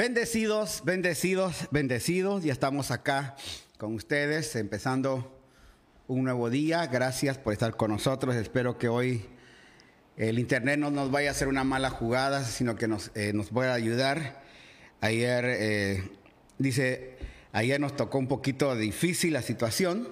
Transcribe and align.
Bendecidos, 0.00 0.80
bendecidos, 0.82 1.68
bendecidos. 1.70 2.42
Ya 2.42 2.54
estamos 2.54 2.90
acá 2.90 3.36
con 3.76 3.94
ustedes, 3.94 4.56
empezando 4.56 5.38
un 6.08 6.24
nuevo 6.24 6.48
día. 6.48 6.86
Gracias 6.86 7.36
por 7.36 7.52
estar 7.52 7.76
con 7.76 7.90
nosotros. 7.90 8.34
Espero 8.34 8.78
que 8.78 8.88
hoy 8.88 9.26
el 10.16 10.38
Internet 10.38 10.78
no 10.78 10.90
nos 10.90 11.10
vaya 11.10 11.28
a 11.28 11.32
hacer 11.32 11.48
una 11.48 11.64
mala 11.64 11.90
jugada, 11.90 12.44
sino 12.44 12.76
que 12.76 12.88
nos, 12.88 13.10
eh, 13.14 13.32
nos 13.34 13.50
pueda 13.50 13.74
ayudar. 13.74 14.42
Ayer, 15.02 15.44
eh, 15.46 16.10
dice, 16.56 17.18
ayer 17.52 17.78
nos 17.78 17.94
tocó 17.94 18.16
un 18.16 18.26
poquito 18.26 18.74
difícil 18.76 19.34
la 19.34 19.42
situación. 19.42 20.08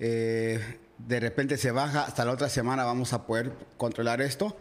Eh, 0.00 0.58
de 0.96 1.20
repente 1.20 1.58
se 1.58 1.70
baja, 1.70 2.04
hasta 2.04 2.24
la 2.24 2.32
otra 2.32 2.48
semana 2.48 2.84
vamos 2.84 3.12
a 3.12 3.26
poder 3.26 3.52
controlar 3.76 4.22
esto 4.22 4.56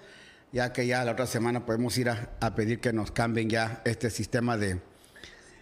ya 0.52 0.74
que 0.74 0.88
ya 0.88 1.04
la 1.04 1.12
otra 1.12 1.28
semana 1.28 1.66
podemos 1.66 1.98
ir 1.98 2.10
a, 2.10 2.56
pedir 2.56 2.80
que 2.80 2.94
nos 2.94 3.12
cambien 3.12 3.50
ya 3.50 3.82
este 3.86 4.10
sistema 4.10 4.58
de, 4.58 4.80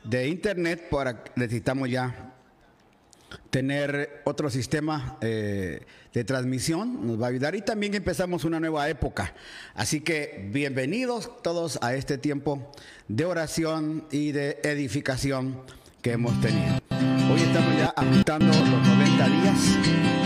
de 0.03 0.27
internet, 0.27 0.89
para, 0.89 1.23
necesitamos 1.35 1.89
ya 1.89 2.33
tener 3.49 4.21
otro 4.25 4.49
sistema 4.49 5.17
eh, 5.21 5.81
de 6.13 6.23
transmisión, 6.23 7.05
nos 7.05 7.21
va 7.21 7.27
a 7.27 7.29
ayudar 7.29 7.55
y 7.55 7.61
también 7.61 7.93
empezamos 7.93 8.45
una 8.45 8.59
nueva 8.59 8.89
época. 8.89 9.33
Así 9.73 10.01
que 10.01 10.49
bienvenidos 10.51 11.41
todos 11.41 11.79
a 11.81 11.95
este 11.95 12.17
tiempo 12.17 12.71
de 13.07 13.25
oración 13.25 14.05
y 14.11 14.31
de 14.31 14.59
edificación 14.63 15.61
que 16.01 16.13
hemos 16.13 16.39
tenido. 16.39 16.79
Hoy 17.31 17.41
estamos 17.41 17.77
ya 17.77 17.93
ajustando 17.95 18.47
los 18.47 18.87
90 18.87 19.27
días 19.29 20.24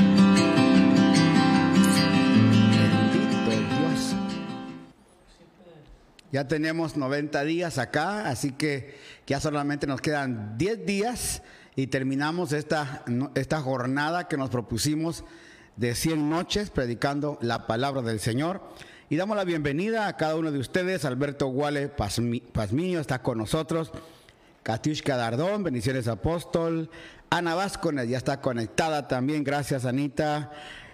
Ya 6.32 6.48
tenemos 6.48 6.96
90 6.96 7.44
días 7.44 7.78
acá, 7.78 8.30
así 8.30 8.52
que 8.52 8.96
ya 9.26 9.40
solamente 9.40 9.88
nos 9.88 10.02
quedan 10.02 10.58
10 10.58 10.86
días 10.86 11.42
y 11.76 11.88
terminamos 11.88 12.54
esta, 12.54 13.04
esta 13.36 13.62
jornada 13.62 14.28
que 14.28 14.38
nos 14.38 14.50
propusimos 14.50 15.24
de 15.76 15.96
100 15.96 16.30
noches 16.30 16.70
predicando 16.70 17.40
la 17.42 17.66
palabra 17.66 18.02
del 18.02 18.20
Señor. 18.20 18.62
Y 19.10 19.16
damos 19.16 19.38
la 19.38 19.44
bienvenida 19.44 20.08
a 20.08 20.18
cada 20.18 20.36
uno 20.36 20.52
de 20.52 20.60
ustedes. 20.60 21.04
Alberto 21.04 21.48
Guale 21.48 21.88
Pazmiño 21.88 23.00
está 23.00 23.24
con 23.24 23.40
nosotros. 23.40 23.92
Katiushka 24.62 25.18
Dardón, 25.18 25.64
bendiciones 25.64 26.08
apóstol. 26.08 26.92
Ana 27.32 27.56
Vázquez 27.56 28.08
ya 28.08 28.18
está 28.18 28.40
conectada 28.40 29.08
también. 29.08 29.44
Gracias, 29.44 29.86
Anita. 29.86 30.52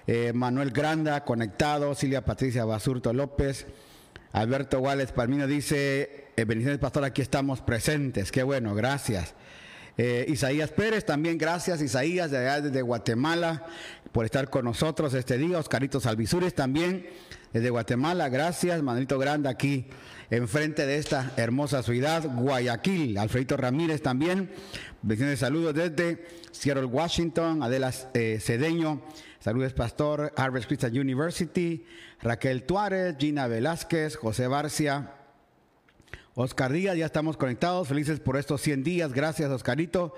Eh, 0.07 0.31
Manuel 0.33 0.71
Granda 0.71 1.25
conectado. 1.25 1.93
Silvia 1.93 2.23
Patricia 2.23 2.63
Basurto 2.63 3.11
López. 3.11 3.65
Alberto 4.35 4.79
Wales 4.79 5.13
Palmino 5.13 5.47
dice, 5.47 6.25
eh, 6.35 6.43
bendiciones 6.43 6.77
pastor, 6.77 7.05
aquí 7.05 7.21
estamos 7.21 7.61
presentes. 7.61 8.33
Qué 8.33 8.43
bueno, 8.43 8.75
gracias. 8.75 9.33
Eh, 9.97 10.25
Isaías 10.27 10.71
Pérez, 10.71 11.05
también 11.05 11.37
gracias 11.37 11.81
Isaías 11.81 12.31
de 12.31 12.39
allá 12.39 12.59
desde 12.59 12.81
Guatemala 12.81 13.65
por 14.11 14.25
estar 14.25 14.49
con 14.49 14.65
nosotros 14.65 15.13
este 15.13 15.37
día. 15.37 15.57
Oscarito 15.57 16.01
Salvisures 16.01 16.53
también 16.53 17.07
desde 17.53 17.69
Guatemala, 17.69 18.27
gracias. 18.27 18.83
Manolito 18.83 19.17
Grande 19.17 19.47
aquí 19.47 19.87
enfrente 20.29 20.85
de 20.85 20.97
esta 20.97 21.31
hermosa 21.37 21.81
ciudad, 21.81 22.29
Guayaquil. 22.35 23.17
Alfredito 23.17 23.55
Ramírez 23.55 24.01
también. 24.01 24.51
Bendiciones, 25.01 25.39
saludos 25.39 25.73
desde 25.75 26.25
Seattle, 26.51 26.83
Washington. 26.83 27.63
Adela 27.63 27.93
eh, 28.13 28.39
Cedeño, 28.41 29.01
saludos 29.39 29.71
Pastor, 29.71 30.33
Harvard 30.35 30.65
Christian 30.65 30.91
University. 30.91 31.85
Raquel 32.25 32.63
Tuárez, 32.63 33.17
Gina 33.19 33.45
Velázquez, 33.45 34.15
José 34.15 34.47
Barcia, 34.47 35.11
Oscar 36.33 36.71
Díaz, 36.71 36.97
ya 36.97 37.05
estamos 37.05 37.37
conectados, 37.37 37.87
felices 37.87 38.19
por 38.19 38.35
estos 38.35 38.61
100 38.61 38.83
días, 38.83 39.13
gracias 39.13 39.51
Oscarito, 39.51 40.15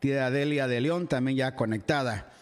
tía 0.00 0.26
Adelia 0.26 0.66
de 0.66 0.80
León 0.80 1.06
también 1.06 1.36
ya 1.36 1.54
conectada. 1.54 2.32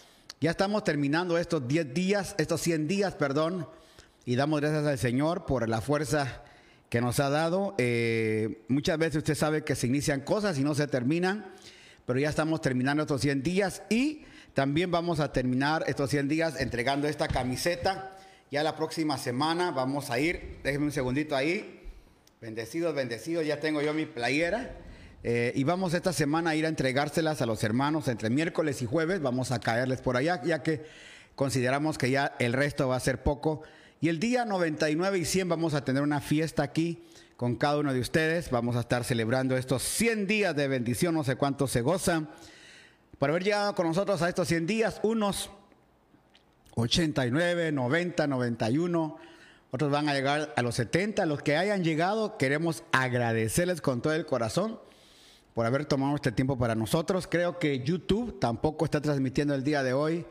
Ya 0.41 0.51
estamos 0.51 0.83
terminando 0.85 1.37
estos 1.37 1.69
10 1.69 1.93
días, 1.93 2.35
estos 2.39 2.63
100 2.63 2.89
días, 2.89 3.15
perdón, 3.15 3.69
y 4.25 4.37
damos 4.37 4.63
gracias 4.63 4.87
al 4.87 4.97
Señor 4.97 5.45
por 5.45 5.69
la 5.69 5.83
fuerza 5.83 6.43
que 6.89 7.03
nos 7.03 7.21
ha 7.21 7.29
dado. 7.29 7.75
Eh, 7.77 8.65
muchas 8.69 8.97
veces 8.97 9.19
usted 9.19 9.35
sabe 9.35 9.63
que 9.63 9.75
se 9.75 9.89
inician 9.89 10.23
cosas 10.23 10.59
y 10.59 10.65
no 10.65 10.75
se 10.75 10.87
terminan, 10.87 11.53
pero 12.07 12.19
ya 12.19 12.31
estamos 12.31 12.63
terminando 12.63 13.03
estos 13.03 13.21
100 13.21 13.43
días 13.43 13.83
y 13.91 14.23
también 14.55 14.91
vamos 14.91 15.21
a 15.21 15.33
terminar 15.33 15.85
estos 15.87 16.09
100 16.09 16.29
días 16.29 16.59
entregando 16.59 17.07
esta 17.09 17.29
camiseta 17.29 18.12
ya 18.53 18.63
la 18.63 18.77
próxima 18.77 19.17
semana 19.17 19.71
vamos 19.71 20.11
a 20.11 20.21
ir, 20.21 20.59
déjenme 20.63 20.85
un 20.85 20.93
segundito 20.93 21.35
ahí. 21.35 21.89
Bendecidos, 22.39 22.95
bendecidos, 22.95 23.47
ya 23.47 23.59
tengo 23.61 23.81
yo 23.81 23.95
mi 23.95 24.05
playera. 24.05 24.77
Eh, 25.25 25.53
y 25.55 25.65
vamos 25.65 25.95
esta 25.95 26.13
semana 26.13 26.51
a 26.51 26.55
ir 26.55 26.67
a 26.67 26.69
entregárselas 26.69 27.41
a 27.41 27.47
los 27.47 27.65
hermanos 27.65 28.09
entre 28.09 28.29
miércoles 28.29 28.83
y 28.83 28.85
jueves. 28.85 29.23
Vamos 29.23 29.53
a 29.53 29.61
caerles 29.61 30.03
por 30.03 30.19
allá, 30.19 30.43
ya 30.45 30.63
que 30.63 30.85
consideramos 31.35 31.97
que 31.97 32.11
ya 32.11 32.37
el 32.41 32.53
resto 32.53 32.89
va 32.89 32.97
a 32.97 33.01
ser 33.01 33.23
poco. 33.23 33.63
Y 34.03 34.11
el 34.11 34.21
día 34.21 34.45
99 34.45 35.19
y 35.19 35.25
100 35.25 35.49
vamos 35.49 35.73
a 35.73 35.83
tener 35.87 36.03
una 36.03 36.21
fiesta 36.21 36.63
aquí 36.63 37.03
con 37.39 37.57
cada 37.57 37.79
uno 37.79 37.95
de 37.95 38.01
ustedes. 38.01 38.51
Vamos 38.51 38.77
a 38.77 38.81
estar 38.81 39.03
celebrando 39.05 39.57
estos 39.57 39.83
100 39.83 40.27
días 40.27 40.55
de 40.55 40.69
bendición, 40.69 41.15
no 41.15 41.25
sé 41.25 41.37
cuántos 41.37 41.71
se 41.71 41.81
gozan. 41.81 42.29
Por 43.19 43.31
haber 43.31 43.45
llegado 43.45 43.75
con 43.75 43.87
nosotros 43.87 44.21
a 44.21 44.29
estos 44.29 44.47
100 44.49 44.67
días, 44.67 45.01
unos 45.03 45.49
89, 46.75 47.73
90, 47.73 48.27
91. 48.27 49.17
Otros 49.71 49.91
van 49.91 50.09
a 50.09 50.15
llegar 50.15 50.53
a 50.57 50.63
los 50.63 50.75
70. 50.75 51.27
Los 51.27 51.43
que 51.43 51.57
hayan 51.57 51.85
llegado, 51.85 52.37
queremos 52.37 52.85
agradecerles 52.93 53.81
con 53.81 54.03
todo 54.03 54.13
el 54.15 54.27
corazón 54.27 54.79
por 55.55 55.67
haber 55.67 55.85
tomado 55.85 56.15
este 56.15 56.33
tiempo 56.33 56.59
para 56.59 56.75
nosotros. 56.75 57.27
Creo 57.27 57.59
que 57.59 57.81
YouTube 57.81 58.39
tampoco 58.39 58.85
está 58.85 59.01
transmitiendo 59.01 59.55
el 59.55 59.65
día 59.65 59.83
de 59.83 59.93
hoy. 59.93 60.27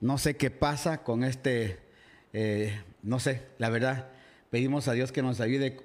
No 0.00 0.18
sé 0.18 0.36
qué 0.36 0.50
pasa 0.50 1.02
con 1.02 1.24
este, 1.24 1.78
eh, 2.32 2.78
no 3.02 3.18
sé, 3.18 3.42
la 3.58 3.70
verdad. 3.70 4.08
Pedimos 4.50 4.88
a 4.88 4.92
Dios 4.92 5.12
que 5.12 5.22
nos 5.22 5.40
ayude 5.40 5.78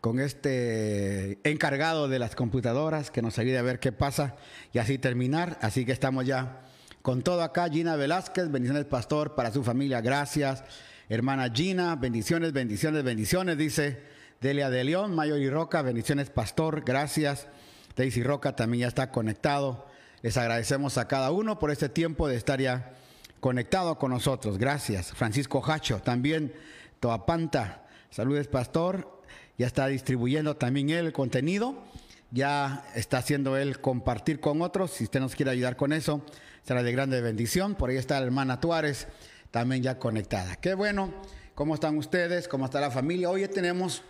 con 0.00 0.20
este 0.20 1.38
encargado 1.42 2.08
de 2.08 2.18
las 2.18 2.36
computadoras, 2.36 3.10
que 3.10 3.22
nos 3.22 3.38
ayude 3.38 3.58
a 3.58 3.62
ver 3.62 3.80
qué 3.80 3.92
pasa 3.92 4.36
y 4.72 4.78
así 4.78 4.98
terminar. 4.98 5.58
Así 5.62 5.84
que 5.84 5.92
estamos 5.92 6.26
ya 6.26 6.62
con 7.06 7.22
todo 7.22 7.44
acá, 7.44 7.68
Gina 7.70 7.94
Velázquez, 7.94 8.50
bendiciones 8.50 8.84
pastor 8.84 9.36
para 9.36 9.52
su 9.52 9.62
familia, 9.62 10.00
gracias. 10.00 10.64
Hermana 11.08 11.48
Gina, 11.54 11.94
bendiciones, 11.94 12.52
bendiciones, 12.52 13.04
bendiciones, 13.04 13.56
dice 13.56 14.02
Delia 14.40 14.70
de 14.70 14.82
León, 14.82 15.14
Mayor 15.14 15.38
y 15.38 15.48
Roca, 15.48 15.82
bendiciones 15.82 16.30
pastor, 16.30 16.82
gracias. 16.84 17.46
Daisy 17.94 18.24
Roca 18.24 18.56
también 18.56 18.80
ya 18.80 18.88
está 18.88 19.12
conectado. 19.12 19.86
Les 20.20 20.36
agradecemos 20.36 20.98
a 20.98 21.06
cada 21.06 21.30
uno 21.30 21.60
por 21.60 21.70
este 21.70 21.88
tiempo 21.88 22.26
de 22.26 22.34
estar 22.34 22.60
ya 22.60 22.94
conectado 23.38 23.98
con 23.98 24.10
nosotros. 24.10 24.58
Gracias. 24.58 25.12
Francisco 25.12 25.62
Hacho, 25.64 26.00
también 26.00 26.54
Toapanta. 26.98 27.86
Saludes, 28.10 28.48
pastor. 28.48 29.22
Ya 29.56 29.68
está 29.68 29.86
distribuyendo 29.86 30.56
también 30.56 30.90
el 30.90 31.12
contenido. 31.12 31.84
Ya 32.32 32.84
está 32.96 33.18
haciendo 33.18 33.56
él 33.56 33.80
compartir 33.80 34.40
con 34.40 34.60
otros. 34.60 34.90
Si 34.90 35.04
usted 35.04 35.20
nos 35.20 35.36
quiere 35.36 35.52
ayudar 35.52 35.76
con 35.76 35.92
eso, 35.92 36.20
será 36.66 36.82
de 36.82 36.90
grande 36.90 37.20
bendición. 37.20 37.76
Por 37.76 37.90
ahí 37.90 37.96
está 37.96 38.18
la 38.18 38.26
hermana 38.26 38.60
Tuárez, 38.60 39.06
también 39.52 39.84
ya 39.84 40.00
conectada. 40.00 40.56
Qué 40.56 40.74
bueno. 40.74 41.14
¿Cómo 41.54 41.74
están 41.74 41.96
ustedes? 41.96 42.48
¿Cómo 42.48 42.64
está 42.64 42.80
la 42.80 42.90
familia? 42.90 43.30
Hoy 43.30 43.46
tenemos 43.46 44.02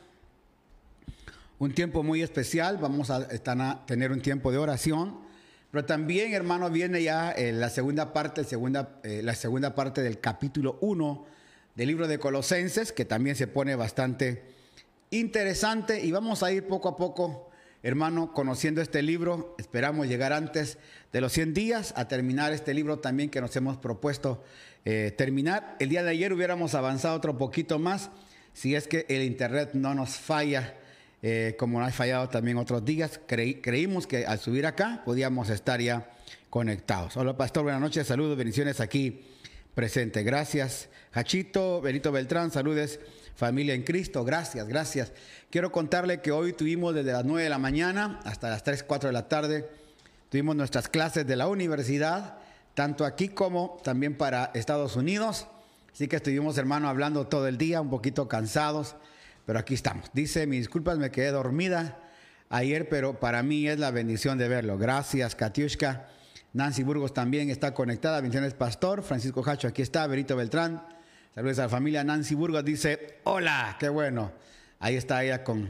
un 1.59 1.75
tiempo 1.75 2.03
muy 2.03 2.23
especial. 2.23 2.79
Vamos 2.79 3.11
a, 3.11 3.85
tener 3.85 4.11
un 4.11 4.23
tiempo 4.23 4.51
de 4.51 4.57
oración. 4.57 5.19
Pero 5.71 5.85
también, 5.85 6.33
hermano, 6.33 6.71
viene 6.71 7.03
ya 7.03 7.31
eh, 7.31 7.53
la 7.53 7.69
segunda 7.69 8.15
parte, 8.15 8.43
segunda, 8.43 9.01
eh, 9.03 9.21
la 9.23 9.35
segunda 9.35 9.75
parte 9.75 10.03
del 10.03 10.19
capítulo 10.19 10.79
1 10.81 11.27
del 11.75 11.89
libro 11.89 12.09
de 12.09 12.19
Colosenses, 12.19 12.91
que 12.91 13.05
también 13.05 13.37
se 13.37 13.49
pone 13.49 13.77
bastante 13.77 14.45
interesante. 15.11 16.03
Y 16.03 16.11
vamos 16.11 16.43
a 16.43 16.51
ir 16.53 16.67
poco 16.67 16.89
a 16.89 16.97
poco 16.97 17.46
Hermano, 17.87 18.33
conociendo 18.33 18.83
este 18.83 19.01
libro, 19.01 19.55
esperamos 19.59 20.09
llegar 20.09 20.33
antes 20.33 20.77
de 21.13 21.21
los 21.21 21.33
100 21.33 21.55
días 21.55 21.95
a 21.97 22.09
terminar 22.09 22.53
este 22.53 22.75
libro 22.75 22.99
también 22.99 23.31
que 23.31 23.41
nos 23.41 23.55
hemos 23.55 23.77
propuesto 23.77 24.43
eh, 24.85 25.15
terminar. 25.17 25.77
El 25.79 25.91
día 25.91 26.03
de 26.03 26.11
ayer 26.11 26.33
hubiéramos 26.33 26.75
avanzado 26.75 27.15
otro 27.15 27.39
poquito 27.39 27.79
más, 27.79 28.11
si 28.53 28.75
es 28.75 28.89
que 28.89 29.07
el 29.09 29.23
Internet 29.23 29.71
no 29.75 29.95
nos 29.95 30.17
falla, 30.17 30.75
eh, 31.23 31.55
como 31.61 31.79
no 31.79 31.87
ha 31.87 31.93
fallado 31.93 32.29
también 32.29 32.57
otros 32.57 32.85
días. 32.85 33.21
creímos 33.25 34.09
que 34.09 34.27
al 34.27 34.41
subir 34.41 34.67
acá 34.67 35.03
podíamos 35.05 35.49
estar 35.49 35.81
ya 35.81 36.11
conectados. 36.51 37.17
Hola, 37.17 37.37
pastor, 37.37 37.63
buenas 37.63 37.81
noches, 37.81 38.05
saludos, 38.05 38.37
bendiciones 38.37 38.81
aquí 38.81 39.21
presente. 39.77 40.25
Gracias, 40.25 40.89
Hachito, 41.13 41.81
Benito 41.81 42.11
Beltrán, 42.11 42.51
saludes 42.51 42.99
familia 43.37 43.75
en 43.75 43.83
Cristo. 43.83 44.25
Gracias, 44.25 44.67
gracias. 44.67 45.13
Quiero 45.51 45.71
contarle 45.71 46.21
que 46.21 46.33
hoy 46.33 46.53
tuvimos 46.53 46.95
desde 46.95 47.13
las 47.13 47.25
9 47.25 47.45
de 47.45 47.51
la 47.51 47.59
mañana 47.59 48.21
hasta 48.25 48.51
las 48.51 48.65
3, 48.65 48.83
4 48.83 49.11
de 49.11 49.13
la 49.13 49.29
tarde, 49.29 49.69
tuvimos 50.31 50.57
nuestras 50.57 50.89
clases 50.89 51.27
de 51.27 51.37
la 51.37 51.47
universidad, 51.47 52.39
tanto 52.75 53.05
aquí 53.05 53.29
como 53.29 53.79
también 53.85 54.17
para 54.17 54.51
Estados 54.55 54.97
Unidos. 54.97 55.47
Así 55.93 56.09
que 56.09 56.17
estuvimos, 56.17 56.59
hermano, 56.59 56.89
hablando 56.89 57.27
todo 57.27 57.47
el 57.47 57.59
día, 57.59 57.81
un 57.81 57.91
poquito 57.91 58.29
cansados, 58.29 58.97
pero 59.45 59.59
aquí 59.59 59.75
estamos. 59.75 60.11
Dice, 60.13 60.47
mis 60.47 60.61
disculpas, 60.61 60.99
me 60.99 61.11
quedé 61.11 61.31
dormida 61.31 61.99
ayer, 62.49 62.89
pero 62.89 63.21
para 63.21 63.43
mí 63.43 63.69
es 63.69 63.79
la 63.79 63.91
bendición 63.91 64.39
de 64.39 64.49
verlo. 64.49 64.79
Gracias, 64.79 65.35
Katiushka. 65.37 66.09
Nancy 66.53 66.83
Burgos 66.83 67.13
también 67.13 67.51
está 67.51 67.75
conectada. 67.75 68.21
Bendiciones, 68.21 68.55
Pastor. 68.55 69.03
Francisco 69.03 69.43
Hacho, 69.47 69.69
aquí 69.69 69.83
está. 69.83 70.07
Berito 70.07 70.37
Beltrán. 70.37 70.96
Saludos 71.37 71.59
a 71.59 71.63
la 71.65 71.69
familia. 71.69 72.03
Nancy 72.03 72.35
Burgos 72.35 72.65
dice, 72.65 73.19
hola, 73.25 73.77
qué 73.79 73.91
bueno. 73.91 74.33
Ahí 74.81 74.97
está 74.97 75.23
ella 75.23 75.45
con 75.45 75.69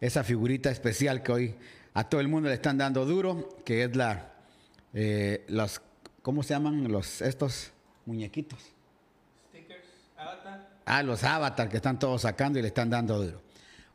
esa 0.00 0.24
figurita 0.24 0.70
especial 0.70 1.22
que 1.22 1.30
hoy 1.30 1.54
a 1.92 2.08
todo 2.08 2.22
el 2.22 2.28
mundo 2.28 2.48
le 2.48 2.54
están 2.54 2.78
dando 2.78 3.04
duro, 3.04 3.58
que 3.66 3.84
es 3.84 3.94
la, 3.94 4.32
eh, 4.94 5.44
los, 5.48 5.82
¿cómo 6.22 6.42
se 6.42 6.54
llaman 6.54 6.90
los, 6.90 7.20
estos 7.20 7.70
muñequitos? 8.06 8.58
Stickers, 9.50 9.84
avatar. 10.16 10.70
Ah, 10.86 11.02
los 11.02 11.22
avatar 11.22 11.68
que 11.68 11.76
están 11.76 11.98
todos 11.98 12.22
sacando 12.22 12.58
y 12.58 12.62
le 12.62 12.68
están 12.68 12.88
dando 12.88 13.22
duro. 13.22 13.42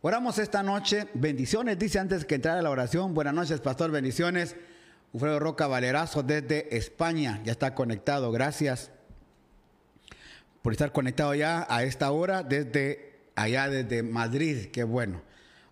Oramos 0.01 0.37
esta 0.37 0.61
noche. 0.61 1.07
Bendiciones, 1.15 1.79
dice 1.79 1.97
antes 1.97 2.23
que 2.23 2.35
entrar 2.35 2.55
a 2.55 2.61
la 2.61 2.69
oración. 2.69 3.15
Buenas 3.15 3.33
noches, 3.33 3.61
pastor. 3.61 3.89
Bendiciones. 3.89 4.55
Ufredo 5.11 5.39
Roca 5.39 5.65
Valerazo 5.65 6.21
desde 6.21 6.77
España. 6.77 7.41
Ya 7.43 7.51
está 7.51 7.73
conectado. 7.73 8.31
Gracias 8.31 8.91
por 10.61 10.73
estar 10.73 10.91
conectado 10.91 11.33
ya 11.35 11.65
a 11.69 11.83
esta 11.83 12.11
hora 12.11 12.43
desde 12.43 13.21
allá, 13.35 13.69
desde 13.69 14.03
Madrid. 14.03 14.67
Qué 14.71 14.83
bueno. 14.83 15.21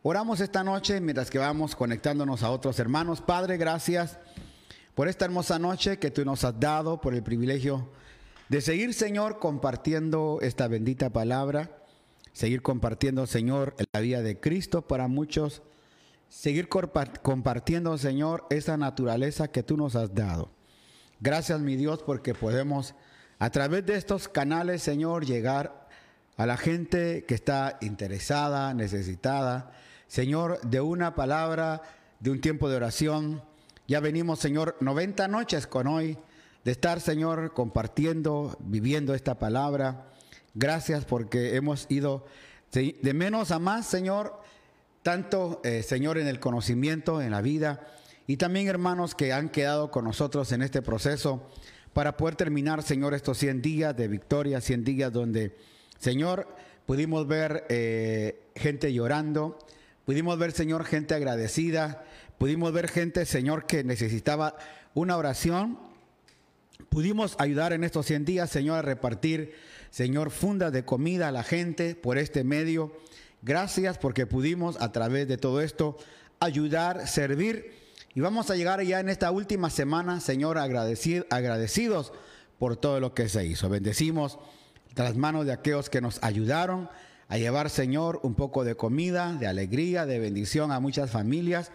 Oramos 0.03 0.39
esta 0.39 0.63
noche 0.63 1.01
mientras 1.01 1.29
que 1.29 1.39
vamos 1.39 1.75
conectándonos 1.75 2.43
a 2.43 2.51
otros 2.51 2.79
hermanos. 2.79 3.21
Padre, 3.21 3.57
gracias 3.57 4.17
por 4.95 5.07
esta 5.07 5.25
hermosa 5.25 5.59
noche 5.59 5.99
que 5.99 6.11
tú 6.11 6.23
nos 6.25 6.43
has 6.43 6.59
dado, 6.59 7.01
por 7.01 7.13
el 7.13 7.23
privilegio 7.23 7.89
de 8.49 8.61
seguir, 8.61 8.93
Señor, 8.93 9.39
compartiendo 9.39 10.39
esta 10.41 10.67
bendita 10.67 11.09
palabra 11.09 11.77
seguir 12.37 12.61
compartiendo, 12.61 13.25
Señor, 13.25 13.75
la 13.91 13.99
vida 13.99 14.21
de 14.21 14.39
Cristo 14.39 14.83
para 14.83 15.07
muchos, 15.07 15.63
seguir 16.29 16.69
compartiendo, 16.69 17.97
Señor, 17.97 18.45
esa 18.51 18.77
naturaleza 18.77 19.47
que 19.47 19.63
tú 19.63 19.75
nos 19.75 19.95
has 19.95 20.13
dado. 20.13 20.51
Gracias, 21.19 21.59
mi 21.61 21.75
Dios, 21.75 22.03
porque 22.03 22.35
podemos 22.35 22.93
a 23.39 23.49
través 23.49 23.85
de 23.85 23.95
estos 23.95 24.27
canales, 24.27 24.81
Señor, 24.81 25.25
llegar 25.25 25.87
a 26.37 26.45
la 26.45 26.57
gente 26.57 27.25
que 27.25 27.35
está 27.35 27.77
interesada, 27.81 28.73
necesitada, 28.73 29.71
Señor, 30.07 30.59
de 30.61 30.81
una 30.81 31.15
palabra, 31.15 31.81
de 32.19 32.31
un 32.31 32.41
tiempo 32.41 32.69
de 32.69 32.77
oración. 32.77 33.43
Ya 33.87 33.99
venimos, 33.99 34.39
Señor, 34.39 34.75
90 34.79 35.27
noches 35.27 35.67
con 35.67 35.87
hoy 35.87 36.17
de 36.63 36.71
estar, 36.71 36.99
Señor, 36.99 37.53
compartiendo, 37.53 38.57
viviendo 38.59 39.13
esta 39.13 39.39
palabra. 39.39 40.07
Gracias 40.53 41.05
porque 41.05 41.55
hemos 41.55 41.85
ido 41.89 42.25
de 42.71 43.13
menos 43.13 43.51
a 43.51 43.59
más, 43.59 43.85
Señor, 43.85 44.41
tanto, 45.03 45.61
eh, 45.63 45.83
Señor, 45.83 46.17
en 46.17 46.27
el 46.27 46.39
conocimiento, 46.39 47.21
en 47.21 47.31
la 47.31 47.41
vida, 47.41 47.87
y 48.27 48.37
también 48.37 48.67
hermanos 48.67 49.15
que 49.15 49.31
han 49.31 49.49
quedado 49.49 49.89
con 49.89 50.03
nosotros 50.03 50.51
en 50.51 50.61
este 50.61 50.81
proceso 50.81 51.49
para 51.97 52.15
poder 52.15 52.35
terminar, 52.35 52.83
Señor, 52.83 53.15
estos 53.15 53.39
100 53.39 53.63
días 53.63 53.97
de 53.97 54.07
victoria, 54.07 54.61
100 54.61 54.83
días 54.83 55.11
donde, 55.11 55.55
Señor, 55.97 56.47
pudimos 56.85 57.25
ver 57.25 57.65
eh, 57.69 58.39
gente 58.55 58.93
llorando, 58.93 59.57
pudimos 60.05 60.37
ver, 60.37 60.51
Señor, 60.51 60.85
gente 60.85 61.15
agradecida, 61.15 62.05
pudimos 62.37 62.71
ver 62.71 62.87
gente, 62.87 63.25
Señor, 63.25 63.65
que 63.65 63.83
necesitaba 63.83 64.55
una 64.93 65.17
oración, 65.17 65.79
pudimos 66.89 67.35
ayudar 67.39 67.73
en 67.73 67.83
estos 67.83 68.05
100 68.05 68.25
días, 68.25 68.51
Señor, 68.51 68.77
a 68.77 68.81
repartir 68.83 69.55
Señor, 69.89 70.29
funda 70.29 70.69
de 70.69 70.85
comida 70.85 71.29
a 71.29 71.31
la 71.31 71.41
gente 71.41 71.95
por 71.95 72.19
este 72.19 72.43
medio. 72.43 72.95
Gracias 73.41 73.97
porque 73.97 74.27
pudimos 74.27 74.79
a 74.79 74.91
través 74.91 75.27
de 75.27 75.37
todo 75.37 75.61
esto 75.61 75.97
ayudar, 76.39 77.07
servir. 77.07 77.86
Y 78.17 78.19
vamos 78.19 78.49
a 78.49 78.55
llegar 78.55 78.81
ya 78.81 78.99
en 78.99 79.09
esta 79.09 79.29
última 79.29 79.69
semana, 79.69 80.19
Señor, 80.21 80.57
agradecidos 80.57 82.13
por 82.57 82.75
todo 82.75 82.99
lo 82.99 83.13
que 83.13 83.29
se 83.29 83.45
hizo. 83.45 83.69
Bendecimos 83.69 84.39
las 84.95 85.15
manos 85.15 85.45
de 85.45 85.51
aquellos 85.53 85.91
que 85.91 86.01
nos 86.01 86.17
ayudaron 86.23 86.89
a 87.27 87.37
llevar, 87.37 87.69
Señor, 87.69 88.19
un 88.23 88.33
poco 88.33 88.63
de 88.63 88.73
comida, 88.73 89.33
de 89.33 89.45
alegría, 89.45 90.07
de 90.07 90.17
bendición 90.17 90.71
a 90.71 90.79
muchas 90.79 91.11
familias. 91.11 91.71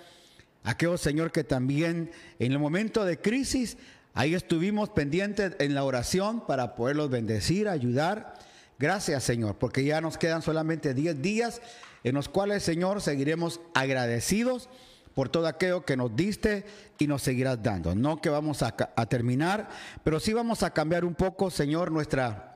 Aquellos, 0.65 1.01
Señor, 1.01 1.31
que 1.31 1.45
también 1.45 2.11
en 2.41 2.51
el 2.51 2.59
momento 2.59 3.05
de 3.05 3.21
crisis 3.21 3.77
Ahí 4.13 4.35
estuvimos 4.35 4.91
pendientes 4.91 5.55
en 5.61 5.77
la 5.77 5.85
oración 5.85 6.45
para 6.45 6.75
poderlos 6.75 7.09
bendecir, 7.09 7.69
ayudar. 7.69 8.35
Gracias, 8.81 9.23
Señor, 9.23 9.59
porque 9.59 9.85
ya 9.85 10.01
nos 10.01 10.19
quedan 10.19 10.43
solamente 10.43 10.93
10 10.93 11.23
días 11.23 11.63
en 12.03 12.17
los 12.17 12.29
cuales, 12.29 12.65
Señor, 12.65 13.01
seguiremos 13.01 13.61
agradecidos 13.75 14.69
por 15.15 15.29
todo 15.29 15.47
aquello 15.47 15.85
que 15.85 15.97
nos 15.97 16.15
diste 16.15 16.65
y 16.99 17.07
nos 17.07 17.23
seguirás 17.23 17.63
dando. 17.63 17.95
No 17.95 18.21
que 18.21 18.29
vamos 18.29 18.63
a, 18.63 18.73
terminar, 19.07 19.69
pero 20.05 20.21
sí 20.21 20.33
vamos 20.33 20.63
a 20.63 20.71
cambiar 20.71 21.05
un 21.05 21.15
poco, 21.15 21.51
Señor, 21.51 21.91
nuestra 21.91 22.49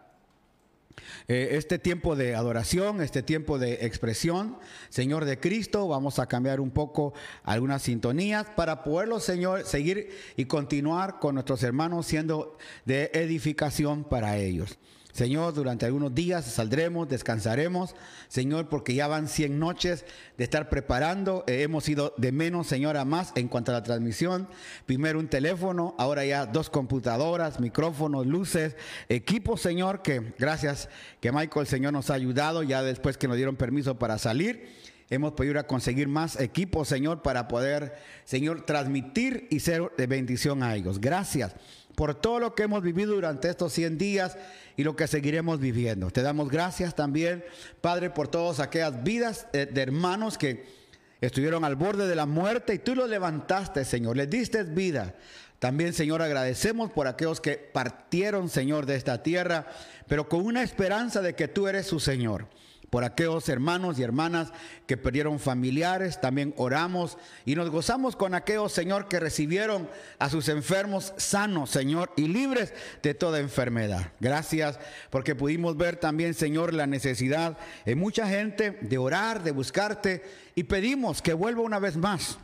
eh, 1.29 1.51
este 1.53 1.79
tiempo 1.79 2.17
de 2.17 2.35
adoración, 2.35 3.03
este 3.03 3.23
tiempo 3.23 3.59
de 3.59 3.87
expresión, 3.87 4.59
Señor 4.89 5.25
de 5.25 5.39
Cristo, 5.39 5.87
vamos 5.89 6.19
a 6.19 6.27
cambiar 6.27 6.61
un 6.61 6.71
poco 6.71 7.13
algunas 7.43 7.83
sintonías 7.83 8.47
para 8.57 8.83
poderlo, 8.83 9.21
Señor, 9.21 9.65
seguir 9.65 10.11
y 10.37 10.47
continuar 10.47 11.19
con 11.19 11.35
nuestros 11.35 11.63
hermanos 11.63 12.07
siendo 12.07 12.57
de 12.85 13.11
edificación 13.13 14.05
para 14.05 14.39
ellos. 14.39 14.79
Señor, 15.17 15.55
durante 15.55 15.87
algunos 15.87 16.15
días 16.15 16.45
saldremos, 16.45 17.09
descansaremos, 17.09 17.95
Señor, 18.29 18.69
porque 18.69 18.95
ya 18.95 19.07
van 19.07 19.29
100 19.29 19.59
noches 19.59 20.05
de 20.37 20.45
estar 20.45 20.69
preparando. 20.69 21.43
Eh, 21.47 21.63
hemos 21.63 21.89
ido 21.89 22.13
de 22.19 22.33
menos, 22.33 22.67
Señor, 22.67 22.99
a 22.99 23.07
más 23.07 23.33
en 23.35 23.49
cuanto 23.49 23.71
a 23.71 23.77
la 23.77 23.83
transmisión. 23.83 24.47
Primero 24.85 25.19
un 25.19 25.29
teléfono, 25.29 25.95
ahora 25.97 26.27
ya 26.27 26.45
dos 26.45 26.69
computadoras, 26.69 27.61
micrófonos, 27.61 28.27
luces, 28.27 28.77
equipos, 29.09 29.63
Señor, 29.63 30.03
que 30.03 30.35
gracias 30.39 30.91
que 31.23 31.33
Michael, 31.33 31.67
Señor, 31.67 31.95
nos 31.95 32.11
ha 32.11 32.15
ayudado 32.15 32.63
ya 32.63 32.83
después 32.83 33.17
que 33.17 33.27
nos 33.27 33.39
dieron 33.39 33.57
permiso 33.57 33.99
para 33.99 34.19
salir. 34.19 34.69
Hemos 35.09 35.33
podido 35.33 35.67
conseguir 35.67 36.09
más 36.09 36.39
equipos, 36.39 36.89
Señor, 36.89 37.23
para 37.23 37.49
poder, 37.49 37.97
Señor, 38.27 38.67
transmitir 38.67 39.49
y 39.51 39.61
ser 39.61 39.93
de 39.97 40.07
bendición 40.09 40.63
a 40.63 40.75
ellos. 40.75 41.01
Gracias 41.01 41.55
por 41.97 42.15
todo 42.15 42.39
lo 42.39 42.55
que 42.55 42.63
hemos 42.63 42.83
vivido 42.83 43.15
durante 43.15 43.49
estos 43.49 43.73
100 43.73 43.99
días 43.99 44.37
y 44.77 44.85
lo 44.85 44.95
que 44.95 45.09
seguiremos 45.09 45.59
viviendo. 45.59 46.11
Te 46.11 46.23
damos 46.23 46.49
gracias 46.49 46.95
también, 46.95 47.45
Padre, 47.81 48.11
por 48.11 48.29
todas 48.29 48.61
aquellas 48.61 49.03
vidas 49.03 49.49
eh, 49.53 49.67
de 49.67 49.83
hermanos 49.83 50.39
que 50.39 50.67
estuvieron 51.21 51.65
al 51.65 51.75
borde 51.75 52.07
de 52.07 52.15
la 52.15 52.27
muerte 52.27 52.75
y 52.75 52.79
tú 52.79 52.95
los 52.95 53.09
levantaste, 53.09 53.85
Señor, 53.85 54.17
les 54.17 54.31
diste 54.31 54.63
vida. 54.63 55.15
También, 55.59 55.95
Señor, 55.95 56.21
agradecemos 56.21 56.93
por 56.93 57.09
aquellos 57.09 57.41
que 57.41 57.57
partieron, 57.57 58.51
Señor, 58.51 58.85
de 58.85 58.97
esta 58.97 59.23
tierra, 59.23 59.67
pero 60.07 60.29
con 60.29 60.45
una 60.45 60.63
esperanza 60.63 61.23
de 61.23 61.35
que 61.35 61.49
tú 61.49 61.67
eres 61.67 61.87
su 61.87 61.99
Señor 61.99 62.47
por 62.91 63.05
aquellos 63.05 63.49
hermanos 63.49 63.99
y 63.99 64.03
hermanas 64.03 64.53
que 64.87 64.97
perdieron 64.97 65.39
familiares, 65.39 66.21
también 66.21 66.55
oramos 66.57 67.19
y 67.45 67.55
nos 67.55 67.71
gozamos 67.71 68.17
con 68.17 68.35
aquellos, 68.35 68.73
Señor, 68.73 69.09
que 69.09 69.21
recibieron 69.21 69.89
a 70.19 70.31
sus 70.31 70.49
enfermos 70.49 71.13
sanos, 71.17 71.71
Señor, 71.71 72.13
y 72.17 72.29
libres 72.29 72.73
de 73.03 73.15
toda 73.15 73.41
enfermedad. 73.41 74.13
Gracias 74.21 74.79
porque 75.11 75.35
pudimos 75.35 75.77
ver 75.77 75.97
también, 75.97 76.35
Señor, 76.35 76.73
la 76.73 76.87
necesidad 76.87 77.59
de 77.85 77.97
mucha 77.97 78.29
gente 78.29 78.79
de 78.81 78.99
orar, 78.99 79.43
de 79.43 79.51
buscarte 79.51 80.23
y 80.55 80.65
pedimos 80.65 81.23
que 81.23 81.35
vuelva 81.35 81.63
una 81.63 81.79
vez 81.79 81.97
más 81.97 82.39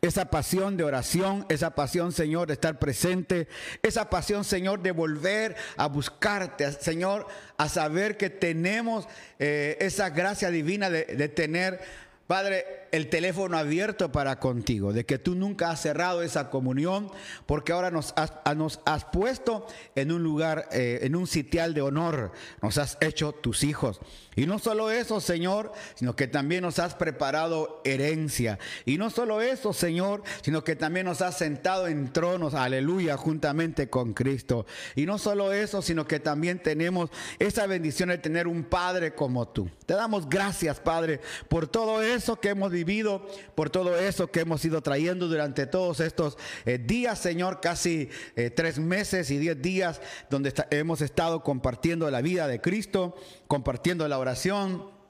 esa 0.00 0.30
pasión 0.30 0.76
de 0.76 0.84
oración, 0.84 1.46
esa 1.48 1.74
pasión, 1.74 2.12
Señor, 2.12 2.48
de 2.48 2.54
estar 2.54 2.78
presente, 2.78 3.48
esa 3.82 4.10
pasión, 4.10 4.44
Señor, 4.44 4.82
de 4.82 4.92
volver 4.92 5.56
a 5.76 5.86
buscarte, 5.86 6.72
Señor, 6.72 7.26
a 7.56 7.68
saber 7.68 8.16
que 8.16 8.30
tenemos 8.30 9.06
eh, 9.38 9.76
esa 9.80 10.10
gracia 10.10 10.50
divina 10.50 10.90
de, 10.90 11.04
de 11.04 11.28
tener 11.28 11.80
Padre, 12.32 12.81
el 12.92 13.08
teléfono 13.08 13.56
abierto 13.56 14.12
para 14.12 14.38
contigo, 14.38 14.92
de 14.92 15.04
que 15.04 15.18
tú 15.18 15.34
nunca 15.34 15.70
has 15.70 15.80
cerrado 15.80 16.22
esa 16.22 16.50
comunión, 16.50 17.10
porque 17.46 17.72
ahora 17.72 17.90
nos 17.90 18.14
has, 18.16 18.32
has 18.84 19.04
puesto 19.06 19.66
en 19.94 20.12
un 20.12 20.22
lugar, 20.22 20.68
eh, 20.72 21.00
en 21.02 21.16
un 21.16 21.26
sitial 21.26 21.72
de 21.72 21.80
honor, 21.80 22.32
nos 22.60 22.76
has 22.76 22.98
hecho 23.00 23.32
tus 23.32 23.64
hijos. 23.64 24.00
Y 24.34 24.46
no 24.46 24.58
solo 24.58 24.90
eso, 24.90 25.20
Señor, 25.20 25.72
sino 25.94 26.16
que 26.16 26.26
también 26.26 26.62
nos 26.62 26.78
has 26.78 26.94
preparado 26.94 27.80
herencia. 27.84 28.58
Y 28.86 28.96
no 28.96 29.10
solo 29.10 29.42
eso, 29.42 29.72
Señor, 29.72 30.22
sino 30.42 30.64
que 30.64 30.76
también 30.76 31.06
nos 31.06 31.20
has 31.20 31.36
sentado 31.36 31.86
en 31.86 32.12
tronos, 32.12 32.54
aleluya, 32.54 33.16
juntamente 33.16 33.90
con 33.90 34.14
Cristo. 34.14 34.64
Y 34.96 35.04
no 35.04 35.18
solo 35.18 35.52
eso, 35.52 35.82
sino 35.82 36.06
que 36.06 36.20
también 36.20 36.62
tenemos 36.62 37.10
esa 37.38 37.66
bendición 37.66 38.08
de 38.08 38.18
tener 38.18 38.46
un 38.46 38.64
Padre 38.64 39.14
como 39.14 39.48
tú. 39.48 39.68
Te 39.84 39.94
damos 39.94 40.28
gracias, 40.28 40.80
Padre, 40.80 41.20
por 41.48 41.66
todo 41.66 42.02
eso 42.02 42.36
que 42.36 42.50
hemos 42.50 42.70
vivido, 42.70 42.81
por 43.54 43.70
todo 43.70 43.96
eso 43.98 44.30
que 44.30 44.40
hemos 44.40 44.64
ido 44.64 44.82
trayendo 44.82 45.28
durante 45.28 45.66
todos 45.66 46.00
estos 46.00 46.36
eh, 46.64 46.78
días, 46.78 47.18
Señor, 47.18 47.60
casi 47.60 48.08
eh, 48.36 48.50
tres 48.50 48.78
meses 48.78 49.30
y 49.30 49.38
diez 49.38 49.60
días, 49.60 50.00
donde 50.30 50.52
hemos 50.70 51.00
estado 51.00 51.42
compartiendo 51.42 52.10
la 52.10 52.22
vida 52.22 52.46
de 52.48 52.60
Cristo, 52.60 53.16
compartiendo 53.46 54.06
la 54.08 54.18
oración 54.18 55.01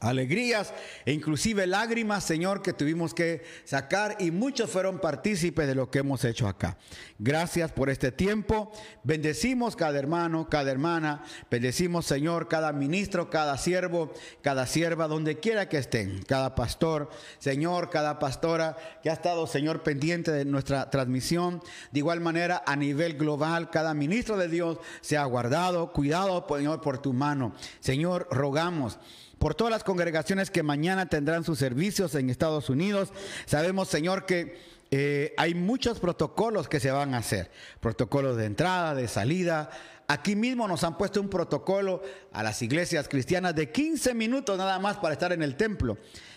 alegrías 0.00 0.72
e 1.04 1.12
inclusive 1.12 1.66
lágrimas, 1.66 2.24
Señor, 2.24 2.62
que 2.62 2.72
tuvimos 2.72 3.14
que 3.14 3.42
sacar 3.64 4.16
y 4.18 4.30
muchos 4.30 4.70
fueron 4.70 4.98
partícipes 4.98 5.66
de 5.66 5.74
lo 5.74 5.90
que 5.90 6.00
hemos 6.00 6.24
hecho 6.24 6.48
acá. 6.48 6.76
Gracias 7.18 7.70
por 7.70 7.90
este 7.90 8.10
tiempo. 8.10 8.72
Bendecimos 9.04 9.76
cada 9.76 9.98
hermano, 9.98 10.48
cada 10.48 10.70
hermana. 10.70 11.22
Bendecimos, 11.50 12.06
Señor, 12.06 12.48
cada 12.48 12.72
ministro, 12.72 13.28
cada 13.28 13.58
siervo, 13.58 14.12
cada 14.42 14.66
sierva, 14.66 15.06
donde 15.06 15.38
quiera 15.38 15.68
que 15.68 15.76
estén. 15.76 16.22
Cada 16.22 16.54
pastor, 16.54 17.10
Señor, 17.38 17.90
cada 17.90 18.18
pastora 18.18 18.76
que 19.02 19.10
ha 19.10 19.14
estado, 19.14 19.46
Señor, 19.46 19.82
pendiente 19.82 20.32
de 20.32 20.46
nuestra 20.46 20.90
transmisión. 20.90 21.62
De 21.92 21.98
igual 21.98 22.20
manera, 22.20 22.62
a 22.66 22.74
nivel 22.74 23.18
global, 23.18 23.70
cada 23.70 23.92
ministro 23.92 24.38
de 24.38 24.48
Dios 24.48 24.78
se 25.02 25.18
ha 25.18 25.24
guardado, 25.24 25.92
cuidado, 25.92 26.46
Señor, 26.48 26.80
por 26.80 26.98
tu 26.98 27.12
mano. 27.12 27.52
Señor, 27.80 28.26
rogamos 28.30 28.98
por 29.40 29.54
todas 29.54 29.70
las 29.70 29.84
congregaciones 29.84 30.50
que 30.50 30.62
mañana 30.62 31.08
tendrán 31.08 31.44
sus 31.44 31.58
servicios 31.58 32.14
en 32.14 32.28
Estados 32.28 32.68
Unidos. 32.68 33.10
Sabemos, 33.46 33.88
Señor, 33.88 34.26
que 34.26 34.58
eh, 34.90 35.32
hay 35.38 35.54
muchos 35.54 35.98
protocolos 35.98 36.68
que 36.68 36.78
se 36.78 36.90
van 36.90 37.14
a 37.14 37.18
hacer. 37.18 37.50
Protocolos 37.80 38.36
de 38.36 38.44
entrada, 38.44 38.94
de 38.94 39.08
salida. 39.08 39.70
Aquí 40.08 40.36
mismo 40.36 40.68
nos 40.68 40.84
han 40.84 40.98
puesto 40.98 41.22
un 41.22 41.30
protocolo 41.30 42.02
a 42.34 42.42
las 42.42 42.60
iglesias 42.60 43.08
cristianas 43.08 43.54
de 43.54 43.70
15 43.70 44.12
minutos 44.12 44.58
nada 44.58 44.78
más 44.78 44.98
para 44.98 45.14
estar 45.14 45.32
en 45.32 45.42
el 45.42 45.56
templo. 45.56 45.96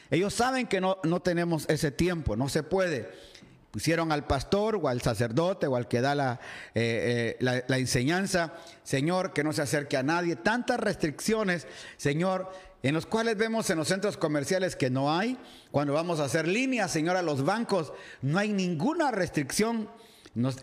Ellos 0.10 0.34
saben 0.34 0.66
que 0.66 0.80
no, 0.80 1.00
no 1.04 1.22
tenemos 1.22 1.66
ese 1.68 1.92
tiempo, 1.92 2.38
no 2.38 2.48
se 2.48 2.64
puede 2.64 3.34
pusieron 3.70 4.12
al 4.12 4.28
pastor 4.28 4.76
o 4.76 4.88
al 4.88 5.02
sacerdote 5.02 5.66
o 5.66 5.76
al 5.76 5.88
que 5.88 6.00
da 6.00 6.14
la, 6.14 6.40
eh, 6.76 7.36
eh, 7.40 7.64
la, 7.68 7.78
enseñanza, 7.80 8.54
Señor, 8.84 9.34
que 9.34 9.44
no 9.44 9.52
se 9.52 9.64
acerque 9.64 9.98
a 9.98 10.04
nadie. 10.04 10.36
Tantas 10.36 10.80
restricciones, 10.80 11.66
Señor, 11.98 12.52
en 12.84 12.94
los 12.94 13.06
cuales 13.06 13.38
vemos 13.38 13.70
en 13.70 13.78
los 13.78 13.88
centros 13.88 14.18
comerciales 14.18 14.75
que 14.75 14.90
no 14.90 15.12
hay. 15.18 15.38
Cuando 15.72 15.94
vamos 15.94 16.20
a 16.20 16.25
hacer 16.25 16.48
líneas, 16.48 16.92
Señor, 16.92 17.16
a 17.16 17.22
los 17.22 17.46
bancos, 17.46 17.94
no 18.22 18.38
hay 18.38 18.52
ninguna 18.52 19.10
restricción. 19.10 19.90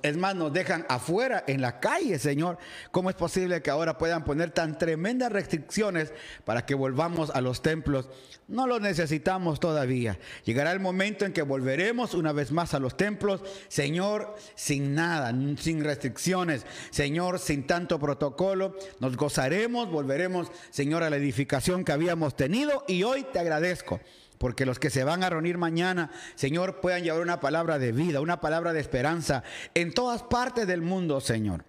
Es 0.03 0.17
más, 0.17 0.35
nos 0.35 0.53
dejan 0.53 0.85
afuera, 0.89 1.45
en 1.47 1.61
la 1.61 1.79
calle, 1.79 2.19
Señor. 2.19 2.59
¿Cómo 2.91 3.09
es 3.09 3.15
posible 3.15 3.63
que 3.63 3.71
ahora 3.71 3.99
puedan 3.99 4.25
poner 4.25 4.51
tan 4.51 4.77
tremendas 4.77 5.31
restricciones 5.31 6.13
para 6.45 6.67
que 6.67 6.75
volvamos 6.75 7.31
a 7.31 7.41
los 7.41 7.63
templos? 7.63 8.09
No 8.49 8.67
lo 8.67 8.81
necesitamos 8.81 9.61
todavía. 9.61 10.19
Llegará 10.45 10.73
el 10.73 10.81
momento 10.81 11.25
en 11.25 11.33
que 11.33 11.43
volveremos 11.43 12.15
una 12.15 12.33
vez 12.33 12.51
más 12.51 12.75
a 12.75 12.81
los 12.81 12.97
templos, 12.97 13.43
Señor, 13.69 14.35
sin 14.57 14.97
nada, 14.97 15.33
sin 15.57 15.85
restricciones, 15.85 16.67
Señor, 16.91 17.39
sin 17.39 17.65
tanto 17.65 18.01
protocolo. 18.01 18.75
Nos 18.99 19.17
gozaremos, 19.17 19.89
volveremos, 19.89 20.49
Señor, 20.71 21.05
a 21.05 21.11
la 21.11 21.17
edificación 21.17 21.85
que 21.85 21.93
habíamos 21.93 22.35
tenido 22.35 22.85
y 22.89 23.05
hoy 23.05 23.25
te 23.33 23.39
agradezco 23.39 24.01
porque 24.41 24.65
los 24.65 24.79
que 24.79 24.89
se 24.89 25.05
van 25.05 25.23
a 25.23 25.29
reunir 25.29 25.59
mañana, 25.59 26.11
Señor, 26.35 26.81
puedan 26.81 27.03
llevar 27.03 27.21
una 27.21 27.41
palabra 27.41 27.79
de 27.79 27.93
vida, 27.93 28.23
una 28.23 28.41
palabra 28.41 28.73
de 28.73 28.81
esperanza 28.81 29.45
en 29.75 29.93
todas 29.93 30.23
partes 30.23 30.67
del 30.67 30.81
mundo, 30.81 31.21
Señor 31.21 31.67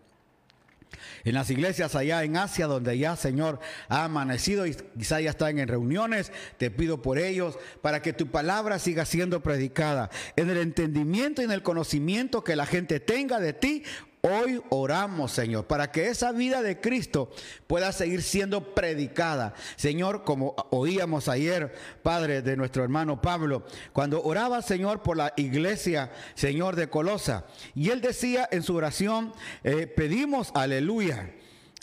en 1.23 1.33
las 1.33 1.49
iglesias 1.49 1.95
allá 1.95 2.23
en 2.23 2.37
Asia, 2.37 2.67
donde 2.67 2.97
ya, 2.97 3.15
Señor, 3.15 3.59
ha 3.89 4.05
amanecido 4.05 4.65
y 4.65 4.75
quizá 4.97 5.21
ya 5.21 5.31
están 5.31 5.59
en 5.59 5.67
reuniones. 5.67 6.31
Te 6.57 6.71
pido 6.71 7.01
por 7.01 7.17
ellos 7.17 7.57
para 7.81 8.01
que 8.01 8.13
tu 8.13 8.27
palabra 8.27 8.79
siga 8.79 9.05
siendo 9.05 9.41
predicada 9.41 10.09
en 10.35 10.49
el 10.49 10.57
entendimiento 10.57 11.41
y 11.41 11.45
en 11.45 11.51
el 11.51 11.63
conocimiento 11.63 12.43
que 12.43 12.55
la 12.55 12.65
gente 12.65 12.99
tenga 12.99 13.39
de 13.39 13.53
ti 13.53 13.83
Hoy 14.23 14.61
oramos, 14.69 15.31
Señor, 15.31 15.65
para 15.65 15.91
que 15.91 16.07
esa 16.07 16.31
vida 16.31 16.61
de 16.61 16.79
Cristo 16.79 17.31
pueda 17.65 17.91
seguir 17.91 18.21
siendo 18.21 18.75
predicada. 18.75 19.55
Señor, 19.77 20.23
como 20.23 20.55
oíamos 20.69 21.27
ayer, 21.27 21.73
Padre, 22.03 22.43
de 22.43 22.55
nuestro 22.55 22.83
hermano 22.83 23.19
Pablo, 23.19 23.65
cuando 23.93 24.21
oraba, 24.21 24.61
Señor, 24.61 25.01
por 25.01 25.17
la 25.17 25.33
iglesia, 25.37 26.11
Señor, 26.35 26.75
de 26.75 26.87
Colosa. 26.87 27.45
Y 27.73 27.89
él 27.89 28.01
decía 28.01 28.47
en 28.51 28.61
su 28.61 28.75
oración, 28.75 29.33
eh, 29.63 29.87
pedimos 29.87 30.51
aleluya. 30.53 31.31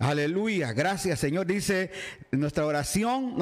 Aleluya, 0.00 0.72
gracias 0.72 1.18
Señor. 1.18 1.46
Dice 1.46 1.90
nuestra 2.30 2.64
oración, 2.64 3.34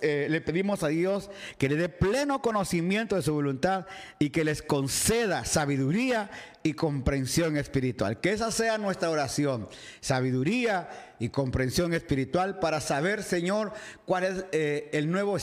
eh, 0.00 0.26
le 0.30 0.40
pedimos 0.40 0.82
a 0.82 0.88
Dios 0.88 1.30
que 1.58 1.68
le 1.68 1.76
dé 1.76 1.90
pleno 1.90 2.40
conocimiento 2.40 3.14
de 3.14 3.20
su 3.20 3.34
voluntad 3.34 3.84
y 4.18 4.30
que 4.30 4.42
les 4.42 4.62
conceda 4.62 5.44
sabiduría 5.44 6.30
y 6.62 6.74
comprensión 6.74 7.56
espiritual. 7.56 8.20
Que 8.20 8.32
esa 8.32 8.50
sea 8.50 8.78
nuestra 8.78 9.10
oración, 9.10 9.68
sabiduría 10.00 10.88
y 11.18 11.30
comprensión 11.30 11.94
espiritual 11.94 12.58
para 12.58 12.80
saber, 12.80 13.22
Señor, 13.22 13.72
cuál 14.04 14.24
es 14.24 14.44
eh, 14.52 14.90
el, 14.92 15.10
nuevo, 15.10 15.36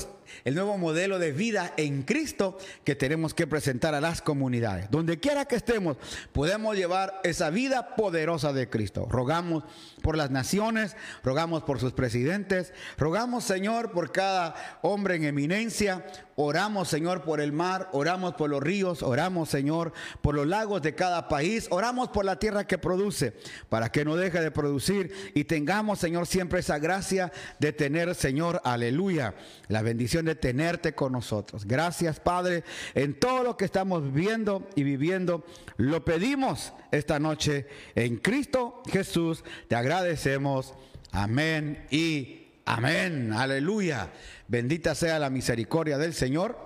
el 0.43 0.55
nuevo 0.55 0.77
modelo 0.77 1.19
de 1.19 1.31
vida 1.31 1.73
en 1.77 2.03
Cristo 2.03 2.57
que 2.83 2.95
tenemos 2.95 3.33
que 3.33 3.47
presentar 3.47 3.93
a 3.93 4.01
las 4.01 4.21
comunidades. 4.21 4.89
Donde 4.89 5.19
quiera 5.19 5.45
que 5.45 5.55
estemos, 5.55 5.97
podemos 6.31 6.75
llevar 6.75 7.19
esa 7.23 7.49
vida 7.49 7.95
poderosa 7.95 8.53
de 8.53 8.69
Cristo. 8.69 9.07
Rogamos 9.09 9.63
por 10.01 10.17
las 10.17 10.31
naciones, 10.31 10.95
rogamos 11.23 11.63
por 11.63 11.79
sus 11.79 11.93
presidentes, 11.93 12.73
rogamos, 12.97 13.43
Señor, 13.43 13.91
por 13.91 14.11
cada 14.11 14.79
hombre 14.81 15.15
en 15.15 15.25
eminencia, 15.25 16.05
Oramos, 16.37 16.89
Señor, 16.89 17.21
por 17.21 17.39
el 17.39 17.53
mar, 17.53 17.87
oramos 17.93 18.33
por 18.33 18.49
los 18.49 18.61
ríos, 18.61 19.03
oramos, 19.03 19.47
Señor, 19.47 19.93
por 20.21 20.35
los 20.35 20.45
lagos 20.45 20.81
de 20.81 20.93
cada 20.93 21.04
país, 21.27 21.67
oramos 21.69 22.09
por 22.09 22.25
la 22.25 22.39
tierra 22.39 22.67
que 22.67 22.77
produce, 22.77 23.33
para 23.69 23.91
que 23.91 24.05
no 24.05 24.15
deje 24.15 24.41
de 24.41 24.51
producir 24.51 25.11
y 25.33 25.45
tengamos, 25.45 25.99
Señor, 25.99 26.27
siempre 26.27 26.59
esa 26.59 26.79
gracia 26.79 27.31
de 27.59 27.73
tener, 27.73 28.13
Señor, 28.15 28.61
aleluya, 28.63 29.35
la 29.67 29.81
bendición 29.81 30.25
de 30.25 30.35
tenerte 30.35 30.93
con 30.93 31.11
nosotros. 31.11 31.65
Gracias, 31.65 32.19
Padre, 32.19 32.63
en 32.93 33.19
todo 33.19 33.43
lo 33.43 33.57
que 33.57 33.65
estamos 33.65 34.13
viendo 34.13 34.67
y 34.75 34.83
viviendo, 34.83 35.45
lo 35.77 36.05
pedimos 36.05 36.73
esta 36.91 37.19
noche 37.19 37.67
en 37.95 38.17
Cristo 38.17 38.81
Jesús. 38.91 39.43
Te 39.67 39.75
agradecemos. 39.75 40.73
Amén 41.11 41.85
y 41.91 42.45
Amén, 42.65 43.31
aleluya. 43.31 44.11
Bendita 44.47 44.95
sea 44.95 45.19
la 45.19 45.29
misericordia 45.29 45.99
del 45.99 46.15
Señor. 46.15 46.57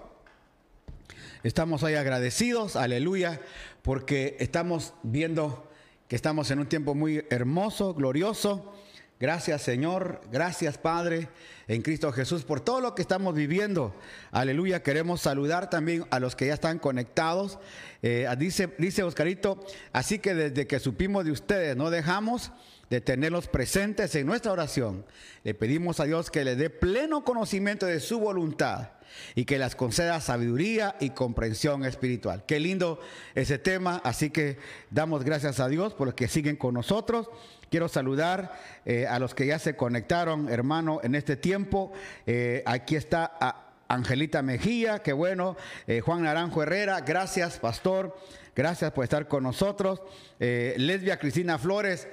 Estamos 1.44 1.84
ahí 1.84 1.96
agradecidos, 1.96 2.78
aleluya, 2.78 3.42
porque 3.82 4.38
estamos 4.40 4.94
viendo 5.04 5.70
que 6.08 6.16
estamos 6.16 6.50
en 6.52 6.60
un 6.60 6.68
tiempo 6.68 6.96
muy 6.96 7.24
hermoso, 7.30 7.94
glorioso. 7.94 8.74
Gracias 9.20 9.62
Señor, 9.62 10.22
gracias 10.32 10.78
Padre 10.78 11.28
en 11.68 11.82
Cristo 11.82 12.12
Jesús 12.14 12.46
por 12.46 12.62
todo 12.62 12.80
lo 12.80 12.96
que 12.96 13.02
estamos 13.02 13.36
viviendo. 13.36 13.94
Aleluya, 14.32 14.82
queremos 14.82 15.22
saludar 15.22 15.70
también 15.70 16.06
a 16.10 16.20
los 16.20 16.36
que 16.36 16.48
ya 16.48 16.54
están 16.54 16.80
conectados. 16.80 17.60
Eh, 18.02 18.28
dice, 18.38 18.74
dice 18.78 19.04
Oscarito, 19.04 19.64
así 19.92 20.20
que 20.20 20.34
desde 20.34 20.68
que 20.68 20.80
supimos 20.80 21.26
de 21.26 21.32
ustedes 21.32 21.76
no 21.76 21.90
dejamos 21.90 22.52
de 22.90 23.02
tenerlos 23.02 23.48
presentes 23.48 24.16
en 24.16 24.26
nuestra 24.26 24.52
oración. 24.52 25.06
Le 25.44 25.54
pedimos 25.54 26.00
a 26.00 26.06
Dios 26.06 26.32
que 26.32 26.46
le 26.46 26.56
dé 26.56 26.70
pleno 26.70 27.24
conocimiento 27.24 27.86
de 27.86 28.00
su 28.00 28.20
voluntad 28.20 28.90
y 29.36 29.46
que 29.46 29.58
las 29.58 29.76
conceda 29.76 30.20
sabiduría 30.22 30.96
y 31.00 31.12
comprensión 31.12 31.86
espiritual. 31.86 32.44
Qué 32.46 32.60
lindo 32.60 33.00
ese 33.36 33.58
tema, 33.58 34.02
así 34.04 34.30
que 34.30 34.58
damos 34.90 35.24
gracias 35.24 35.60
a 35.60 35.68
Dios 35.68 35.94
por 35.94 36.08
los 36.08 36.16
que 36.16 36.28
siguen 36.28 36.56
con 36.56 36.74
nosotros. 36.74 37.30
Quiero 37.70 37.88
saludar 37.88 38.52
eh, 38.86 39.06
a 39.06 39.20
los 39.20 39.36
que 39.36 39.46
ya 39.46 39.60
se 39.60 39.76
conectaron, 39.76 40.50
hermano, 40.50 41.02
en 41.04 41.14
este 41.14 41.36
tiempo. 41.36 41.92
Eh, 42.26 42.64
aquí 42.66 42.96
está 42.96 43.66
Angelita 43.88 44.42
Mejía, 44.42 45.00
qué 45.00 45.14
bueno. 45.14 45.56
Eh, 45.86 46.02
Juan 46.02 46.24
Naranjo 46.24 46.64
Herrera, 46.64 47.02
gracias, 47.02 47.60
pastor. 47.60 48.18
Gracias 48.56 48.92
por 48.92 49.04
estar 49.04 49.28
con 49.28 49.44
nosotros. 49.44 50.02
Lesbia 50.40 51.18
Cristina 51.18 51.58
Flores. 51.58 52.08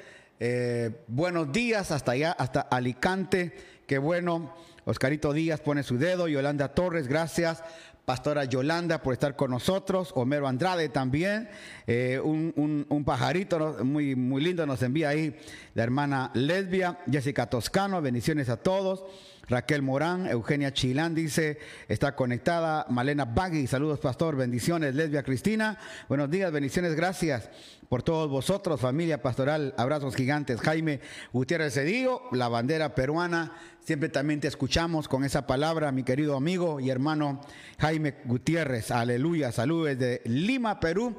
Buenos 1.09 1.51
días 1.51 1.91
hasta 1.91 2.13
allá, 2.13 2.33
hasta 2.33 2.61
Alicante. 2.61 3.53
Qué 3.87 3.99
bueno. 3.99 4.55
Oscarito 4.89 5.33
Díaz 5.33 5.61
pone 5.61 5.83
su 5.83 5.99
dedo. 5.99 6.29
Yolanda 6.29 6.69
Torres, 6.69 7.09
gracias. 7.09 7.61
Pastora 8.05 8.45
Yolanda 8.45 9.03
por 9.03 9.15
estar 9.15 9.35
con 9.35 9.51
nosotros. 9.51 10.13
Homero 10.15 10.47
Andrade 10.47 10.89
también. 10.89 11.49
Eh, 11.89 12.21
un, 12.23 13.03
pajarito 13.05 13.85
muy, 13.85 14.15
muy 14.15 14.41
lindo 14.41 14.65
nos 14.65 14.81
envía 14.83 15.09
ahí 15.09 15.37
la 15.75 15.83
hermana 15.83 16.31
Lesbia. 16.35 17.01
Jessica 17.11 17.51
Toscano, 17.51 18.01
bendiciones 18.01 18.49
a 18.49 18.59
todos. 18.59 19.05
Raquel 19.49 19.83
Morán, 19.83 20.27
Eugenia 20.27 20.73
Chilán 20.73 21.15
dice, 21.15 21.59
está 21.89 22.17
conectada. 22.17 22.87
Malena 22.89 23.25
Bagui, 23.25 23.67
saludos 23.67 24.01
pastor, 24.01 24.37
bendiciones. 24.37 24.95
Lesbia 24.95 25.23
Cristina, 25.23 25.79
buenos 26.09 26.31
días, 26.31 26.51
bendiciones, 26.51 26.97
gracias 26.97 27.49
por 27.89 28.03
todos 28.03 28.29
vosotros, 28.29 28.81
familia 28.81 29.23
pastoral, 29.23 29.73
abrazos 29.77 30.17
gigantes. 30.17 30.61
Jaime 30.61 31.01
Gutiérrez 31.33 31.75
Cedillo, 31.75 32.23
la 32.33 32.49
bandera 32.49 32.97
peruana, 32.97 33.53
siempre 33.85 34.09
también 34.09 34.41
te 34.41 34.49
escuchamos 34.49 35.07
con 35.07 35.23
esa 35.23 35.47
palabra, 35.47 35.93
mi 35.93 36.03
querido 36.03 36.37
amigo 36.37 36.81
y 36.81 36.91
hermano 36.91 37.41
Jaime 37.79 38.17
Gutiérrez, 38.25 38.91
aleluya, 38.91 39.53
saludos 39.53 39.97
desde 39.97 40.23
Lima, 40.25 40.81
Perú. 40.81 41.15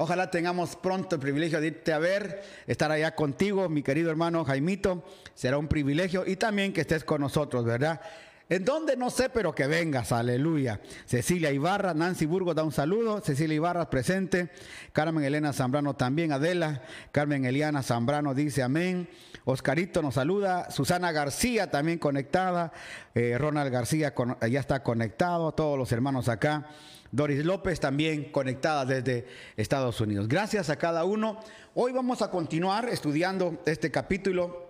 Ojalá 0.00 0.30
tengamos 0.30 0.76
pronto 0.76 1.16
el 1.16 1.20
privilegio 1.20 1.60
de 1.60 1.66
irte 1.66 1.92
a 1.92 1.98
ver, 1.98 2.40
estar 2.68 2.92
allá 2.92 3.16
contigo, 3.16 3.68
mi 3.68 3.82
querido 3.82 4.12
hermano 4.12 4.44
Jaimito. 4.44 5.02
Será 5.34 5.58
un 5.58 5.66
privilegio 5.66 6.24
y 6.24 6.36
también 6.36 6.72
que 6.72 6.82
estés 6.82 7.02
con 7.02 7.20
nosotros, 7.20 7.64
¿verdad? 7.64 8.00
¿En 8.48 8.64
dónde? 8.64 8.96
No 8.96 9.10
sé, 9.10 9.28
pero 9.28 9.52
que 9.56 9.66
vengas, 9.66 10.12
aleluya. 10.12 10.80
Cecilia 11.04 11.50
Ibarra, 11.50 11.94
Nancy 11.94 12.26
Burgos 12.26 12.54
da 12.54 12.62
un 12.62 12.70
saludo, 12.70 13.20
Cecilia 13.20 13.56
Ibarra 13.56 13.90
presente, 13.90 14.50
Carmen 14.92 15.24
Elena 15.24 15.52
Zambrano 15.52 15.96
también, 15.96 16.30
Adela, 16.30 16.82
Carmen 17.10 17.44
Eliana 17.44 17.82
Zambrano 17.82 18.34
dice 18.34 18.62
amén, 18.62 19.08
Oscarito 19.44 20.00
nos 20.00 20.14
saluda, 20.14 20.70
Susana 20.70 21.10
García 21.10 21.72
también 21.72 21.98
conectada, 21.98 22.72
eh, 23.16 23.36
Ronald 23.36 23.72
García 23.72 24.14
ya 24.48 24.60
está 24.60 24.84
conectado, 24.84 25.50
todos 25.52 25.76
los 25.76 25.90
hermanos 25.90 26.28
acá. 26.28 26.68
Doris 27.12 27.44
López 27.44 27.80
también 27.80 28.30
conectada 28.30 28.84
desde 28.84 29.26
Estados 29.56 30.00
Unidos. 30.00 30.28
Gracias 30.28 30.70
a 30.70 30.76
cada 30.76 31.04
uno. 31.04 31.40
Hoy 31.74 31.92
vamos 31.92 32.22
a 32.22 32.30
continuar 32.30 32.88
estudiando 32.88 33.62
este 33.66 33.90
capítulo 33.90 34.68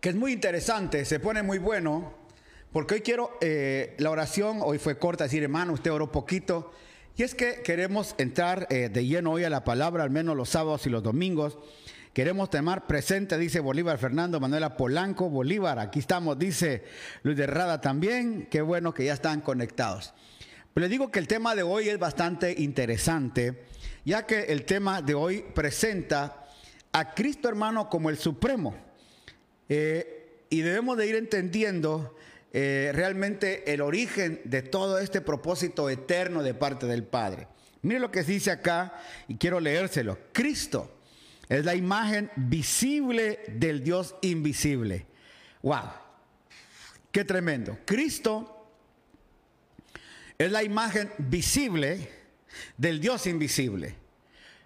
que 0.00 0.08
es 0.08 0.14
muy 0.14 0.32
interesante, 0.32 1.04
se 1.04 1.20
pone 1.20 1.42
muy 1.42 1.58
bueno 1.58 2.20
porque 2.72 2.94
hoy 2.94 3.00
quiero, 3.00 3.36
eh, 3.40 3.96
la 3.98 4.10
oración 4.10 4.60
hoy 4.62 4.78
fue 4.78 4.96
corta, 4.96 5.24
decir, 5.24 5.42
hermano, 5.42 5.72
usted 5.72 5.90
oró 5.90 6.12
poquito. 6.12 6.72
Y 7.16 7.24
es 7.24 7.34
que 7.34 7.62
queremos 7.62 8.14
entrar 8.16 8.68
eh, 8.70 8.88
de 8.88 9.04
lleno 9.04 9.32
hoy 9.32 9.42
a 9.42 9.50
la 9.50 9.64
palabra, 9.64 10.04
al 10.04 10.10
menos 10.10 10.36
los 10.36 10.50
sábados 10.50 10.86
y 10.86 10.90
los 10.90 11.02
domingos. 11.02 11.58
Queremos 12.12 12.48
tomar 12.48 12.86
presente, 12.86 13.36
dice 13.38 13.58
Bolívar 13.58 13.98
Fernando, 13.98 14.38
Manuela 14.38 14.76
Polanco, 14.76 15.28
Bolívar, 15.28 15.80
aquí 15.80 15.98
estamos, 15.98 16.38
dice 16.38 16.84
Luis 17.22 17.36
de 17.36 17.46
Rada 17.46 17.80
también, 17.80 18.46
qué 18.50 18.62
bueno 18.62 18.94
que 18.94 19.04
ya 19.04 19.14
están 19.14 19.40
conectados. 19.40 20.12
Pero 20.72 20.86
le 20.86 20.88
digo 20.88 21.10
que 21.10 21.18
el 21.18 21.26
tema 21.26 21.54
de 21.54 21.62
hoy 21.62 21.88
es 21.88 21.98
bastante 21.98 22.54
interesante, 22.58 23.64
ya 24.04 24.24
que 24.24 24.44
el 24.44 24.64
tema 24.64 25.02
de 25.02 25.14
hoy 25.14 25.44
presenta 25.54 26.46
a 26.92 27.14
Cristo 27.14 27.48
hermano 27.48 27.88
como 27.88 28.10
el 28.10 28.18
Supremo. 28.18 28.76
Eh, 29.68 30.44
y 30.48 30.60
debemos 30.60 30.96
de 30.96 31.06
ir 31.06 31.16
entendiendo 31.16 32.16
eh, 32.52 32.90
realmente 32.94 33.72
el 33.72 33.80
origen 33.80 34.40
de 34.44 34.62
todo 34.62 34.98
este 34.98 35.20
propósito 35.20 35.88
eterno 35.88 36.42
de 36.42 36.54
parte 36.54 36.86
del 36.86 37.04
Padre. 37.04 37.46
Mire 37.82 38.00
lo 38.00 38.10
que 38.10 38.22
dice 38.22 38.50
acá 38.50 39.00
y 39.28 39.36
quiero 39.36 39.60
leérselo. 39.60 40.18
Cristo 40.32 40.98
es 41.48 41.64
la 41.64 41.74
imagen 41.74 42.30
visible 42.36 43.40
del 43.48 43.82
Dios 43.82 44.14
invisible. 44.22 45.06
¡Wow! 45.62 45.90
¡Qué 47.10 47.24
tremendo! 47.24 47.78
Cristo 47.84 48.59
es 50.40 50.50
la 50.50 50.62
imagen 50.62 51.12
visible 51.18 52.08
del 52.78 52.98
Dios 52.98 53.26
invisible. 53.26 53.94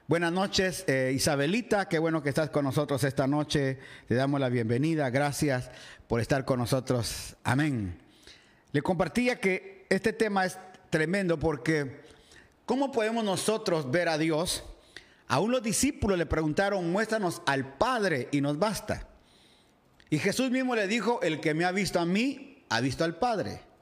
Buenas 0.06 0.30
noches, 0.30 0.84
eh, 0.87 1.10
Isabelita, 1.12 1.88
qué 1.88 1.98
bueno 1.98 2.22
que 2.22 2.28
estás 2.28 2.48
con 2.50 2.64
nosotros 2.64 3.02
esta 3.02 3.26
noche. 3.26 3.80
Te 4.06 4.14
damos 4.14 4.38
la 4.38 4.48
bienvenida, 4.50 5.10
gracias 5.10 5.72
por 6.06 6.20
estar 6.20 6.44
con 6.44 6.60
nosotros. 6.60 7.34
Amén. 7.42 7.98
Le 8.70 8.82
compartía 8.82 9.40
que 9.40 9.88
este 9.90 10.12
tema 10.12 10.44
es 10.46 10.60
tremendo 10.90 11.40
porque 11.40 12.02
¿cómo 12.66 12.92
podemos 12.92 13.24
nosotros 13.24 13.90
ver 13.90 14.08
a 14.08 14.16
Dios? 14.16 14.62
Aún 15.26 15.50
los 15.50 15.64
discípulos 15.64 16.16
le 16.16 16.26
preguntaron, 16.26 16.92
muéstranos 16.92 17.42
al 17.46 17.76
Padre 17.76 18.28
y 18.30 18.40
nos 18.40 18.60
basta. 18.60 19.08
Y 20.08 20.20
Jesús 20.20 20.52
mismo 20.52 20.76
le 20.76 20.87
dijo, 20.87 21.20
el 21.20 21.40
que 21.40 21.52
me 21.52 21.64
ha 21.64 21.72
visto 21.72 21.98
a 21.98 22.06
mí, 22.06 22.64
ha 22.68 22.80
visto 22.80 23.02
al 23.02 23.16
Padre. 23.16 23.73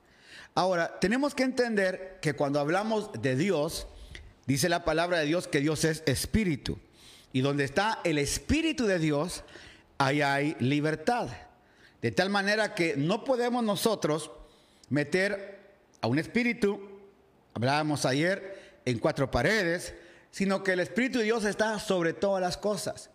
Ahora, 0.55 0.99
tenemos 1.01 1.35
que 1.35 1.45
entender 1.45 2.19
que 2.21 2.35
cuando 2.35 2.61
hablamos 2.61 3.11
de 3.21 3.37
Dios, 3.37 3.87
Dice 4.47 4.69
la 4.69 4.85
palabra 4.85 5.19
de 5.19 5.27
Dios 5.27 5.47
que 5.47 5.61
Dios 5.61 5.85
es 5.85 6.03
espíritu. 6.07 6.79
Y 7.33 7.41
donde 7.41 7.65
está 7.65 8.01
el 8.05 8.19
espíritu 8.19 8.87
de 8.87 8.99
Dios, 8.99 9.45
ahí 9.99 10.21
hay 10.21 10.57
libertad. 10.59 11.29
De 12.01 12.11
tal 12.11 12.29
manera 12.29 12.75
que 12.75 12.97
no 12.97 13.25
podemos 13.25 13.63
nosotros 13.63 14.31
meter 14.89 15.61
a 16.01 16.09
un 16.09 16.19
espíritu, 16.19 16.81
hablábamos 17.55 18.05
ayer, 18.05 18.81
en 18.85 18.99
cuatro 18.99 19.31
paredes, 19.31 19.95
sino 20.33 20.65
que 20.65 20.73
el 20.73 20.81
Espíritu 20.81 21.19
de 21.19 21.27
Dios 21.27 21.45
está 21.45 21.79
sobre 21.79 22.13
todas 22.13 22.43
las 22.43 22.57
cosas. 22.57 23.11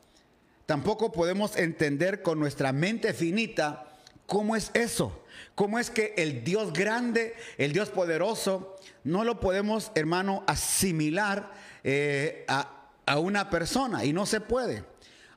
Tampoco 0.66 1.12
podemos 1.12 1.58
entender 1.58 2.22
con 2.22 2.40
nuestra 2.40 2.72
mente 2.72 3.14
finita 3.14 3.86
cómo 4.26 4.56
es 4.56 4.72
eso, 4.74 5.24
cómo 5.56 5.80
es 5.80 5.90
que 5.90 6.14
el 6.18 6.44
Dios 6.44 6.74
grande, 6.74 7.36
el 7.58 7.74
Dios 7.74 7.90
poderoso, 7.90 8.78
no 9.04 9.24
lo 9.24 9.40
podemos, 9.40 9.92
hermano, 9.96 10.44
asimilar 10.48 11.52
eh, 11.84 12.46
a, 12.48 12.74
una 13.20 13.50
persona 13.50 14.04
y 14.04 14.12
no 14.12 14.26
se 14.26 14.42
puede. 14.42 14.84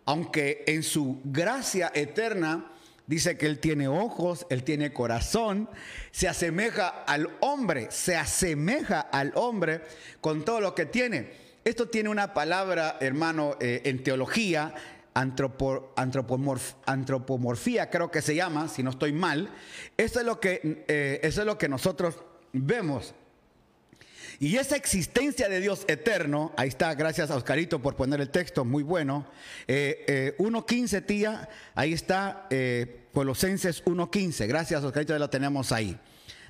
Aunque 0.04 0.64
en 0.66 0.82
su 0.82 1.20
gracia 1.24 1.92
eterna 1.94 2.72
dice 3.06 3.38
que 3.38 3.46
Él 3.46 3.60
tiene 3.60 3.86
ojos, 3.86 4.46
Él 4.50 4.64
tiene 4.64 4.92
corazón, 4.92 5.68
se 6.10 6.26
asemeja 6.26 6.88
al 6.88 7.30
hombre, 7.40 7.88
se 7.90 8.16
asemeja 8.16 9.00
al 9.00 9.30
hombre 9.36 9.82
con 10.20 10.44
todo 10.44 10.60
lo 10.60 10.74
que 10.74 10.86
tiene. 10.86 11.30
Esto 11.64 11.88
tiene 11.88 12.08
una 12.08 12.34
palabra, 12.34 12.96
hermano, 13.00 13.56
eh, 13.60 13.82
en 13.84 14.02
teología, 14.02 14.74
antropomorfía, 15.14 17.90
creo 17.90 18.10
que 18.10 18.22
se 18.22 18.34
llama, 18.34 18.68
si 18.68 18.82
no 18.82 18.90
estoy 18.90 19.12
mal. 19.12 19.50
Eso 19.96 20.18
es 20.20 20.26
lo 20.26 20.40
que, 20.40 20.84
eh, 20.88 21.20
eso 21.22 21.40
es 21.40 21.46
lo 21.46 21.56
que 21.58 21.68
nosotros 21.68 22.16
vemos. 22.52 23.14
Y 24.42 24.56
esa 24.56 24.74
existencia 24.74 25.50
de 25.50 25.60
Dios 25.60 25.84
eterno, 25.86 26.54
ahí 26.56 26.68
está, 26.68 26.94
gracias 26.94 27.30
a 27.30 27.36
Oscarito 27.36 27.82
por 27.82 27.94
poner 27.94 28.22
el 28.22 28.30
texto, 28.30 28.64
muy 28.64 28.82
bueno. 28.82 29.26
Eh, 29.68 30.34
1.15, 30.38 30.96
eh, 30.96 31.00
tía, 31.02 31.48
ahí 31.74 31.92
está, 31.92 32.46
eh, 32.48 33.02
Colosenses 33.12 33.84
1.15, 33.84 34.46
gracias 34.46 34.82
Oscarito, 34.82 35.12
ya 35.12 35.18
lo 35.18 35.28
tenemos 35.28 35.72
ahí. 35.72 35.94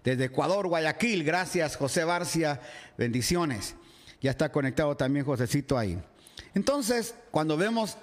Desde 0.04 0.26
Ecuador, 0.26 0.68
Guayaquil, 0.68 1.24
gracias 1.24 1.76
José 1.76 2.04
Barcia, 2.04 2.60
bendiciones. 2.96 3.74
Ya 4.20 4.30
está 4.30 4.52
conectado 4.52 4.96
también 4.96 5.26
Josecito 5.26 5.76
ahí. 5.76 6.00
Entonces, 6.54 7.16
cuando 7.32 7.56
vemos 7.56 7.98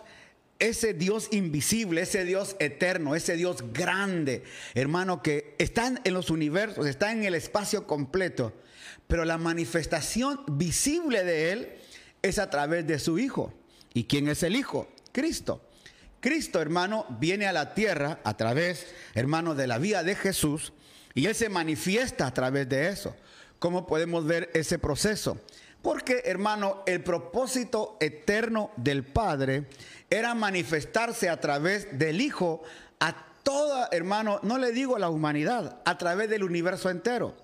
ese 0.60 0.93
Dios 0.93 1.30
invisible, 1.32 2.02
ese 2.02 2.26
Dios 2.26 2.56
eterno, 2.60 3.15
ese 3.15 3.36
Dios 3.36 3.63
grande, 3.74 4.43
hermano, 4.74 5.22
que 5.22 5.56
está 5.60 5.93
en 6.04 6.13
los 6.13 6.30
universos, 6.30 6.88
está 6.88 7.12
en 7.12 7.24
el 7.24 7.36
espacio 7.36 7.86
completo, 7.86 8.54
pero 9.08 9.26
la 9.26 9.38
manifestación 9.38 10.41
visible 10.48 11.24
de 11.24 11.52
Él 11.52 11.70
es 12.22 12.39
a 12.39 12.50
través 12.50 12.88
de 12.88 13.00
su 13.00 13.20
Hijo. 13.20 13.54
¿Y 13.93 14.06
quién 14.06 14.28
es 14.28 14.43
el 14.43 14.56
Hijo? 14.56 14.88
Cristo. 15.12 15.62
Cristo, 16.20 16.62
hermano, 16.62 17.06
viene 17.20 17.48
a 17.48 17.54
la 17.54 17.74
tierra 17.74 18.20
a 18.24 18.36
través, 18.36 18.88
hermano, 19.13 19.56
de 19.56 19.67
la 19.67 19.78
vida 19.78 20.04
de 20.04 20.15
Jesús 20.15 20.74
y 21.13 21.26
Él 21.28 21.36
se 21.36 21.50
manifiesta 21.50 22.28
a 22.28 22.34
través 22.34 22.67
de 22.67 22.89
eso. 22.89 23.15
¿Cómo 23.60 23.88
podemos 23.88 24.26
ver 24.26 24.52
ese 24.54 24.78
proceso? 24.78 25.39
Porque, 25.82 26.24
hermano, 26.26 26.84
el 26.86 27.04
propósito 27.04 27.98
eterno 28.00 28.72
del 28.76 29.04
Padre 29.04 29.66
era 30.10 30.34
manifestarse 30.34 31.30
a 31.30 31.40
través 31.40 31.98
del 31.98 32.22
Hijo 32.22 32.63
a 33.00 33.16
toda, 33.44 33.90
hermano, 33.92 34.40
no 34.44 34.58
le 34.58 34.72
digo 34.72 34.96
a 34.96 35.00
la 35.00 35.10
humanidad, 35.10 35.82
a 35.86 35.98
través 35.98 36.30
del 36.30 36.44
universo 36.44 36.90
entero. 36.90 37.36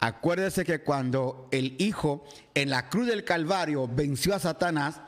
Acuérdese 0.00 0.64
que 0.64 0.80
cuando 0.80 1.48
el 1.50 1.74
Hijo 1.80 2.24
en 2.54 2.70
la 2.70 2.88
cruz 2.88 3.06
del 3.06 3.24
Calvario 3.24 3.88
venció 3.88 4.34
a 4.34 4.38
Satanás, 4.38 5.00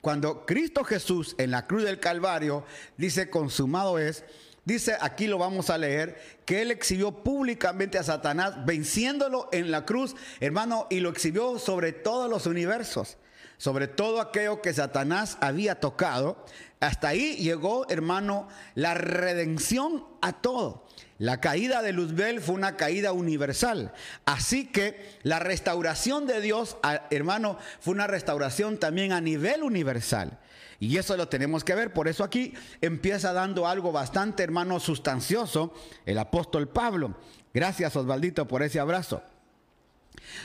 cuando 0.00 0.44
Cristo 0.46 0.84
Jesús 0.84 1.34
en 1.38 1.50
la 1.50 1.66
cruz 1.66 1.84
del 1.84 2.00
Calvario 2.00 2.64
dice 2.96 3.30
consumado 3.30 3.98
es, 3.98 4.24
dice 4.66 4.98
aquí 5.00 5.26
lo 5.26 5.38
vamos 5.38 5.70
a 5.70 5.78
leer, 5.78 6.20
que 6.44 6.60
él 6.60 6.70
exhibió 6.70 7.22
públicamente 7.22 7.96
a 7.96 8.02
Satanás 8.02 8.66
venciéndolo 8.66 9.48
en 9.52 9.70
la 9.70 9.86
cruz, 9.86 10.14
hermano, 10.40 10.86
y 10.90 11.00
lo 11.00 11.08
exhibió 11.08 11.58
sobre 11.58 11.92
todos 11.92 12.28
los 12.28 12.44
universos, 12.44 13.16
sobre 13.56 13.88
todo 13.88 14.20
aquello 14.20 14.60
que 14.60 14.74
Satanás 14.74 15.38
había 15.40 15.80
tocado. 15.80 16.44
Hasta 16.80 17.08
ahí 17.08 17.36
llegó, 17.36 17.88
hermano, 17.88 18.48
la 18.74 18.92
redención 18.92 20.04
a 20.20 20.34
todo. 20.34 20.86
La 21.18 21.40
caída 21.40 21.80
de 21.80 21.92
Luzbel 21.92 22.42
fue 22.42 22.54
una 22.54 22.76
caída 22.76 23.12
universal. 23.12 23.92
Así 24.26 24.66
que 24.66 25.18
la 25.22 25.38
restauración 25.38 26.26
de 26.26 26.42
Dios, 26.42 26.76
hermano, 27.10 27.58
fue 27.80 27.94
una 27.94 28.06
restauración 28.06 28.76
también 28.76 29.12
a 29.12 29.22
nivel 29.22 29.62
universal. 29.62 30.38
Y 30.78 30.96
eso 30.96 31.16
lo 31.16 31.28
tenemos 31.28 31.64
que 31.64 31.74
ver. 31.74 31.92
Por 31.92 32.08
eso 32.08 32.24
aquí 32.24 32.54
empieza 32.80 33.32
dando 33.32 33.66
algo 33.66 33.92
bastante, 33.92 34.42
hermano, 34.42 34.80
sustancioso 34.80 35.74
el 36.04 36.18
apóstol 36.18 36.68
Pablo. 36.68 37.16
Gracias, 37.54 37.96
Osvaldito, 37.96 38.46
por 38.46 38.62
ese 38.62 38.80
abrazo. 38.80 39.22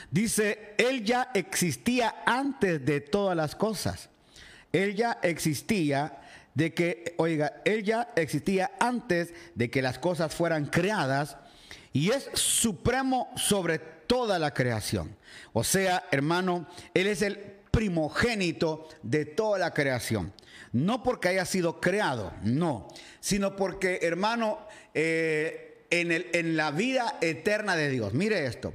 Dice, 0.10 0.76
Él 0.78 1.04
ya 1.04 1.32
existía 1.34 2.24
antes 2.26 2.86
de 2.86 3.02
todas 3.02 3.36
las 3.36 3.56
cosas. 3.56 4.10
Él 4.72 4.96
ya 4.96 5.20
existía 5.22 6.22
de 6.54 6.74
que, 6.74 7.16
oiga, 7.18 7.62
Él 7.66 7.84
ya 7.84 8.10
existía 8.16 8.72
antes 8.80 9.34
de 9.56 9.70
que 9.70 9.82
las 9.82 10.00
cosas 10.00 10.34
fueran 10.34 10.66
creadas 10.66 11.38
y 11.94 12.12
es 12.12 12.30
supremo 12.34 13.30
sobre 13.36 13.80
toda 13.80 14.40
la 14.40 14.54
creación. 14.54 15.16
O 15.54 15.64
sea, 15.64 16.06
hermano, 16.12 16.68
Él 16.94 17.08
es 17.08 17.22
el 17.22 17.61
primogénito 17.72 18.88
de 19.02 19.26
toda 19.26 19.58
la 19.58 19.72
creación. 19.72 20.34
No 20.74 21.04
porque 21.04 21.30
haya 21.30 21.46
sido 21.46 21.82
creado, 21.82 22.34
no, 22.44 22.88
sino 23.20 23.56
porque, 23.56 24.00
hermano, 24.04 24.60
eh, 24.94 25.86
en, 25.90 26.12
el, 26.12 26.28
en 26.34 26.56
la 26.56 26.72
vida 26.72 27.18
eterna 27.22 27.76
de 27.76 27.90
Dios. 27.90 28.14
Mire 28.14 28.46
esto. 28.46 28.74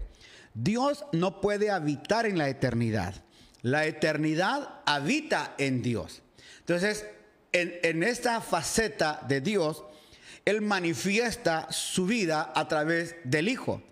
Dios 0.54 1.04
no 1.12 1.40
puede 1.40 1.70
habitar 1.70 2.26
en 2.26 2.38
la 2.38 2.48
eternidad. 2.48 3.14
La 3.62 3.86
eternidad 3.86 4.80
habita 4.86 5.54
en 5.58 5.82
Dios. 5.82 6.22
Entonces, 6.60 7.06
en, 7.52 7.78
en 7.82 8.02
esta 8.02 8.40
faceta 8.40 9.22
de 9.28 9.40
Dios, 9.40 9.84
Él 10.44 10.62
manifiesta 10.62 11.66
su 11.70 12.06
vida 12.06 12.52
a 12.54 12.68
través 12.68 13.16
del 13.24 13.48
Hijo. 13.48 13.82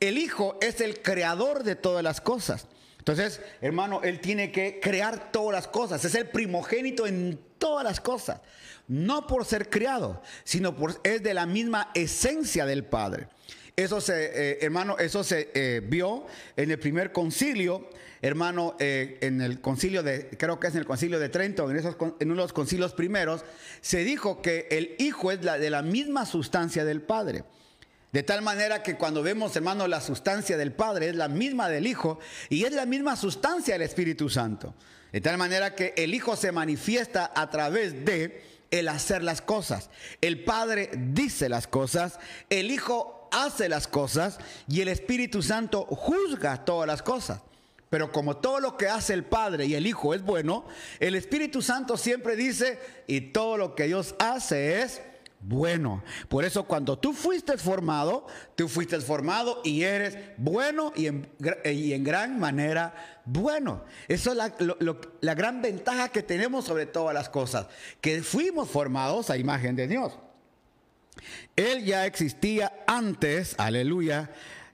El 0.00 0.18
Hijo 0.18 0.58
es 0.62 0.80
el 0.80 1.02
creador 1.02 1.62
de 1.62 1.76
todas 1.76 2.02
las 2.02 2.20
cosas. 2.20 2.66
Entonces, 3.00 3.40
hermano, 3.62 4.02
Él 4.02 4.20
tiene 4.20 4.52
que 4.52 4.78
crear 4.78 5.32
todas 5.32 5.54
las 5.54 5.66
cosas. 5.66 6.04
Es 6.04 6.14
el 6.14 6.28
primogénito 6.28 7.06
en 7.06 7.40
todas 7.58 7.82
las 7.82 7.98
cosas. 7.98 8.40
No 8.88 9.26
por 9.26 9.46
ser 9.46 9.70
creado, 9.70 10.22
sino 10.44 10.76
por 10.76 11.00
es 11.02 11.22
de 11.22 11.32
la 11.32 11.46
misma 11.46 11.90
esencia 11.94 12.66
del 12.66 12.84
Padre. 12.84 13.28
Eso 13.74 14.02
se, 14.02 14.24
eh, 14.34 14.58
hermano, 14.60 14.98
eso 14.98 15.24
se 15.24 15.50
eh, 15.54 15.80
vio 15.82 16.26
en 16.56 16.70
el 16.70 16.78
primer 16.78 17.12
concilio, 17.12 17.88
hermano, 18.20 18.76
eh, 18.78 19.16
en 19.22 19.40
el 19.40 19.62
concilio 19.62 20.02
de, 20.02 20.28
creo 20.36 20.60
que 20.60 20.66
es 20.66 20.74
en 20.74 20.80
el 20.80 20.86
concilio 20.86 21.18
de 21.18 21.30
Trento, 21.30 21.70
en, 21.70 21.76
esos, 21.78 21.96
en 22.20 22.30
uno 22.30 22.42
de 22.42 22.44
los 22.44 22.52
concilios 22.52 22.92
primeros, 22.92 23.44
se 23.80 24.04
dijo 24.04 24.42
que 24.42 24.68
el 24.70 24.96
Hijo 24.98 25.32
es 25.32 25.40
de 25.40 25.70
la 25.70 25.80
misma 25.80 26.26
sustancia 26.26 26.84
del 26.84 27.00
Padre. 27.00 27.44
De 28.12 28.22
tal 28.24 28.42
manera 28.42 28.82
que 28.82 28.96
cuando 28.96 29.22
vemos, 29.22 29.54
hermano, 29.54 29.86
la 29.86 30.00
sustancia 30.00 30.56
del 30.56 30.72
Padre 30.72 31.10
es 31.10 31.14
la 31.14 31.28
misma 31.28 31.68
del 31.68 31.86
Hijo 31.86 32.18
y 32.48 32.64
es 32.64 32.72
la 32.72 32.86
misma 32.86 33.14
sustancia 33.16 33.74
del 33.74 33.82
Espíritu 33.82 34.28
Santo. 34.28 34.74
De 35.12 35.20
tal 35.20 35.38
manera 35.38 35.74
que 35.74 35.94
el 35.96 36.14
Hijo 36.14 36.36
se 36.36 36.50
manifiesta 36.50 37.30
a 37.34 37.50
través 37.50 38.04
de 38.04 38.42
el 38.72 38.88
hacer 38.88 39.22
las 39.22 39.40
cosas. 39.40 39.90
El 40.20 40.44
Padre 40.44 40.90
dice 40.96 41.48
las 41.48 41.66
cosas, 41.66 42.18
el 42.48 42.70
Hijo 42.70 43.28
hace 43.32 43.68
las 43.68 43.86
cosas 43.86 44.38
y 44.68 44.80
el 44.80 44.88
Espíritu 44.88 45.42
Santo 45.42 45.84
juzga 45.84 46.64
todas 46.64 46.88
las 46.88 47.02
cosas. 47.02 47.40
Pero 47.90 48.12
como 48.12 48.36
todo 48.36 48.60
lo 48.60 48.76
que 48.76 48.88
hace 48.88 49.14
el 49.14 49.24
Padre 49.24 49.66
y 49.66 49.74
el 49.74 49.86
Hijo 49.86 50.14
es 50.14 50.22
bueno, 50.22 50.64
el 51.00 51.16
Espíritu 51.16 51.60
Santo 51.62 51.96
siempre 51.96 52.36
dice, 52.36 52.78
y 53.08 53.20
todo 53.32 53.56
lo 53.56 53.74
que 53.74 53.84
Dios 53.84 54.14
hace 54.20 54.82
es 54.82 55.00
bueno. 55.40 56.02
Por 56.28 56.44
eso 56.44 56.64
cuando 56.64 56.98
tú 56.98 57.12
fuiste 57.12 57.56
formado, 57.58 58.26
tú 58.54 58.68
fuiste 58.68 59.00
formado 59.00 59.60
y 59.64 59.82
eres 59.82 60.16
bueno 60.36 60.92
y 60.94 61.06
en, 61.06 61.28
y 61.64 61.92
en 61.92 62.04
gran 62.04 62.38
manera 62.38 63.22
bueno. 63.24 63.84
Eso 64.08 64.30
es 64.30 64.36
la, 64.36 64.54
la 65.20 65.34
gran 65.34 65.62
ventaja 65.62 66.08
que 66.08 66.22
tenemos 66.22 66.64
sobre 66.64 66.86
todas 66.86 67.14
las 67.14 67.28
cosas, 67.28 67.66
que 68.00 68.22
fuimos 68.22 68.68
formados 68.68 69.30
a 69.30 69.36
imagen 69.36 69.76
de 69.76 69.88
Dios. 69.88 70.18
Él 71.56 71.84
ya 71.84 72.06
existía 72.06 72.72
antes, 72.86 73.54
aleluya, 73.58 74.30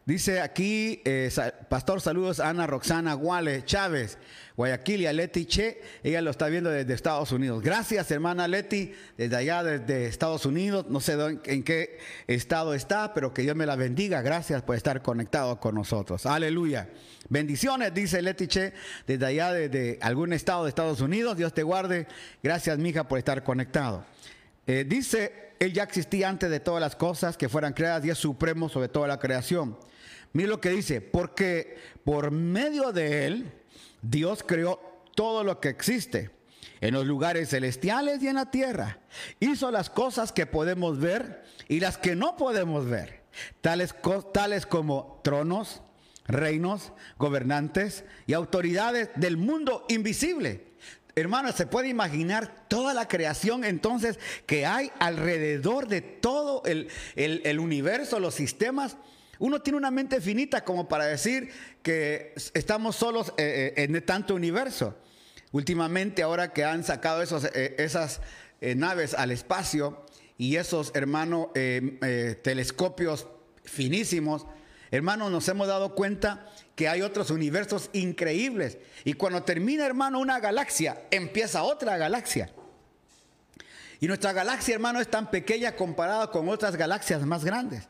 Dice 0.07 0.41
aquí, 0.41 1.03
eh, 1.05 1.29
Pastor, 1.69 2.01
saludos 2.01 2.39
a 2.39 2.49
Ana 2.49 2.65
Roxana 2.69 3.15
Guale 3.15 3.65
Chávez, 3.65 4.19
Guayaquil 4.57 5.01
y 5.01 5.07
a 5.07 5.13
Leti 5.13 5.47
Che. 5.47 5.83
Ella 6.05 6.23
lo 6.23 6.31
está 6.31 6.47
viendo 6.47 6.71
desde 6.71 6.95
Estados 6.95 7.33
Unidos. 7.33 7.61
Gracias, 7.61 8.09
hermana 8.13 8.47
Leti, 8.47 8.95
desde 9.19 9.35
allá, 9.35 9.65
desde 9.65 10.07
Estados 10.07 10.47
Unidos. 10.47 10.87
No 10.89 11.01
sé 11.01 11.17
en 11.47 11.65
qué 11.65 11.99
estado 12.29 12.73
está, 12.73 13.15
pero 13.15 13.35
que 13.35 13.43
Dios 13.43 13.57
me 13.57 13.67
la 13.67 13.75
bendiga. 13.75 14.23
Gracias 14.23 14.63
por 14.63 14.77
estar 14.77 15.03
conectado 15.03 15.59
con 15.59 15.75
nosotros. 15.75 16.25
Aleluya. 16.25 16.89
Bendiciones, 17.29 17.93
dice 17.93 18.23
Leti 18.23 18.47
Che, 18.47 18.75
desde 19.09 19.27
allá, 19.27 19.53
desde 19.53 19.99
algún 20.01 20.33
estado 20.33 20.63
de 20.63 20.69
Estados 20.69 21.01
Unidos. 21.01 21.37
Dios 21.37 21.53
te 21.53 21.65
guarde. 21.65 22.07
Gracias, 22.45 22.79
mija, 22.79 23.09
por 23.09 23.19
estar 23.19 23.43
conectado. 23.43 24.07
Eh, 24.69 24.85
dice, 24.89 25.55
Él 25.59 25.73
ya 25.73 25.83
existía 25.83 26.29
antes 26.29 26.49
de 26.49 26.61
todas 26.61 26.81
las 26.81 26.95
cosas 26.95 27.37
que 27.37 27.49
fueran 27.49 27.73
creadas 27.73 28.05
y 28.05 28.11
es 28.11 28.19
supremo 28.19 28.69
sobre 28.69 28.87
toda 28.87 29.09
la 29.09 29.19
creación. 29.19 29.77
Mire 30.37 30.51
lo 30.51 30.61
que 30.61 30.69
dice, 30.69 31.01
porque 31.01 31.79
por 32.05 32.31
medio 32.31 32.93
de 32.93 33.25
él 33.25 33.53
Dios 34.03 34.45
creó 34.47 34.79
todo 35.15 35.43
lo 35.43 35.61
que 35.61 35.71
existe 35.71 36.31
en 36.83 36.93
los 36.93 37.07
lugares 37.07 37.49
celestiales 37.49 38.23
y 38.23 38.29
en 38.29 38.35
la 38.35 38.51
tierra. 38.51 38.99
Hizo 39.41 39.71
las 39.71 39.89
cosas 39.89 40.33
que 40.33 40.45
podemos 40.45 41.01
ver 41.01 41.43
y 41.69 41.81
las 41.81 41.97
que 41.97 42.17
no 42.17 42.37
podemos 42.37 42.85
ver, 42.85 43.23
tales, 43.63 43.95
tales 44.35 44.67
como 44.67 45.23
tronos, 45.25 45.81
reinos, 46.27 46.93
gobernantes 47.17 48.05
y 48.27 48.35
autoridades 48.35 49.09
del 49.15 49.39
mundo 49.39 49.87
invisible. 49.89 50.75
Hermanos, 51.15 51.55
se 51.55 51.67
puede 51.67 51.89
imaginar 51.89 52.67
toda 52.69 52.93
la 52.93 53.09
creación 53.09 53.65
entonces 53.65 54.19
que 54.45 54.67
hay 54.67 54.93
alrededor 54.99 55.89
de 55.89 56.03
todo 56.03 56.63
el, 56.67 56.91
el 57.15 57.59
universo, 57.59 58.21
los 58.21 58.35
sistemas 58.35 58.99
uno 59.39 59.61
tiene 59.61 59.77
una 59.77 59.91
mente 59.91 60.21
finita 60.21 60.65
como 60.65 60.89
para 60.89 61.07
decir 61.07 61.51
que 61.83 62.35
estamos 62.55 62.97
solos 62.97 63.33
eh, 63.37 63.75
eh, 63.77 63.85
en 63.85 64.05
tanto 64.05 64.35
universo. 64.35 64.97
Últimamente, 65.53 66.23
ahora 66.23 66.53
que 66.53 66.65
han 66.65 66.85
sacado 66.85 67.23
eh, 67.23 67.75
esas 67.79 68.21
naves 68.61 69.15
al 69.15 69.31
espacio 69.31 70.05
y 70.39 70.57
esos, 70.57 70.91
hermanos, 70.95 71.49
telescopios 72.43 73.27
finísimos, 73.65 74.47
hermanos, 74.91 75.31
nos 75.31 75.49
hemos 75.49 75.69
dado 75.69 75.95
cuenta 75.95 76.47
que 76.75 76.89
hay 76.89 77.03
otros 77.03 77.31
universos 77.31 77.91
increíbles. 77.93 78.79
Y 79.05 79.15
cuando 79.15 79.43
termina, 79.43 79.87
hermano, 79.87 80.19
una 80.19 80.41
galaxia, 80.41 81.03
empieza 81.11 81.63
otra 81.63 81.97
galaxia. 81.97 82.51
Y 84.01 84.09
nuestra 84.09 84.33
galaxia, 84.33 84.75
hermano, 84.75 85.01
es 85.01 85.09
tan 85.09 85.31
pequeña 85.31 85.73
comparada 85.73 86.31
con 86.31 86.49
otras 86.49 86.77
galaxias 86.77 87.23
más 87.25 87.45
grandes. 87.45 87.89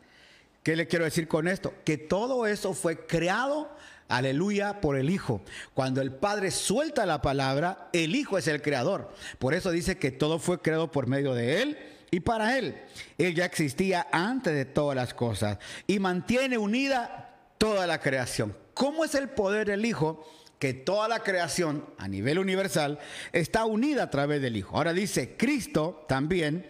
¿Qué 0.66 0.74
le 0.74 0.88
quiero 0.88 1.04
decir 1.04 1.28
con 1.28 1.46
esto? 1.46 1.74
Que 1.84 1.96
todo 1.96 2.44
eso 2.44 2.74
fue 2.74 3.06
creado, 3.06 3.70
aleluya, 4.08 4.80
por 4.80 4.96
el 4.96 5.10
Hijo. 5.10 5.40
Cuando 5.74 6.00
el 6.00 6.10
Padre 6.10 6.50
suelta 6.50 7.06
la 7.06 7.22
palabra, 7.22 7.88
el 7.92 8.16
Hijo 8.16 8.36
es 8.36 8.48
el 8.48 8.60
creador. 8.60 9.12
Por 9.38 9.54
eso 9.54 9.70
dice 9.70 9.96
que 9.96 10.10
todo 10.10 10.40
fue 10.40 10.60
creado 10.60 10.90
por 10.90 11.06
medio 11.06 11.34
de 11.34 11.62
Él 11.62 11.78
y 12.10 12.18
para 12.18 12.58
Él. 12.58 12.82
Él 13.16 13.36
ya 13.36 13.44
existía 13.44 14.08
antes 14.10 14.54
de 14.54 14.64
todas 14.64 14.96
las 14.96 15.14
cosas 15.14 15.58
y 15.86 16.00
mantiene 16.00 16.58
unida 16.58 17.36
toda 17.58 17.86
la 17.86 18.00
creación. 18.00 18.56
¿Cómo 18.74 19.04
es 19.04 19.14
el 19.14 19.28
poder 19.28 19.68
del 19.68 19.84
Hijo? 19.84 20.26
que 20.58 20.72
toda 20.72 21.06
la 21.06 21.20
creación 21.20 21.84
a 21.98 22.08
nivel 22.08 22.38
universal 22.38 22.98
está 23.32 23.66
unida 23.66 24.04
a 24.04 24.10
través 24.10 24.40
del 24.40 24.56
Hijo. 24.56 24.76
Ahora 24.76 24.94
dice, 24.94 25.36
Cristo 25.36 26.06
también 26.08 26.66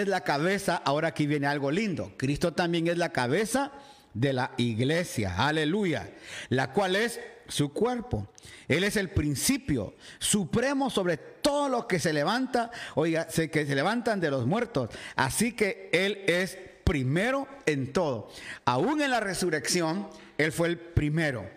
es 0.00 0.08
la 0.08 0.22
cabeza, 0.22 0.76
ahora 0.84 1.08
aquí 1.08 1.26
viene 1.26 1.46
algo 1.46 1.70
lindo, 1.70 2.12
Cristo 2.16 2.52
también 2.52 2.86
es 2.88 2.98
la 2.98 3.12
cabeza 3.12 3.72
de 4.14 4.32
la 4.32 4.52
iglesia, 4.56 5.34
aleluya, 5.36 6.10
la 6.48 6.72
cual 6.72 6.96
es 6.96 7.20
su 7.48 7.72
cuerpo. 7.72 8.28
Él 8.68 8.84
es 8.84 8.96
el 8.96 9.10
principio 9.10 9.94
supremo 10.18 10.90
sobre 10.90 11.16
todo 11.16 11.68
lo 11.68 11.86
que 11.86 11.98
se 11.98 12.12
levanta, 12.12 12.70
oiga, 12.94 13.26
que 13.26 13.66
se 13.66 13.74
levantan 13.74 14.20
de 14.20 14.30
los 14.30 14.46
muertos. 14.46 14.90
Así 15.14 15.52
que 15.52 15.90
Él 15.92 16.24
es 16.26 16.58
primero 16.84 17.46
en 17.66 17.92
todo. 17.92 18.30
Aún 18.64 19.02
en 19.02 19.10
la 19.10 19.20
resurrección, 19.20 20.08
Él 20.38 20.52
fue 20.52 20.68
el 20.68 20.78
primero. 20.78 21.48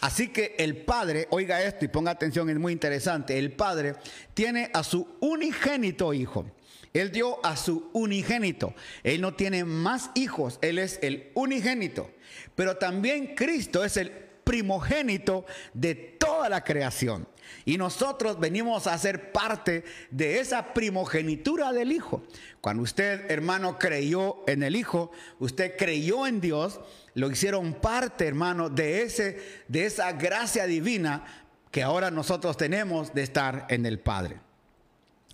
Así 0.00 0.28
que 0.28 0.56
el 0.58 0.78
Padre, 0.78 1.28
oiga 1.30 1.62
esto 1.62 1.84
y 1.84 1.88
ponga 1.88 2.10
atención, 2.10 2.50
es 2.50 2.58
muy 2.58 2.72
interesante, 2.72 3.38
el 3.38 3.52
Padre 3.52 3.94
tiene 4.34 4.70
a 4.74 4.82
su 4.82 5.16
unigénito 5.20 6.12
Hijo. 6.12 6.46
Él 6.92 7.10
dio 7.10 7.44
a 7.44 7.56
su 7.56 7.88
unigénito. 7.92 8.74
Él 9.02 9.20
no 9.20 9.34
tiene 9.34 9.64
más 9.64 10.10
hijos, 10.14 10.58
Él 10.62 10.78
es 10.78 10.98
el 11.02 11.30
unigénito. 11.34 12.10
Pero 12.54 12.76
también 12.76 13.34
Cristo 13.34 13.84
es 13.84 13.96
el 13.96 14.10
primogénito 14.44 15.46
de 15.72 15.94
toda 15.94 16.48
la 16.48 16.64
creación. 16.64 17.26
Y 17.64 17.76
nosotros 17.76 18.40
venimos 18.40 18.86
a 18.86 18.98
ser 18.98 19.32
parte 19.32 19.84
de 20.10 20.40
esa 20.40 20.74
primogenitura 20.74 21.72
del 21.72 21.92
Hijo. 21.92 22.22
Cuando 22.60 22.82
usted, 22.82 23.30
hermano, 23.30 23.78
creyó 23.78 24.42
en 24.46 24.62
el 24.62 24.76
Hijo, 24.76 25.12
usted 25.38 25.76
creyó 25.76 26.26
en 26.26 26.40
Dios, 26.40 26.80
lo 27.14 27.30
hicieron 27.30 27.74
parte, 27.74 28.26
hermano, 28.26 28.68
de, 28.68 29.02
ese, 29.02 29.38
de 29.68 29.86
esa 29.86 30.12
gracia 30.12 30.66
divina 30.66 31.24
que 31.70 31.82
ahora 31.82 32.10
nosotros 32.10 32.56
tenemos 32.56 33.14
de 33.14 33.22
estar 33.22 33.66
en 33.68 33.86
el 33.86 33.98
Padre. 33.98 34.40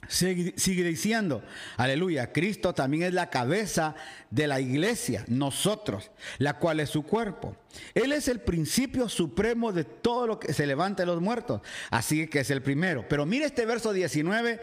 Sigue, 0.06 0.84
diciendo, 0.84 1.42
aleluya, 1.76 2.32
Cristo 2.32 2.72
también 2.72 3.02
es 3.02 3.12
la 3.12 3.28
cabeza 3.28 3.94
de 4.30 4.46
la 4.46 4.60
iglesia, 4.60 5.24
nosotros, 5.28 6.10
la 6.38 6.58
cual 6.58 6.80
es 6.80 6.88
su 6.88 7.02
cuerpo. 7.02 7.56
Él 7.94 8.12
es 8.12 8.28
el 8.28 8.40
principio 8.40 9.08
supremo 9.08 9.72
de 9.72 9.84
todo 9.84 10.26
lo 10.26 10.40
que 10.40 10.54
se 10.54 10.66
levanta 10.66 11.02
de 11.02 11.08
los 11.08 11.20
muertos, 11.20 11.60
así 11.90 12.26
que 12.26 12.40
es 12.40 12.50
el 12.50 12.62
primero. 12.62 13.06
Pero 13.08 13.26
mire 13.26 13.44
este 13.44 13.66
verso 13.66 13.92
19, 13.92 14.60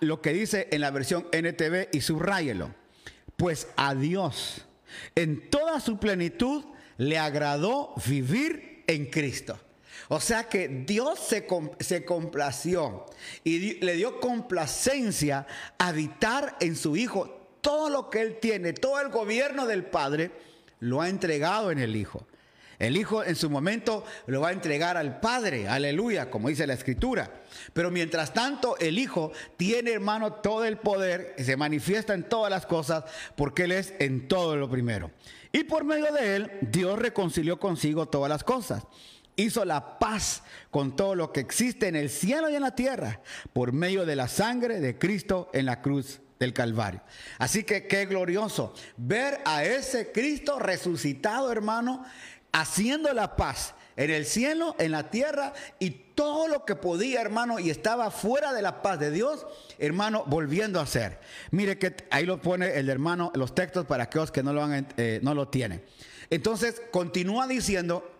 lo 0.00 0.20
que 0.20 0.32
dice 0.32 0.68
en 0.70 0.82
la 0.82 0.90
versión 0.90 1.26
NTV 1.32 1.88
y 1.92 2.00
subráyelo. 2.00 2.72
Pues 3.36 3.68
a 3.76 3.94
Dios, 3.94 4.66
en 5.14 5.50
toda 5.50 5.80
su 5.80 5.98
plenitud, 5.98 6.64
le 6.98 7.18
agradó 7.18 7.94
vivir 8.06 8.84
en 8.86 9.06
Cristo. 9.06 9.58
O 10.08 10.20
sea 10.20 10.44
que 10.44 10.68
Dios 10.68 11.18
se, 11.18 12.04
complació 12.04 13.06
y 13.44 13.74
le 13.84 13.94
dio 13.94 14.20
complacencia 14.20 15.46
habitar 15.78 16.56
en 16.60 16.76
su 16.76 16.96
Hijo 16.96 17.38
todo 17.60 17.90
lo 17.90 18.08
que 18.08 18.22
Él 18.22 18.38
tiene, 18.40 18.72
todo 18.72 19.00
el 19.00 19.08
gobierno 19.08 19.66
del 19.66 19.84
Padre, 19.84 20.30
lo 20.80 21.02
ha 21.02 21.08
entregado 21.08 21.70
en 21.70 21.78
el 21.78 21.96
Hijo. 21.96 22.26
El 22.78 22.96
Hijo 22.96 23.24
en 23.24 23.34
su 23.34 23.50
momento 23.50 24.04
lo 24.26 24.40
va 24.40 24.50
a 24.50 24.52
entregar 24.52 24.96
al 24.96 25.18
Padre, 25.18 25.66
aleluya, 25.66 26.30
como 26.30 26.48
dice 26.48 26.66
la 26.66 26.74
Escritura. 26.74 27.42
Pero 27.72 27.90
mientras 27.90 28.32
tanto, 28.32 28.78
el 28.78 28.98
Hijo 28.98 29.32
tiene, 29.56 29.92
hermano, 29.92 30.34
todo 30.34 30.64
el 30.64 30.78
poder, 30.78 31.34
se 31.38 31.56
manifiesta 31.56 32.14
en 32.14 32.28
todas 32.28 32.50
las 32.50 32.66
cosas, 32.66 33.04
porque 33.36 33.64
Él 33.64 33.72
es 33.72 33.94
en 33.98 34.28
todo 34.28 34.56
lo 34.56 34.70
primero. 34.70 35.10
Y 35.50 35.64
por 35.64 35.84
medio 35.84 36.12
de 36.12 36.36
Él, 36.36 36.50
Dios 36.60 36.98
reconcilió 36.98 37.58
consigo 37.58 38.06
todas 38.06 38.28
las 38.28 38.44
cosas. 38.44 38.84
Hizo 39.38 39.64
la 39.64 40.00
paz 40.00 40.42
con 40.72 40.96
todo 40.96 41.14
lo 41.14 41.32
que 41.32 41.38
existe 41.38 41.86
en 41.86 41.94
el 41.94 42.10
cielo 42.10 42.50
y 42.50 42.56
en 42.56 42.62
la 42.62 42.74
tierra, 42.74 43.20
por 43.52 43.72
medio 43.72 44.04
de 44.04 44.16
la 44.16 44.26
sangre 44.26 44.80
de 44.80 44.98
Cristo 44.98 45.48
en 45.52 45.64
la 45.64 45.80
cruz 45.80 46.20
del 46.40 46.52
Calvario. 46.52 47.02
Así 47.38 47.62
que 47.62 47.86
qué 47.86 48.06
glorioso 48.06 48.74
ver 48.96 49.38
a 49.44 49.62
ese 49.62 50.10
Cristo 50.10 50.58
resucitado, 50.58 51.52
hermano, 51.52 52.04
haciendo 52.50 53.12
la 53.12 53.36
paz 53.36 53.74
en 53.94 54.10
el 54.10 54.26
cielo, 54.26 54.74
en 54.80 54.90
la 54.90 55.08
tierra 55.08 55.52
y 55.78 55.90
todo 55.90 56.48
lo 56.48 56.64
que 56.64 56.74
podía, 56.74 57.20
hermano, 57.20 57.60
y 57.60 57.70
estaba 57.70 58.10
fuera 58.10 58.52
de 58.52 58.60
la 58.62 58.82
paz 58.82 58.98
de 58.98 59.12
Dios, 59.12 59.46
hermano, 59.78 60.24
volviendo 60.26 60.80
a 60.80 60.82
hacer. 60.82 61.20
Mire 61.52 61.78
que 61.78 61.94
ahí 62.10 62.26
lo 62.26 62.42
pone 62.42 62.76
el 62.76 62.90
hermano, 62.90 63.30
los 63.36 63.54
textos 63.54 63.86
para 63.86 64.02
aquellos 64.02 64.32
que 64.32 64.42
no 64.42 64.52
lo, 64.52 64.64
han, 64.64 64.88
eh, 64.96 65.20
no 65.22 65.32
lo 65.32 65.46
tienen. 65.46 65.84
Entonces, 66.28 66.82
continúa 66.90 67.46
diciendo 67.46 68.17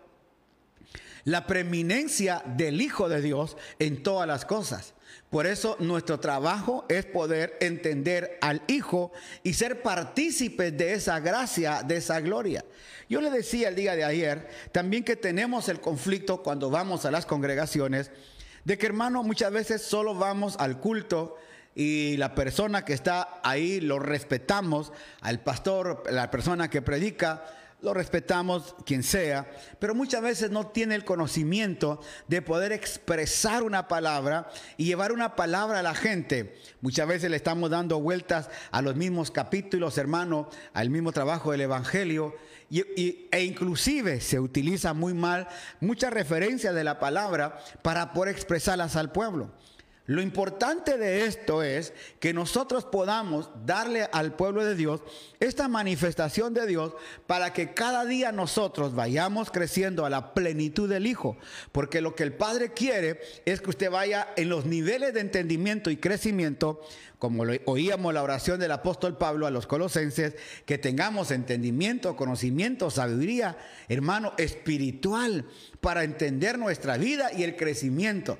la 1.25 1.47
preeminencia 1.47 2.41
del 2.45 2.81
Hijo 2.81 3.09
de 3.09 3.21
Dios 3.21 3.57
en 3.79 4.03
todas 4.03 4.27
las 4.27 4.45
cosas. 4.45 4.93
Por 5.29 5.45
eso 5.45 5.75
nuestro 5.79 6.19
trabajo 6.19 6.85
es 6.89 7.05
poder 7.05 7.57
entender 7.61 8.37
al 8.41 8.61
Hijo 8.67 9.11
y 9.43 9.53
ser 9.53 9.81
partícipes 9.81 10.75
de 10.75 10.93
esa 10.93 11.19
gracia, 11.19 11.83
de 11.83 11.97
esa 11.97 12.19
gloria. 12.19 12.65
Yo 13.09 13.21
le 13.21 13.29
decía 13.29 13.69
el 13.69 13.75
día 13.75 13.95
de 13.95 14.03
ayer 14.03 14.49
también 14.71 15.03
que 15.03 15.15
tenemos 15.15 15.69
el 15.69 15.81
conflicto 15.81 16.41
cuando 16.41 16.69
vamos 16.69 17.05
a 17.05 17.11
las 17.11 17.25
congregaciones, 17.25 18.11
de 18.65 18.77
que 18.77 18.87
hermano 18.87 19.23
muchas 19.23 19.51
veces 19.51 19.81
solo 19.81 20.15
vamos 20.15 20.55
al 20.59 20.79
culto 20.79 21.37
y 21.75 22.17
la 22.17 22.35
persona 22.35 22.83
que 22.83 22.93
está 22.93 23.39
ahí 23.43 23.79
lo 23.79 23.99
respetamos, 23.99 24.91
al 25.21 25.39
pastor, 25.39 26.03
la 26.11 26.29
persona 26.31 26.69
que 26.69 26.81
predica, 26.81 27.45
lo 27.81 27.93
respetamos 27.93 28.75
quien 28.85 29.03
sea, 29.03 29.49
pero 29.79 29.95
muchas 29.95 30.21
veces 30.21 30.51
no 30.51 30.67
tiene 30.67 30.95
el 30.95 31.05
conocimiento 31.05 32.01
de 32.27 32.41
poder 32.41 32.71
expresar 32.73 33.63
una 33.63 33.87
palabra 33.87 34.49
y 34.77 34.85
llevar 34.85 35.11
una 35.11 35.35
palabra 35.35 35.79
a 35.79 35.83
la 35.83 35.95
gente. 35.95 36.57
Muchas 36.81 37.07
veces 37.07 37.29
le 37.29 37.37
estamos 37.37 37.69
dando 37.69 37.99
vueltas 37.99 38.49
a 38.71 38.81
los 38.81 38.95
mismos 38.95 39.31
capítulos, 39.31 39.97
hermano, 39.97 40.49
al 40.73 40.89
mismo 40.89 41.11
trabajo 41.11 41.51
del 41.51 41.61
Evangelio, 41.61 42.35
e 42.69 43.43
inclusive 43.43 44.21
se 44.21 44.39
utiliza 44.39 44.93
muy 44.93 45.13
mal 45.13 45.47
muchas 45.79 46.13
referencias 46.13 46.75
de 46.75 46.83
la 46.83 46.99
palabra 46.99 47.57
para 47.81 48.13
poder 48.13 48.35
expresarlas 48.35 48.95
al 48.95 49.11
pueblo. 49.11 49.51
Lo 50.09 50.23
importante 50.23 50.97
de 50.97 51.27
esto 51.27 51.61
es 51.61 51.93
que 52.19 52.33
nosotros 52.33 52.83
podamos 52.83 53.51
darle 53.63 54.09
al 54.11 54.33
pueblo 54.33 54.65
de 54.65 54.73
Dios 54.73 55.01
esta 55.39 55.67
manifestación 55.67 56.55
de 56.55 56.65
Dios 56.65 56.93
para 57.27 57.53
que 57.53 57.75
cada 57.75 58.05
día 58.05 58.31
nosotros 58.31 58.95
vayamos 58.95 59.51
creciendo 59.51 60.07
a 60.07 60.09
la 60.09 60.33
plenitud 60.33 60.89
del 60.89 61.05
Hijo. 61.05 61.37
Porque 61.71 62.01
lo 62.01 62.15
que 62.15 62.23
el 62.23 62.33
Padre 62.33 62.73
quiere 62.73 63.19
es 63.45 63.61
que 63.61 63.69
usted 63.69 63.91
vaya 63.91 64.29
en 64.35 64.49
los 64.49 64.65
niveles 64.65 65.13
de 65.13 65.19
entendimiento 65.19 65.91
y 65.91 65.97
crecimiento, 65.97 66.81
como 67.19 67.43
oíamos 67.65 68.11
la 68.11 68.23
oración 68.23 68.59
del 68.59 68.71
apóstol 68.71 69.15
Pablo 69.15 69.45
a 69.45 69.51
los 69.51 69.67
colosenses, 69.67 70.33
que 70.65 70.79
tengamos 70.79 71.29
entendimiento, 71.29 72.15
conocimiento, 72.15 72.89
sabiduría, 72.89 73.59
hermano, 73.87 74.33
espiritual, 74.39 75.45
para 75.81 76.03
entender 76.03 76.57
nuestra 76.57 76.97
vida 76.97 77.31
y 77.31 77.43
el 77.43 77.55
crecimiento. 77.55 78.39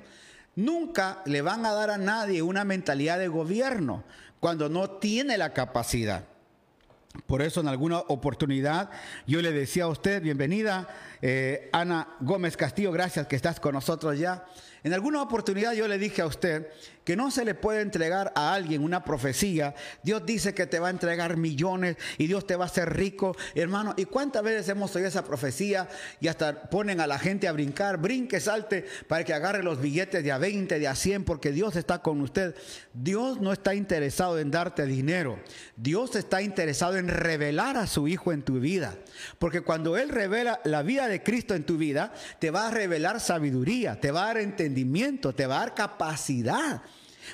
Nunca 0.59 1.21
le 1.25 1.41
van 1.41 1.65
a 1.65 1.71
dar 1.71 1.89
a 1.89 1.97
nadie 1.97 2.41
una 2.41 2.65
mentalidad 2.65 3.17
de 3.17 3.29
gobierno 3.29 4.03
cuando 4.41 4.67
no 4.67 4.89
tiene 4.89 5.37
la 5.37 5.53
capacidad. 5.53 6.25
Por 7.27 7.41
eso 7.41 7.61
en 7.61 7.69
alguna 7.69 7.99
oportunidad 7.99 8.89
yo 9.25 9.41
le 9.41 9.53
decía 9.53 9.85
a 9.85 9.87
usted, 9.87 10.21
bienvenida, 10.21 10.89
eh, 11.21 11.69
Ana 11.71 12.09
Gómez 12.19 12.57
Castillo, 12.57 12.91
gracias 12.91 13.25
que 13.27 13.37
estás 13.37 13.61
con 13.61 13.73
nosotros 13.73 14.19
ya. 14.19 14.45
En 14.83 14.93
alguna 14.93 15.21
oportunidad 15.21 15.71
yo 15.71 15.87
le 15.87 15.97
dije 15.97 16.23
a 16.23 16.25
usted 16.25 16.67
que 17.09 17.15
no 17.15 17.31
se 17.31 17.43
le 17.43 17.55
puede 17.55 17.81
entregar 17.81 18.31
a 18.35 18.53
alguien 18.53 18.83
una 18.83 19.03
profecía. 19.03 19.73
Dios 20.03 20.23
dice 20.27 20.53
que 20.53 20.67
te 20.67 20.77
va 20.77 20.89
a 20.89 20.91
entregar 20.91 21.37
millones 21.37 21.97
y 22.19 22.27
Dios 22.27 22.45
te 22.45 22.55
va 22.55 22.65
a 22.65 22.67
hacer 22.67 22.95
rico, 22.95 23.35
hermano. 23.55 23.95
¿Y 23.97 24.05
cuántas 24.05 24.43
veces 24.43 24.69
hemos 24.69 24.95
oído 24.95 25.07
esa 25.07 25.23
profecía 25.23 25.89
y 26.21 26.27
hasta 26.27 26.69
ponen 26.69 27.01
a 27.01 27.07
la 27.07 27.17
gente 27.17 27.47
a 27.47 27.51
brincar, 27.51 27.97
brinque, 27.97 28.39
salte 28.39 28.85
para 29.07 29.23
que 29.23 29.33
agarre 29.33 29.63
los 29.63 29.81
billetes 29.81 30.23
de 30.23 30.31
a 30.31 30.37
20, 30.37 30.77
de 30.77 30.87
a 30.87 30.93
100, 30.93 31.23
porque 31.23 31.51
Dios 31.51 31.75
está 31.75 32.03
con 32.03 32.21
usted? 32.21 32.53
Dios 32.93 33.41
no 33.41 33.53
está 33.53 33.73
interesado 33.73 34.37
en 34.37 34.51
darte 34.51 34.85
dinero. 34.85 35.39
Dios 35.77 36.15
está 36.15 36.43
interesado 36.43 36.95
en 36.97 37.07
revelar 37.07 37.75
a 37.75 37.87
su 37.87 38.07
Hijo 38.07 38.33
en 38.33 38.43
tu 38.43 38.59
vida. 38.59 38.99
Porque 39.39 39.61
cuando 39.61 39.97
Él 39.97 40.09
revela 40.09 40.61
la 40.63 40.83
vida 40.83 41.07
de 41.07 41.23
Cristo 41.23 41.55
en 41.55 41.63
tu 41.63 41.75
vida, 41.77 42.13
te 42.37 42.51
va 42.51 42.67
a 42.67 42.71
revelar 42.71 43.19
sabiduría, 43.19 43.99
te 43.99 44.11
va 44.11 44.25
a 44.25 44.27
dar 44.27 44.37
entendimiento, 44.37 45.33
te 45.33 45.47
va 45.47 45.55
a 45.55 45.59
dar 45.61 45.73
capacidad. 45.73 46.83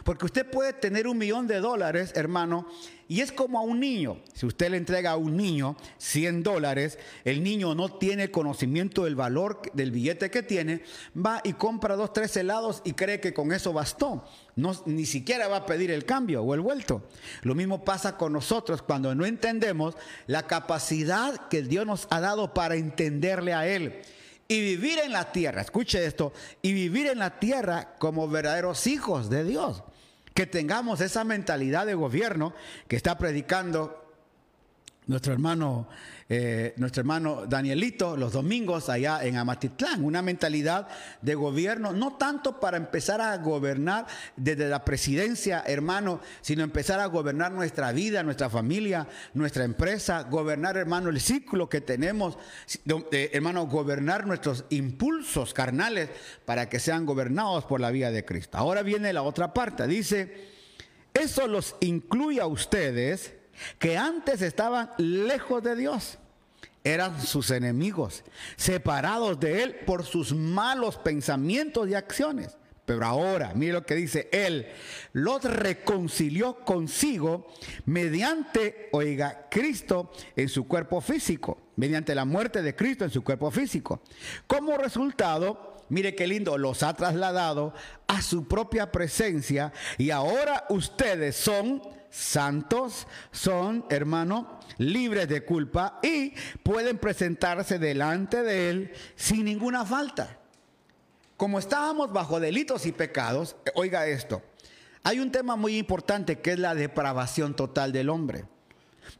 Porque 0.04 0.26
usted 0.26 0.50
puede 0.50 0.74
tener 0.74 1.08
un 1.08 1.18
millón 1.18 1.48
de 1.48 1.60
dólares, 1.60 2.12
hermano, 2.16 2.68
y 3.08 3.22
es 3.22 3.32
como 3.32 3.60
a 3.60 3.62
un 3.62 3.80
niño. 3.80 4.18
Si 4.34 4.46
usted 4.46 4.72
le 4.72 4.78
entrega 4.78 5.12
a 5.12 5.16
un 5.16 5.38
niño 5.38 5.78
100 5.98 6.44
dólares, 6.44 6.98
el 7.24 7.44
niño 7.44 7.76
no 7.76 7.90
tiene 7.90 8.32
conocimiento 8.32 9.04
del 9.04 9.16
valor 9.16 9.62
del 9.74 9.92
billete 9.92 10.32
que 10.32 10.42
tiene, 10.42 10.82
va 11.16 11.42
y 11.44 11.54
compra 11.54 11.96
dos, 11.96 12.14
tres 12.14 12.36
helados 12.36 12.82
y 12.84 12.94
cree 12.94 13.20
que 13.20 13.34
con 13.34 13.52
eso 13.52 13.74
bastó. 13.74 14.26
No, 14.56 14.74
ni 14.86 15.06
siquiera 15.06 15.48
va 15.48 15.58
a 15.58 15.66
pedir 15.66 15.92
el 15.92 16.06
cambio 16.06 16.42
o 16.42 16.54
el 16.56 16.62
vuelto. 16.62 17.04
Lo 17.44 17.54
mismo 17.54 17.84
pasa 17.84 18.18
con 18.18 18.34
nosotros 18.34 18.82
cuando 18.82 19.14
no 19.14 19.26
entendemos 19.26 19.96
la 20.26 20.48
capacidad 20.48 21.48
que 21.48 21.62
Dios 21.62 21.86
nos 21.86 22.08
ha 22.10 22.20
dado 22.20 22.54
para 22.54 22.76
entenderle 22.76 23.54
a 23.54 23.68
Él 23.68 24.02
y 24.48 24.62
vivir 24.62 25.00
en 25.00 25.12
la 25.12 25.32
tierra, 25.32 25.62
escuche 25.62 26.06
esto, 26.06 26.34
y 26.62 26.74
vivir 26.74 27.08
en 27.08 27.20
la 27.20 27.40
tierra 27.40 27.96
como 27.98 28.28
verdaderos 28.28 28.86
hijos 28.88 29.30
de 29.30 29.44
Dios. 29.44 29.84
Que 30.34 30.46
tengamos 30.46 31.02
esa 31.02 31.24
mentalidad 31.24 31.86
de 31.86 31.96
gobierno 31.96 32.54
que 32.88 32.96
está 32.96 33.18
predicando 33.18 34.06
nuestro 35.08 35.34
hermano 35.34 35.88
eh, 36.28 36.74
nuestro 36.78 37.02
hermano 37.02 37.46
Danielito 37.46 38.18
los 38.18 38.34
domingos 38.34 38.90
allá 38.90 39.24
en 39.24 39.38
Amatitlán, 39.38 40.04
una 40.04 40.24
mentalidad 40.24 40.88
de 41.22 41.36
gobierno, 41.36 41.94
no 41.94 42.18
tanto 42.18 42.60
para 42.60 42.78
empezar 42.78 43.22
a 43.22 43.38
gobernar 43.38 44.08
desde 44.36 44.68
la 44.68 44.84
presidencia, 44.84 45.64
hermano, 45.68 46.20
sino 46.42 46.64
empezar 46.64 47.00
a 47.00 47.06
gobernar 47.06 47.52
nuestra 47.52 47.92
vida, 47.92 48.24
nuestra 48.24 48.50
familia, 48.50 49.08
nuestra 49.36 49.66
empresa, 49.66 50.24
gobernar, 50.24 50.78
hermano, 50.78 51.10
el 51.10 51.22
ciclo 51.22 51.70
que 51.70 51.82
tenemos, 51.82 52.40
hermano, 53.12 53.68
gobernar 53.68 54.26
nuestros 54.26 54.66
impulsos 54.72 55.54
carnales 55.54 56.10
para 56.46 56.70
que 56.70 56.80
sean 56.80 57.06
gobernados 57.06 57.66
por 57.66 57.80
la 57.80 57.92
vida 57.92 58.10
de 58.10 58.26
Cristo. 58.26 58.58
Ahora 58.58 58.82
viene 58.82 59.14
la 59.14 59.22
otra 59.22 59.54
parte, 59.54 59.86
dice, 59.86 60.56
eso 61.14 61.48
los 61.48 61.76
incluye 61.82 62.42
a 62.42 62.48
ustedes 62.48 63.34
que 63.80 63.98
antes 63.98 64.42
estaban 64.42 64.92
lejos 64.98 65.64
de 65.64 65.76
Dios. 65.76 66.18
Eran 66.84 67.20
sus 67.22 67.50
enemigos, 67.50 68.24
separados 68.58 69.40
de 69.40 69.64
Él 69.64 69.76
por 69.88 70.06
sus 70.06 70.34
malos 70.34 70.98
pensamientos 70.98 71.90
y 71.90 71.96
acciones. 71.96 72.58
Pero 72.86 73.06
ahora, 73.06 73.54
mire 73.56 73.74
lo 73.74 73.86
que 73.86 73.96
dice 73.96 74.30
Él, 74.32 74.68
los 75.12 75.44
reconcilió 75.44 76.60
consigo 76.60 77.48
mediante, 77.86 78.90
oiga, 78.92 79.48
Cristo 79.50 80.12
en 80.36 80.50
su 80.50 80.68
cuerpo 80.68 81.02
físico, 81.02 81.58
mediante 81.76 82.14
la 82.14 82.26
muerte 82.26 82.62
de 82.62 82.76
Cristo 82.76 83.04
en 83.04 83.10
su 83.10 83.24
cuerpo 83.24 83.50
físico. 83.50 84.02
Como 84.46 84.78
resultado, 84.78 85.78
mire 85.90 86.14
qué 86.14 86.28
lindo, 86.28 86.58
los 86.60 86.84
ha 86.84 86.94
trasladado 86.94 87.74
a 88.08 88.22
su 88.22 88.48
propia 88.48 88.92
presencia 88.92 89.74
y 89.98 90.12
ahora 90.12 90.66
ustedes 90.70 91.36
son 91.36 91.82
santos, 92.16 93.08
son, 93.32 93.86
hermano, 93.90 94.60
libres 94.78 95.28
de 95.28 95.44
culpa 95.44 96.00
y 96.02 96.34
pueden 96.64 96.98
presentarse 96.98 97.78
delante 97.78 98.42
de 98.42 98.70
Él 98.70 98.94
sin 99.16 99.46
ninguna 99.46 99.86
falta. 99.86 100.40
Como 101.36 101.60
estábamos 101.60 102.14
bajo 102.14 102.40
delitos 102.40 102.86
y 102.86 102.94
pecados, 102.94 103.58
eh, 103.66 103.72
oiga 103.76 104.08
esto, 104.08 104.42
hay 105.04 105.20
un 105.20 105.32
tema 105.32 105.58
muy 105.58 105.78
importante 105.78 106.40
que 106.40 106.54
es 106.54 106.60
la 106.60 106.74
depravación 106.74 107.54
total 107.54 107.92
del 107.92 108.10
hombre. 108.10 108.46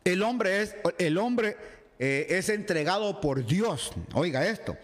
El 0.06 0.24
hombre 0.24 0.62
es, 0.62 0.76
el 0.98 1.18
hombre, 1.18 1.58
eh, 2.00 2.28
es 2.30 2.48
entregado 2.48 3.20
por 3.20 3.46
Dios, 3.46 3.92
oiga 4.14 4.48
esto, 4.48 4.78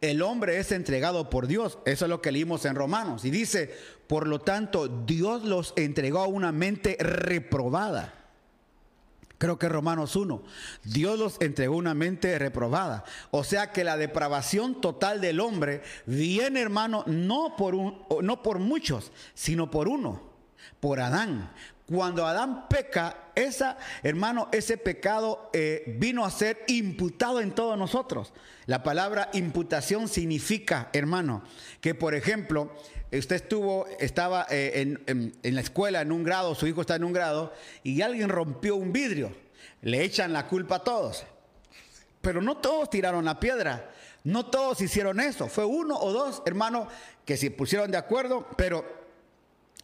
el 0.00 0.22
hombre 0.22 0.58
es 0.58 0.72
entregado 0.72 1.30
por 1.30 1.46
Dios. 1.46 1.78
Eso 1.84 2.04
es 2.04 2.08
lo 2.08 2.20
que 2.20 2.32
leímos 2.32 2.64
en 2.64 2.74
Romanos. 2.74 3.24
Y 3.24 3.30
dice, 3.30 3.74
por 4.06 4.26
lo 4.26 4.40
tanto, 4.40 4.88
Dios 4.88 5.44
los 5.44 5.72
entregó 5.76 6.20
a 6.20 6.26
una 6.26 6.52
mente 6.52 6.96
reprobada. 7.00 8.14
Creo 9.38 9.58
que 9.58 9.68
Romanos 9.68 10.16
1. 10.16 10.42
Dios 10.84 11.18
los 11.18 11.40
entregó 11.40 11.76
una 11.76 11.94
mente 11.94 12.38
reprobada. 12.38 13.04
O 13.30 13.44
sea 13.44 13.70
que 13.70 13.84
la 13.84 13.96
depravación 13.96 14.80
total 14.80 15.20
del 15.20 15.40
hombre 15.40 15.82
viene, 16.06 16.60
hermano, 16.60 17.04
no 17.06 17.54
por, 17.56 17.74
un, 17.74 18.02
no 18.22 18.42
por 18.42 18.58
muchos, 18.58 19.12
sino 19.34 19.70
por 19.70 19.88
uno, 19.88 20.22
por 20.80 21.00
Adán. 21.00 21.52
Cuando 21.86 22.26
Adán 22.26 22.66
peca, 22.68 23.25
esa, 23.36 23.78
hermano, 24.02 24.48
ese 24.50 24.78
pecado 24.78 25.50
eh, 25.52 25.84
vino 25.98 26.24
a 26.24 26.30
ser 26.30 26.64
imputado 26.66 27.40
en 27.40 27.54
todos 27.54 27.78
nosotros. 27.78 28.32
La 28.64 28.82
palabra 28.82 29.28
imputación 29.34 30.08
significa, 30.08 30.88
hermano, 30.92 31.44
que 31.80 31.94
por 31.94 32.14
ejemplo, 32.14 32.72
usted 33.12 33.36
estuvo, 33.36 33.86
estaba 34.00 34.46
eh, 34.50 34.96
en, 35.06 35.54
la 35.54 35.60
escuela 35.60 36.00
en 36.00 36.10
un 36.10 36.24
grado, 36.24 36.54
su 36.54 36.66
hijo 36.66 36.80
está 36.80 36.96
en 36.96 37.04
un 37.04 37.12
grado, 37.12 37.52
y 37.84 38.00
alguien 38.02 38.30
rompió 38.30 38.74
un 38.74 38.92
vidrio. 38.92 39.36
Le 39.82 40.02
echan 40.02 40.32
la 40.32 40.48
culpa 40.48 40.76
a 40.76 40.84
todos. 40.84 41.24
Pero 42.22 42.40
no 42.40 42.56
todos 42.56 42.90
tiraron 42.90 43.24
la 43.24 43.38
piedra. 43.38 43.92
No 44.24 44.46
todos 44.46 44.80
hicieron 44.80 45.20
eso. 45.20 45.46
Fue 45.46 45.64
uno 45.64 45.96
o 45.96 46.12
dos, 46.12 46.42
hermano, 46.46 46.88
que 47.24 47.36
se 47.36 47.50
pusieron 47.52 47.90
de 47.90 47.98
acuerdo, 47.98 48.48
pero 48.56 49.05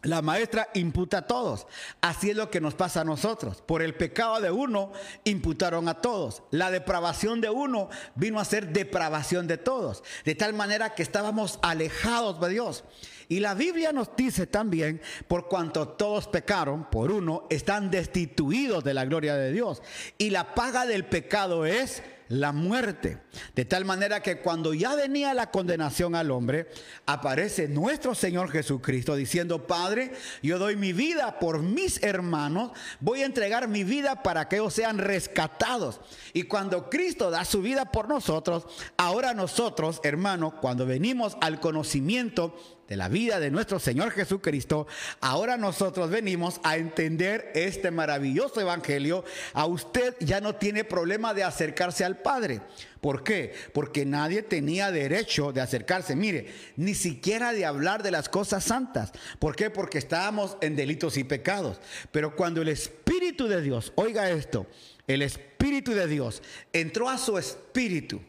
la 0.03 0.21
maestra 0.21 0.69
imputa 0.75 1.19
a 1.19 1.27
todos. 1.27 1.67
Así 2.01 2.31
es 2.31 2.37
lo 2.37 2.51
que 2.51 2.61
nos 2.61 2.75
pasa 2.75 3.03
a 3.03 3.05
nosotros. 3.05 3.62
Por 3.62 3.83
el 3.83 3.95
pecado 3.95 4.41
de 4.41 4.51
uno, 4.51 4.93
imputaron 5.25 5.88
a 5.88 6.01
todos. 6.01 6.43
La 6.51 6.71
depravación 6.71 7.41
de 7.41 7.51
uno 7.51 7.88
vino 8.15 8.41
a 8.41 8.45
ser 8.45 8.73
depravación 8.73 9.47
de 9.47 9.59
todos. 9.59 10.03
De 10.25 10.35
tal 10.35 10.55
manera 10.55 10.95
que 10.95 11.03
estábamos 11.03 11.59
alejados 11.62 12.41
de 12.41 12.49
Dios. 12.49 12.85
Y 13.29 13.41
la 13.41 13.55
Biblia 13.55 13.93
nos 13.93 14.15
dice 14.17 14.47
también, 14.47 15.01
por 15.29 15.49
cuanto 15.49 15.88
todos 15.88 16.27
pecaron, 16.29 16.91
por 16.91 17.11
uno, 17.11 17.47
están 17.49 17.91
destituidos 17.91 18.85
de 18.85 18.95
la 18.95 19.05
gloria 19.05 19.37
de 19.37 19.53
Dios. 19.53 19.83
Y 20.19 20.31
la 20.31 20.55
paga 20.55 20.85
del 20.85 21.07
pecado 21.07 21.65
es 21.65 22.03
la 22.33 22.53
muerte. 22.53 23.18
De 23.55 23.66
tal 23.66 23.85
manera 23.85 24.23
que 24.23 24.38
cuando 24.38 24.73
ya 24.73 24.95
venía 24.95 25.35
la 25.35 25.51
condenación 25.51 26.14
al 26.14 26.31
hombre, 26.31 26.66
aparece 27.05 27.68
nuestro 27.68 28.14
Señor 28.14 28.51
Jesucristo 28.51 29.14
diciendo, 29.14 29.66
Padre, 29.66 30.12
yo 30.42 30.59
doy 30.59 30.77
mi 30.77 30.95
vida 30.95 31.38
por 31.38 31.61
mis 31.61 32.03
hermanos, 32.03 32.73
voy 33.01 33.21
a 33.21 33.27
entregar 33.27 33.68
mi 33.68 33.85
vida 33.85 34.23
para 34.23 34.49
que 34.49 34.57
ellos 34.57 34.73
sean 34.73 34.97
rescatados. 34.97 36.01
Y 36.33 36.45
cuando 36.45 36.88
Cristo 36.88 37.31
da 37.31 37.45
su 37.45 37.61
vida 37.61 37.92
por 37.92 38.09
nosotros, 38.09 38.66
ahora 38.97 39.35
nosotros, 39.35 40.01
hermanos, 40.03 40.55
cuando 40.55 40.87
venimos 40.87 41.37
al 41.42 41.61
conocimiento 41.61 42.57
de 42.88 42.97
la 42.97 43.09
vida 43.09 43.40
de 43.40 43.51
nuestro 43.51 43.79
Señor 43.79 44.11
Jesucristo, 44.11 44.87
ahora 45.21 45.57
nosotros 45.57 46.11
venimos 46.11 46.61
a 46.62 46.77
entender 46.77 47.51
este 47.55 47.90
maravilloso 47.90 48.61
evangelio. 48.61 49.25
A 49.55 49.66
usted 49.66 50.14
ya 50.21 50.40
no 50.40 50.57
tiene 50.57 50.85
problema 50.85 51.35
de 51.35 51.45
acercarse 51.45 52.05
al 52.05 52.18
Padre. 52.18 52.61
¿Por 53.01 53.25
qué? 53.25 53.55
Porque 53.73 54.05
nadie 54.05 54.42
tenía 54.42 54.90
derecho 54.90 55.53
de 55.53 55.61
acercarse. 55.61 56.14
Mire, 56.14 56.53
ni 56.77 56.95
siquiera 56.95 57.53
de 57.53 57.66
hablar 57.66 58.03
de 58.03 58.11
las 58.11 58.29
cosas 58.29 58.64
santas. 58.64 59.12
¿Por 59.38 59.57
qué? 59.57 59.71
Porque 59.71 59.99
estábamos 59.99 60.57
en 60.61 60.77
delitos 60.77 61.16
y 61.16 61.25
pecados. 61.25 61.81
Pero 62.11 62.37
cuando 62.37 62.62
el 62.62 62.68
Espíritu 62.68 63.49
de 63.49 63.61
Dios, 63.61 63.92
oiga 63.97 64.31
esto, 64.31 64.66
el 65.07 65.23
Espíritu 65.23 65.92
de 65.92 66.07
Dios 66.07 66.42
entró 66.73 67.09
a 67.09 67.18
su 67.18 67.38
espíritu 67.38 68.21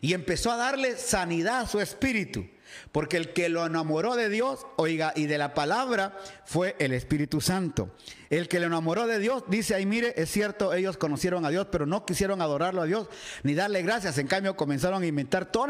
y 0.00 0.14
empezó 0.14 0.50
a 0.50 0.56
darle 0.56 0.96
sanidad 0.96 1.60
a 1.60 1.66
su 1.66 1.80
espíritu. 1.80 2.46
Porque 2.90 3.16
el 3.16 3.32
que 3.32 3.48
lo 3.48 3.64
enamoró 3.64 4.16
de 4.16 4.28
Dios, 4.28 4.66
oiga, 4.76 5.12
y 5.16 5.26
de 5.26 5.38
la 5.38 5.54
palabra 5.54 6.16
fue 6.44 6.76
el 6.78 6.92
Espíritu 6.92 7.40
Santo. 7.40 7.90
El 8.30 8.48
que 8.48 8.60
lo 8.60 8.66
enamoró 8.66 9.06
de 9.06 9.18
Dios, 9.18 9.44
dice 9.48 9.74
ahí, 9.74 9.84
mire, 9.84 10.14
es 10.16 10.30
cierto, 10.30 10.72
ellos 10.72 10.96
conocieron 10.96 11.44
a 11.44 11.50
Dios, 11.50 11.68
pero 11.70 11.84
no 11.86 12.06
quisieron 12.06 12.40
adorarlo 12.40 12.82
a 12.82 12.86
Dios 12.86 13.08
ni 13.42 13.54
darle 13.54 13.82
gracias. 13.82 14.16
En 14.18 14.26
cambio, 14.26 14.56
comenzaron 14.56 15.02
a 15.02 15.06
inventar 15.06 15.52
todo. 15.52 15.66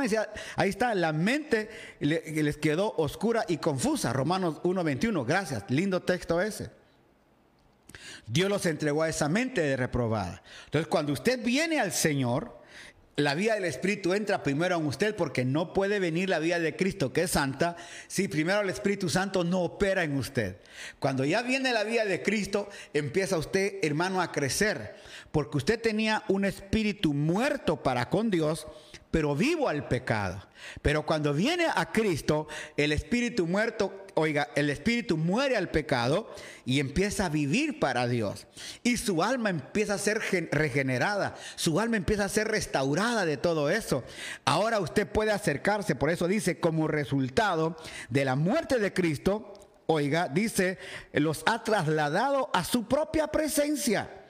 Ahí 0.56 0.68
está, 0.68 0.94
la 0.94 1.12
mente 1.12 1.70
les 2.00 2.56
quedó 2.56 2.94
oscura 2.96 3.44
y 3.48 3.58
confusa. 3.58 4.12
Romanos 4.12 4.62
1.21, 4.62 5.26
gracias. 5.26 5.64
Lindo 5.68 6.02
texto 6.02 6.40
ese. 6.40 6.70
Dios 8.26 8.48
los 8.48 8.64
entregó 8.66 9.02
a 9.02 9.08
esa 9.08 9.28
mente 9.28 9.60
de 9.60 9.76
reprobada. 9.76 10.42
Entonces, 10.66 10.86
cuando 10.86 11.12
usted 11.12 11.42
viene 11.44 11.80
al 11.80 11.92
Señor, 11.92 12.61
la 13.16 13.34
vida 13.34 13.54
del 13.54 13.64
Espíritu 13.64 14.14
entra 14.14 14.42
primero 14.42 14.76
en 14.76 14.86
usted 14.86 15.14
porque 15.14 15.44
no 15.44 15.74
puede 15.74 15.98
venir 15.98 16.30
la 16.30 16.38
vida 16.38 16.58
de 16.58 16.76
Cristo, 16.76 17.12
que 17.12 17.24
es 17.24 17.32
santa, 17.32 17.76
si 18.08 18.26
primero 18.26 18.62
el 18.62 18.70
Espíritu 18.70 19.10
Santo 19.10 19.44
no 19.44 19.60
opera 19.60 20.02
en 20.02 20.16
usted. 20.16 20.56
Cuando 20.98 21.24
ya 21.24 21.42
viene 21.42 21.72
la 21.72 21.84
vida 21.84 22.06
de 22.06 22.22
Cristo, 22.22 22.70
empieza 22.94 23.36
usted, 23.36 23.74
hermano, 23.82 24.22
a 24.22 24.32
crecer, 24.32 24.94
porque 25.30 25.58
usted 25.58 25.80
tenía 25.80 26.24
un 26.28 26.44
espíritu 26.44 27.12
muerto 27.12 27.82
para 27.82 28.08
con 28.08 28.30
Dios, 28.30 28.66
pero 29.10 29.36
vivo 29.36 29.68
al 29.68 29.88
pecado. 29.88 30.42
Pero 30.80 31.04
cuando 31.04 31.34
viene 31.34 31.66
a 31.74 31.92
Cristo, 31.92 32.48
el 32.78 32.92
espíritu 32.92 33.46
muerto, 33.46 34.01
oiga, 34.14 34.48
el 34.54 34.70
espíritu 34.70 35.16
muere 35.16 35.56
al 35.56 35.70
pecado 35.70 36.32
y 36.64 36.80
empieza 36.80 37.26
a 37.26 37.28
vivir 37.28 37.80
para 37.80 38.06
Dios. 38.06 38.46
Y 38.82 38.96
su 38.96 39.22
alma 39.22 39.50
empieza 39.50 39.94
a 39.94 39.98
ser 39.98 40.20
regenerada, 40.50 41.34
su 41.56 41.80
alma 41.80 41.96
empieza 41.96 42.24
a 42.24 42.28
ser 42.28 42.48
restaurada 42.48 43.24
de 43.24 43.36
todo 43.36 43.70
eso. 43.70 44.04
Ahora 44.44 44.80
usted 44.80 45.06
puede 45.06 45.32
acercarse, 45.32 45.94
por 45.94 46.10
eso 46.10 46.28
dice, 46.28 46.60
como 46.60 46.88
resultado 46.88 47.76
de 48.10 48.24
la 48.24 48.36
muerte 48.36 48.78
de 48.78 48.92
Cristo, 48.92 49.54
oiga, 49.86 50.28
dice, 50.28 50.78
los 51.12 51.42
ha 51.46 51.64
trasladado 51.64 52.50
a 52.52 52.64
su 52.64 52.86
propia 52.86 53.28
presencia. 53.28 54.21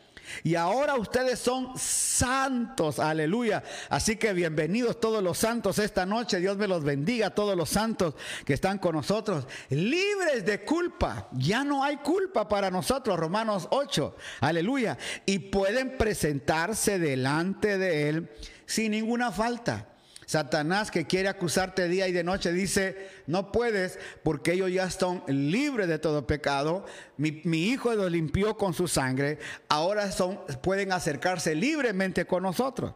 Y 0.43 0.55
ahora 0.55 0.95
ustedes 0.97 1.39
son 1.39 1.79
santos, 1.79 2.99
aleluya. 2.99 3.63
Así 3.89 4.17
que 4.17 4.33
bienvenidos 4.33 5.01
todos 5.01 5.23
los 5.23 5.39
santos 5.39 5.79
esta 5.79 6.07
noche. 6.07 6.41
Dios 6.41 6.57
me 6.57 6.69
los 6.69 6.85
bendiga, 6.85 7.31
todos 7.31 7.57
los 7.57 7.69
santos 7.69 8.15
que 8.45 8.55
están 8.55 8.79
con 8.79 8.95
nosotros. 8.95 9.47
Libres 9.71 10.45
de 10.45 10.65
culpa. 10.65 11.29
Ya 11.33 11.65
no 11.65 11.85
hay 11.85 11.99
culpa 11.99 12.49
para 12.49 12.71
nosotros, 12.71 13.19
Romanos 13.19 13.69
8, 13.71 14.17
aleluya. 14.41 14.99
Y 15.27 15.39
pueden 15.39 15.97
presentarse 15.97 16.99
delante 16.99 17.79
de 17.79 18.09
Él 18.09 18.31
sin 18.67 18.93
ninguna 18.93 19.31
falta. 19.31 19.92
Satanás 20.33 20.91
que 20.91 21.07
quiere 21.07 21.29
acusarte 21.29 21.89
día 21.89 22.09
y 22.09 22.13
de 22.13 22.25
noche 22.25 22.55
dice, 22.55 23.11
no 23.27 23.53
puedes 23.53 23.99
porque 24.23 24.55
ellos 24.55 24.73
ya 24.73 24.85
están 24.85 25.23
libres 25.27 25.89
de 25.89 25.99
todo 25.99 26.27
pecado. 26.27 26.87
Mi, 27.19 27.43
hijo 27.45 27.95
los 27.95 28.11
limpió 28.11 28.57
con 28.57 28.73
su 28.73 28.89
sangre. 28.89 29.39
Ahora 29.69 30.11
son, 30.11 30.41
pueden 30.63 30.91
acercarse 30.91 31.55
libremente 31.55 32.25
con 32.25 32.45
nosotros. 32.45 32.95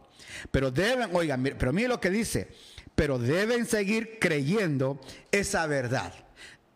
Pero 0.49 0.71
deben, 0.71 1.11
oigan, 1.13 1.43
pero 1.59 1.71
mire 1.71 1.89
lo 1.89 2.01
que 2.01 2.09
dice, 2.09 2.47
pero 2.95 3.19
deben 3.19 3.67
seguir 3.67 4.17
creyendo 4.19 4.99
esa 5.31 5.67
verdad. 5.67 6.11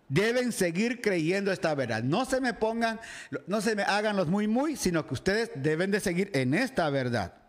Deben 0.10 0.52
seguir 0.52 1.02
creyendo 1.02 1.52
esta 1.52 1.74
verdad. 1.74 2.04
No 2.04 2.26
se 2.26 2.40
me 2.40 2.54
pongan, 2.54 3.00
no 3.48 3.62
se 3.62 3.76
me 3.76 3.82
hagan 3.82 4.16
los 4.16 4.28
muy 4.28 4.48
muy, 4.48 4.76
sino 4.76 5.08
que 5.08 5.16
ustedes 5.16 5.50
deben 5.56 5.90
de 5.90 6.00
seguir 6.00 6.30
en 6.36 6.54
esta 6.54 6.88
verdad 6.92 7.41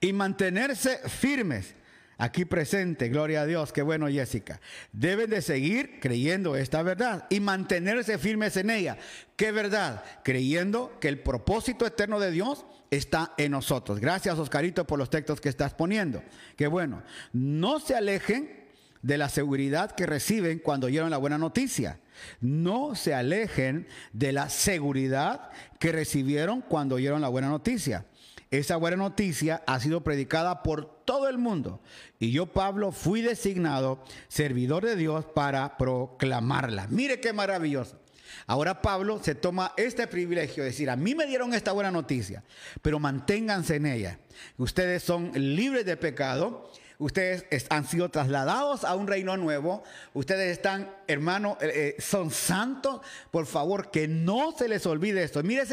y 0.00 0.12
mantenerse 0.12 0.98
firmes. 1.08 1.74
Aquí 2.18 2.44
presente, 2.44 3.08
gloria 3.08 3.42
a 3.42 3.46
Dios, 3.46 3.72
qué 3.72 3.80
bueno 3.80 4.06
Jessica. 4.08 4.60
Deben 4.92 5.30
de 5.30 5.40
seguir 5.40 6.00
creyendo 6.00 6.54
esta 6.54 6.82
verdad 6.82 7.26
y 7.30 7.40
mantenerse 7.40 8.18
firmes 8.18 8.58
en 8.58 8.68
ella. 8.68 8.98
¿Qué 9.36 9.52
verdad? 9.52 10.04
Creyendo 10.22 10.98
que 11.00 11.08
el 11.08 11.18
propósito 11.20 11.86
eterno 11.86 12.20
de 12.20 12.30
Dios 12.30 12.66
está 12.90 13.32
en 13.38 13.52
nosotros. 13.52 14.00
Gracias 14.00 14.38
Oscarito 14.38 14.86
por 14.86 14.98
los 14.98 15.08
textos 15.08 15.40
que 15.40 15.48
estás 15.48 15.72
poniendo. 15.72 16.22
Qué 16.56 16.66
bueno. 16.66 17.02
No 17.32 17.80
se 17.80 17.94
alejen 17.94 18.68
de 19.00 19.16
la 19.16 19.30
seguridad 19.30 19.92
que 19.92 20.04
reciben 20.04 20.58
cuando 20.58 20.88
oyeron 20.88 21.08
la 21.08 21.16
buena 21.16 21.38
noticia. 21.38 22.00
No 22.40 22.94
se 22.96 23.14
alejen 23.14 23.88
de 24.12 24.32
la 24.32 24.50
seguridad 24.50 25.50
que 25.78 25.90
recibieron 25.90 26.60
cuando 26.60 26.96
oyeron 26.96 27.22
la 27.22 27.28
buena 27.28 27.48
noticia. 27.48 28.04
Esa 28.50 28.76
buena 28.76 28.96
noticia 28.96 29.62
ha 29.66 29.78
sido 29.78 30.02
predicada 30.02 30.64
por 30.64 31.04
todo 31.04 31.28
el 31.28 31.38
mundo 31.38 31.80
y 32.18 32.32
yo, 32.32 32.46
Pablo, 32.46 32.90
fui 32.90 33.22
designado 33.22 34.02
servidor 34.26 34.84
de 34.84 34.96
Dios 34.96 35.24
para 35.24 35.76
proclamarla. 35.76 36.88
Mire 36.88 37.20
qué 37.20 37.32
maravilloso. 37.32 38.00
Ahora 38.46 38.82
Pablo 38.82 39.20
se 39.22 39.36
toma 39.36 39.72
este 39.76 40.06
privilegio 40.08 40.64
de 40.64 40.70
decir, 40.70 40.90
a 40.90 40.96
mí 40.96 41.14
me 41.14 41.26
dieron 41.26 41.54
esta 41.54 41.70
buena 41.70 41.92
noticia, 41.92 42.42
pero 42.82 42.98
manténganse 42.98 43.76
en 43.76 43.86
ella. 43.86 44.18
Ustedes 44.56 45.04
son 45.04 45.30
libres 45.34 45.86
de 45.86 45.96
pecado 45.96 46.70
ustedes 47.00 47.66
han 47.70 47.86
sido 47.86 48.10
trasladados 48.10 48.84
a 48.84 48.94
un 48.94 49.08
reino 49.08 49.36
nuevo, 49.36 49.82
ustedes 50.14 50.52
están, 50.52 50.88
hermano, 51.08 51.58
eh, 51.60 51.96
eh, 51.98 52.00
son 52.00 52.30
santos, 52.30 53.00
por 53.30 53.46
favor, 53.46 53.90
que 53.90 54.06
no 54.06 54.52
se 54.56 54.68
les 54.68 54.86
olvide 54.86 55.24
esto. 55.24 55.42
Mire 55.42 55.64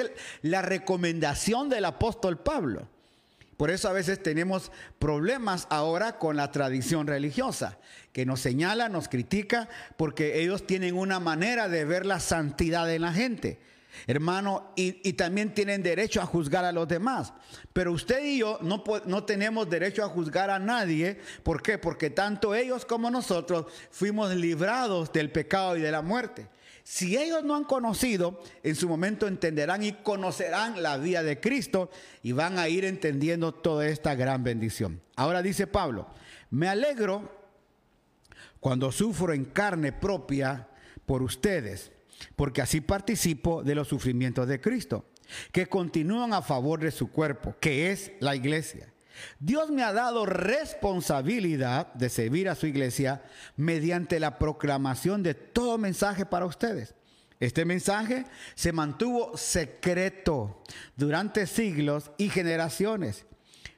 la 0.41 0.61
recomendación 0.61 1.69
del 1.69 1.86
apóstol 1.86 2.39
Pablo. 2.39 2.88
Por 3.57 3.71
eso 3.71 3.89
a 3.89 3.93
veces 3.93 4.21
tenemos 4.21 4.71
problemas 4.99 5.67
ahora 5.69 6.17
con 6.17 6.38
la 6.38 6.51
tradición 6.51 7.07
religiosa, 7.07 7.78
que 8.13 8.25
nos 8.25 8.39
señala, 8.39 8.88
nos 8.88 9.09
critica, 9.09 9.67
porque 9.97 10.41
ellos 10.41 10.65
tienen 10.65 10.95
una 10.95 11.19
manera 11.19 11.67
de 11.67 11.84
ver 11.84 12.05
la 12.05 12.19
santidad 12.19 12.91
en 12.93 13.01
la 13.01 13.13
gente. 13.13 13.59
Hermano, 14.05 14.71
y, 14.75 15.13
también 15.13 15.53
tienen 15.53 15.81
derecho 15.81 16.21
a 16.21 16.25
juzgar 16.25 16.65
a 16.65 16.71
los 16.71 16.87
demás. 16.87 17.33
Pero 17.73 17.91
usted 17.91 18.23
y 18.23 18.39
yo 18.39 18.59
no, 18.61 18.83
no 19.05 19.23
tenemos 19.23 19.69
derecho 19.69 20.03
a 20.03 20.09
juzgar 20.09 20.49
a 20.49 20.59
nadie. 20.59 21.19
¿Por 21.43 21.61
qué? 21.61 21.77
Porque 21.77 22.09
tanto 22.09 22.53
ellos 22.53 22.85
como 22.85 23.09
nosotros 23.09 23.65
fuimos 23.89 24.35
librados 24.35 25.11
del 25.11 25.31
pecado 25.31 25.77
y 25.77 25.81
de 25.81 25.91
la 25.91 26.01
muerte. 26.01 26.47
Si 26.83 27.17
ellos 27.17 27.43
no 27.43 27.55
han 27.55 27.65
conocido, 27.65 28.41
en 28.63 28.75
su 28.75 28.87
momento 28.87 29.27
entenderán 29.27 29.83
y 29.83 29.91
conocerán 29.91 30.81
la 30.81 30.97
vida 30.97 31.21
de 31.21 31.37
Cristo 31.37 31.89
y 32.23 32.31
van 32.31 32.59
a 32.59 32.69
ir 32.69 32.85
entendiendo 32.85 33.53
toda 33.53 33.87
esta 33.87 34.15
gran 34.15 34.41
bendición. 34.43 35.01
Ahora 35.17 35.41
dice 35.41 35.67
Pablo, 35.67 36.07
me 36.49 36.69
alegro 36.69 37.29
cuando 38.61 38.93
sufro 38.93 39.33
en 39.33 39.43
carne 39.43 39.91
propia 39.91 40.69
por 41.05 41.23
ustedes, 41.23 41.91
porque 42.36 42.61
así 42.61 42.82
participo 42.82 43.63
de 43.63 43.76
los 43.76 43.88
sufrimientos 43.88 44.47
de 44.47 44.61
Cristo, 44.61 45.05
que 45.51 45.68
continúan 45.68 46.34
a 46.34 46.41
favor 46.41 46.80
de 46.80 46.91
su 46.91 47.11
cuerpo, 47.11 47.55
que 47.59 47.91
es 47.91 48.11
la 48.20 48.36
iglesia. 48.36 48.93
Dios 49.39 49.72
me 49.72 49.84
ha 49.84 49.93
dado 49.93 50.26
responsabilidad 50.26 51.93
de 51.93 52.09
servir 52.09 52.49
a 52.49 52.55
su 52.55 52.68
iglesia 52.68 53.24
mediante 53.55 54.20
la 54.20 54.38
proclamación 54.38 55.24
de 55.24 55.34
todo 55.34 55.78
mensaje 55.78 56.26
para 56.26 56.45
ustedes. 56.45 56.93
Este 57.39 57.65
mensaje 57.65 58.26
se 58.55 58.72
mantuvo 58.72 59.38
secreto 59.38 60.63
durante 60.95 61.45
siglos 61.45 62.11
y 62.18 62.30
generaciones, 62.30 63.26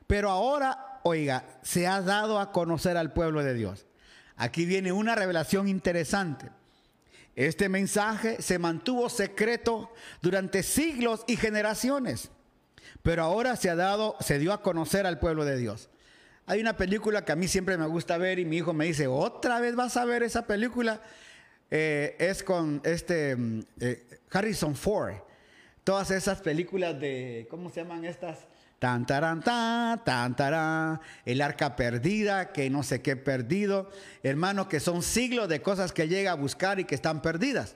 pero 0.07 0.29
ahora, 0.29 1.01
oiga, 1.03 1.59
se 1.61 1.85
ha 1.85 2.01
dado 2.01 2.39
a 2.39 2.51
conocer 2.51 2.95
al 2.95 3.11
pueblo 3.11 3.43
de 3.43 3.53
Dios. 3.53 3.85
Aquí 4.37 4.65
viene 4.65 4.93
una 4.93 5.15
revelación 5.15 5.67
interesante. 5.67 6.49
Este 7.39 7.69
mensaje 7.69 8.41
se 8.41 8.59
mantuvo 8.59 9.07
secreto 9.07 9.93
durante 10.21 10.61
siglos 10.61 11.23
y 11.25 11.37
generaciones, 11.37 12.31
pero 13.01 13.23
ahora 13.23 13.55
se 13.55 13.69
ha 13.69 13.77
dado, 13.77 14.17
se 14.19 14.39
dio 14.39 14.51
a 14.51 14.61
conocer 14.61 15.05
al 15.05 15.19
pueblo 15.19 15.45
de 15.45 15.57
Dios. 15.57 15.89
Hay 16.47 16.59
una 16.59 16.75
película 16.75 17.23
que 17.23 17.31
a 17.31 17.37
mí 17.37 17.47
siempre 17.47 17.77
me 17.77 17.87
gusta 17.87 18.17
ver 18.17 18.39
y 18.39 18.45
mi 18.45 18.57
hijo 18.57 18.73
me 18.73 18.83
dice, 18.83 19.07
otra 19.07 19.61
vez 19.61 19.77
vas 19.77 19.95
a 19.95 20.03
ver 20.03 20.21
esa 20.21 20.47
película. 20.47 21.01
Eh, 21.71 22.17
es 22.19 22.43
con 22.43 22.81
este 22.83 23.37
mm, 23.37 23.61
eh, 23.79 24.19
Harrison 24.31 24.75
Ford. 24.75 25.13
Todas 25.85 26.11
esas 26.11 26.41
películas 26.41 26.99
de, 26.99 27.47
¿cómo 27.49 27.69
se 27.69 27.79
llaman 27.79 28.03
estas? 28.03 28.47
Tan, 28.79 29.05
taran, 29.05 29.41
tan, 29.41 30.03
tan, 30.05 30.35
tarán, 30.37 31.01
el 31.25 31.41
arca 31.41 31.75
perdida, 31.75 32.53
que 32.53 32.69
no 32.69 32.81
sé 32.81 33.01
qué 33.01 33.17
perdido. 33.17 33.91
Hermano, 34.23 34.69
que 34.69 34.79
son 34.79 35.03
siglos 35.03 35.49
de 35.49 35.61
cosas 35.61 35.91
que 35.91 36.07
llega 36.07 36.31
a 36.31 36.35
buscar 36.35 36.79
y 36.79 36.85
que 36.85 36.95
están 36.95 37.21
perdidas. 37.21 37.75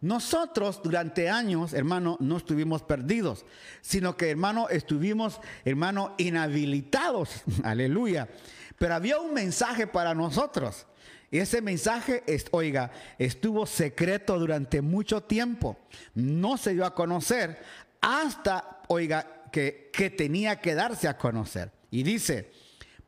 Nosotros 0.00 0.82
durante 0.82 1.30
años, 1.30 1.72
hermano, 1.72 2.18
no 2.20 2.36
estuvimos 2.36 2.82
perdidos, 2.82 3.46
sino 3.80 4.16
que, 4.16 4.28
hermano, 4.28 4.68
estuvimos, 4.68 5.40
hermano, 5.64 6.14
inhabilitados. 6.18 7.42
Aleluya. 7.62 8.28
Pero 8.76 8.94
había 8.94 9.20
un 9.20 9.32
mensaje 9.32 9.86
para 9.86 10.14
nosotros. 10.14 10.86
Y 11.30 11.38
ese 11.38 11.62
mensaje, 11.62 12.22
oiga, 12.50 12.90
estuvo 13.18 13.66
secreto 13.66 14.38
durante 14.38 14.82
mucho 14.82 15.22
tiempo. 15.22 15.78
No 16.14 16.58
se 16.58 16.74
dio 16.74 16.84
a 16.84 16.94
conocer 16.94 17.62
hasta, 18.00 18.82
oiga, 18.88 19.43
que, 19.54 20.10
tenía 20.10 20.60
que 20.60 20.74
darse 20.74 21.06
a 21.06 21.16
conocer. 21.16 21.70
Y 21.90 22.02
dice, 22.02 22.50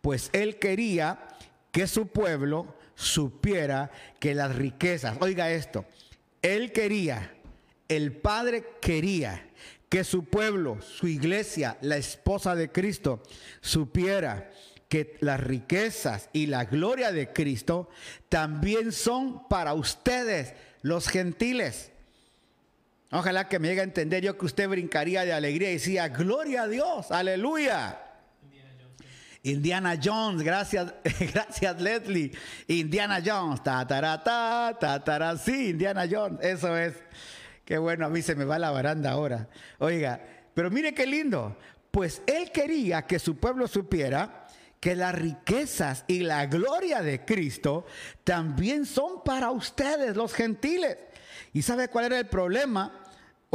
pues 0.01 0.31
él 0.33 0.61
quería 0.61 1.27
que 1.73 1.89
su 1.89 2.07
pueblo 2.07 2.77
supiera 2.95 3.91
que 4.21 4.35
las 4.35 4.55
riquezas, 4.55 5.17
oiga 5.21 5.51
esto, 5.51 5.85
él 6.43 6.71
quería, 6.71 7.35
el 7.89 8.13
Padre 8.13 8.65
quería 8.81 9.51
que 9.89 10.05
su 10.05 10.25
pueblo, 10.25 10.81
su 10.81 11.09
iglesia, 11.09 11.79
la 11.81 11.97
esposa 11.97 12.55
de 12.55 12.71
Cristo, 12.71 13.23
supiera 13.61 14.51
que 14.89 15.17
las 15.21 15.41
riquezas 15.41 16.31
y 16.33 16.47
la 16.47 16.65
gloria 16.65 17.11
de 17.11 17.33
Cristo 17.33 17.89
también 18.29 18.93
son 18.93 19.49
para 19.49 19.75
ustedes, 19.75 20.55
los 20.83 21.09
gentiles. 21.09 21.91
Ojalá 23.17 23.49
que 23.49 23.59
me 23.59 23.69
llegue 23.69 23.81
a 23.81 23.85
entender 23.85 24.23
yo 24.23 24.37
que 24.37 24.45
usted 24.45 24.69
brincaría 24.69 25.25
de 25.25 25.33
alegría 25.33 25.71
y 25.71 25.75
decía, 25.75 26.09
gloria 26.09 26.65
a 26.65 26.69
Dios, 26.69 27.11
aleluya. 27.11 27.99
Indiana 29.43 29.99
Jones, 30.03 30.43
gracias, 30.43 30.93
gracias 31.33 31.81
Leslie. 31.81 32.33
Indiana 32.67 33.23
Jones, 33.25 33.63
ta 33.63 33.87
ta 33.87 34.23
ta 34.23 35.03
ta 35.03 35.39
sí, 35.39 35.71
Indiana 35.71 36.05
Jones, 36.11 36.45
eso 36.45 36.77
es. 36.77 36.93
Qué 37.65 37.79
bueno, 37.79 38.05
a 38.05 38.11
mí 38.11 38.21
se 38.21 38.35
me 38.35 38.45
va 38.45 38.59
la 38.59 38.71
baranda 38.71 39.13
ahora. 39.13 39.49
Oiga, 39.79 40.21
pero 40.53 40.71
mire 40.71 40.93
qué 40.93 41.07
lindo. 41.07 41.57
Pues 41.91 42.21
él 42.27 42.53
quería 42.53 43.07
que 43.07 43.19
su 43.19 43.39
pueblo 43.39 43.67
supiera 43.67 44.47
que 44.79 44.95
las 44.95 45.15
riquezas 45.15 46.05
y 46.07 46.19
la 46.19 46.45
gloria 46.45 47.01
de 47.01 47.25
Cristo 47.25 47.87
también 48.25 48.85
son 48.85 49.25
para 49.25 49.53
ustedes, 49.53 50.17
los 50.17 50.35
gentiles. 50.35 50.99
¿Y 51.55 51.63
sabe 51.63 51.89
cuál 51.89 52.05
era 52.05 52.19
el 52.19 52.27
problema? 52.27 53.05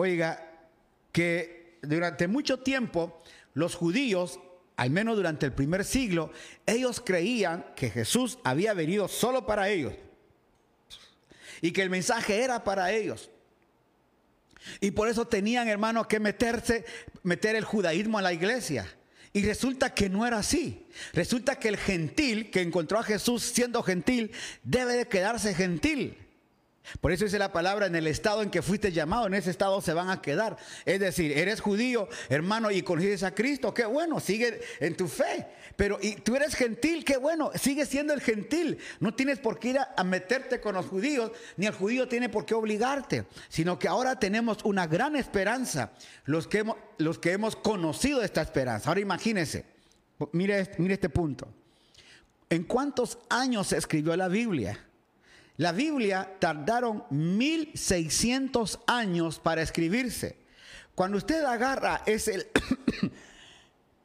Oiga, 0.01 0.43
que 1.11 1.77
durante 1.83 2.27
mucho 2.27 2.57
tiempo 2.57 3.21
los 3.53 3.75
judíos, 3.75 4.39
al 4.75 4.89
menos 4.89 5.15
durante 5.15 5.45
el 5.45 5.53
primer 5.53 5.85
siglo, 5.85 6.31
ellos 6.65 7.03
creían 7.05 7.67
que 7.75 7.91
Jesús 7.91 8.39
había 8.43 8.73
venido 8.73 9.07
solo 9.07 9.45
para 9.45 9.69
ellos 9.69 9.93
y 11.61 11.71
que 11.71 11.83
el 11.83 11.91
mensaje 11.91 12.41
era 12.41 12.63
para 12.63 12.91
ellos. 12.91 13.29
Y 14.79 14.89
por 14.89 15.07
eso 15.07 15.27
tenían, 15.27 15.67
hermanos, 15.67 16.07
que 16.07 16.19
meterse, 16.19 16.83
meter 17.21 17.55
el 17.55 17.63
judaísmo 17.63 18.17
a 18.17 18.23
la 18.23 18.33
iglesia. 18.33 18.87
Y 19.33 19.43
resulta 19.43 19.93
que 19.93 20.09
no 20.09 20.25
era 20.25 20.39
así. 20.39 20.87
Resulta 21.13 21.59
que 21.59 21.67
el 21.67 21.77
gentil 21.77 22.49
que 22.49 22.61
encontró 22.61 22.97
a 22.97 23.03
Jesús 23.03 23.43
siendo 23.43 23.83
gentil 23.83 24.31
debe 24.63 24.93
de 24.93 25.07
quedarse 25.07 25.53
gentil. 25.53 26.17
Por 26.99 27.11
eso 27.11 27.25
dice 27.25 27.39
la 27.39 27.51
palabra, 27.51 27.85
en 27.85 27.95
el 27.95 28.07
estado 28.07 28.41
en 28.41 28.49
que 28.49 28.61
fuiste 28.61 28.91
llamado, 28.91 29.27
en 29.27 29.33
ese 29.33 29.51
estado 29.51 29.81
se 29.81 29.93
van 29.93 30.09
a 30.09 30.21
quedar. 30.21 30.57
Es 30.85 30.99
decir, 30.99 31.31
eres 31.31 31.61
judío, 31.61 32.09
hermano, 32.29 32.71
y 32.71 32.81
conoces 32.81 33.23
a 33.23 33.33
Cristo, 33.33 33.73
qué 33.73 33.85
bueno, 33.85 34.19
sigue 34.19 34.61
en 34.79 34.95
tu 34.97 35.07
fe. 35.07 35.47
Pero 35.75 35.99
y 36.01 36.15
tú 36.15 36.35
eres 36.35 36.55
gentil, 36.55 37.05
qué 37.05 37.17
bueno, 37.17 37.51
sigue 37.55 37.85
siendo 37.85 38.13
el 38.13 38.21
gentil. 38.21 38.79
No 38.99 39.13
tienes 39.13 39.39
por 39.39 39.59
qué 39.59 39.69
ir 39.69 39.79
a, 39.79 40.03
meterte 40.03 40.59
con 40.59 40.75
los 40.75 40.87
judíos, 40.87 41.31
ni 41.55 41.67
el 41.67 41.73
judío 41.73 42.07
tiene 42.07 42.27
por 42.29 42.45
qué 42.45 42.53
obligarte, 42.53 43.25
sino 43.47 43.79
que 43.79 43.87
ahora 43.87 44.19
tenemos 44.19 44.57
una 44.63 44.87
gran 44.87 45.15
esperanza, 45.15 45.93
los 46.25 46.47
que 46.47 46.59
hemos, 46.59 46.77
los 46.97 47.19
que 47.19 47.31
hemos 47.31 47.55
conocido 47.55 48.21
esta 48.21 48.41
esperanza. 48.41 48.89
Ahora 48.89 48.99
imagínense, 48.99 49.65
mire, 50.33 50.69
mire 50.77 50.95
este 50.95 51.09
punto. 51.09 51.47
¿En 52.49 52.63
cuántos 52.63 53.17
años 53.29 53.67
se 53.67 53.77
escribió 53.77 54.15
la 54.17 54.27
Biblia? 54.27 54.90
La 55.61 55.71
Biblia 55.71 56.37
tardaron 56.39 57.03
1600 57.11 58.79
años 58.87 59.37
para 59.37 59.61
escribirse. 59.61 60.35
Cuando 60.95 61.19
usted 61.19 61.45
agarra 61.45 62.01
ese... 62.07 62.49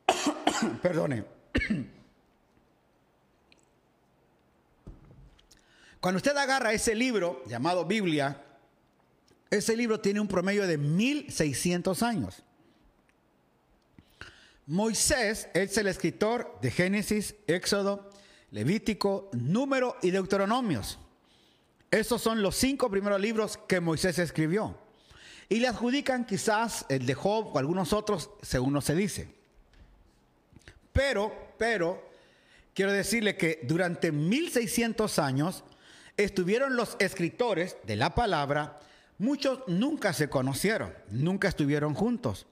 Perdone. 0.83 1.25
Cuando 5.99 6.19
usted 6.19 6.37
agarra 6.37 6.75
ese 6.75 6.95
libro 6.95 7.43
llamado 7.47 7.87
Biblia, 7.87 8.39
ese 9.49 9.75
libro 9.79 9.99
tiene 9.99 10.21
un 10.21 10.29
promedio 10.29 10.67
de 10.67 10.77
1600 10.77 12.03
años. 12.03 12.43
Moisés 14.67 15.49
es 15.55 15.79
el 15.79 15.87
escritor 15.87 16.59
de 16.61 16.71
Génesis, 16.71 17.35
Éxodo, 17.47 18.11
Levítico, 18.51 19.31
Número 19.33 19.97
y 20.03 20.11
Deuteronomios. 20.11 20.99
Esos 21.91 22.21
son 22.21 22.43
los 22.43 22.57
cinco 22.57 22.91
primeros 22.91 23.21
libros 23.21 23.59
que 23.69 23.81
Moisés 23.81 24.19
escribió. 24.19 24.77
Y 25.49 25.61
le 25.61 25.69
adjudican 25.69 26.27
quizás 26.27 26.85
el 26.89 27.07
de 27.07 27.15
Job 27.15 27.55
o 27.55 27.59
algunos 27.59 27.93
otros, 27.93 28.31
según 28.43 28.73
no 28.73 28.81
se 28.81 28.95
dice. 28.95 29.29
Pero, 30.93 31.53
pero, 31.59 32.09
quiero 32.75 32.93
decirle 32.93 33.37
que 33.37 33.61
durante 33.63 34.11
1600 34.11 35.19
años 35.19 35.63
estuvieron 36.17 36.77
los 36.77 36.97
escritores 36.99 37.77
de 37.85 37.97
la 37.97 38.15
palabra, 38.15 38.81
muchos 39.19 39.61
nunca 39.69 40.13
se 40.13 40.29
conocieron, 40.29 40.93
nunca 41.11 41.49
estuvieron 41.49 41.95
juntos. 41.95 42.47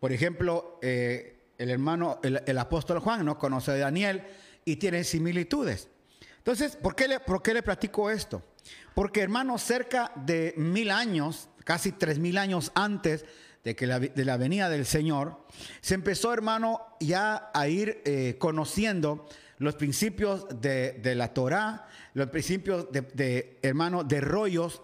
Por 0.00 0.12
ejemplo, 0.12 0.78
eh, 0.82 1.34
el 1.56 1.70
hermano, 1.70 2.20
el, 2.22 2.58
apóstol 2.58 2.98
Juan 2.98 3.24
no 3.24 3.38
conoce 3.38 3.70
a 3.70 3.76
Daniel 3.76 4.22
y 4.64 4.76
tiene 4.76 5.04
similitudes. 5.04 5.88
Entonces, 6.38 6.76
¿por 6.76 6.94
qué 6.94 7.08
le, 7.08 7.20
por 7.20 7.42
qué 7.42 7.54
le 7.54 7.62
platico 7.62 8.10
esto? 8.10 8.42
Porque 8.94 9.20
hermanos, 9.20 9.62
cerca 9.62 10.12
de 10.14 10.54
mil 10.56 10.90
años, 10.90 11.48
casi 11.64 11.92
tres 11.92 12.18
mil 12.18 12.38
años 12.38 12.72
antes 12.74 13.24
de, 13.64 13.74
que 13.74 13.86
la, 13.86 13.98
de 13.98 14.24
la 14.24 14.36
venida 14.36 14.68
del 14.68 14.86
Señor, 14.86 15.46
se 15.80 15.94
empezó, 15.94 16.32
hermano, 16.32 16.82
ya 17.00 17.50
a 17.54 17.68
ir 17.68 18.02
eh, 18.04 18.36
conociendo 18.38 19.26
los 19.58 19.74
principios 19.76 20.46
de, 20.60 21.14
la 21.16 21.32
Torah, 21.32 21.88
los 22.14 22.28
principios 22.28 22.88
de, 22.90 23.58
hermano, 23.62 24.04
de 24.04 24.20
rollos, 24.20 24.82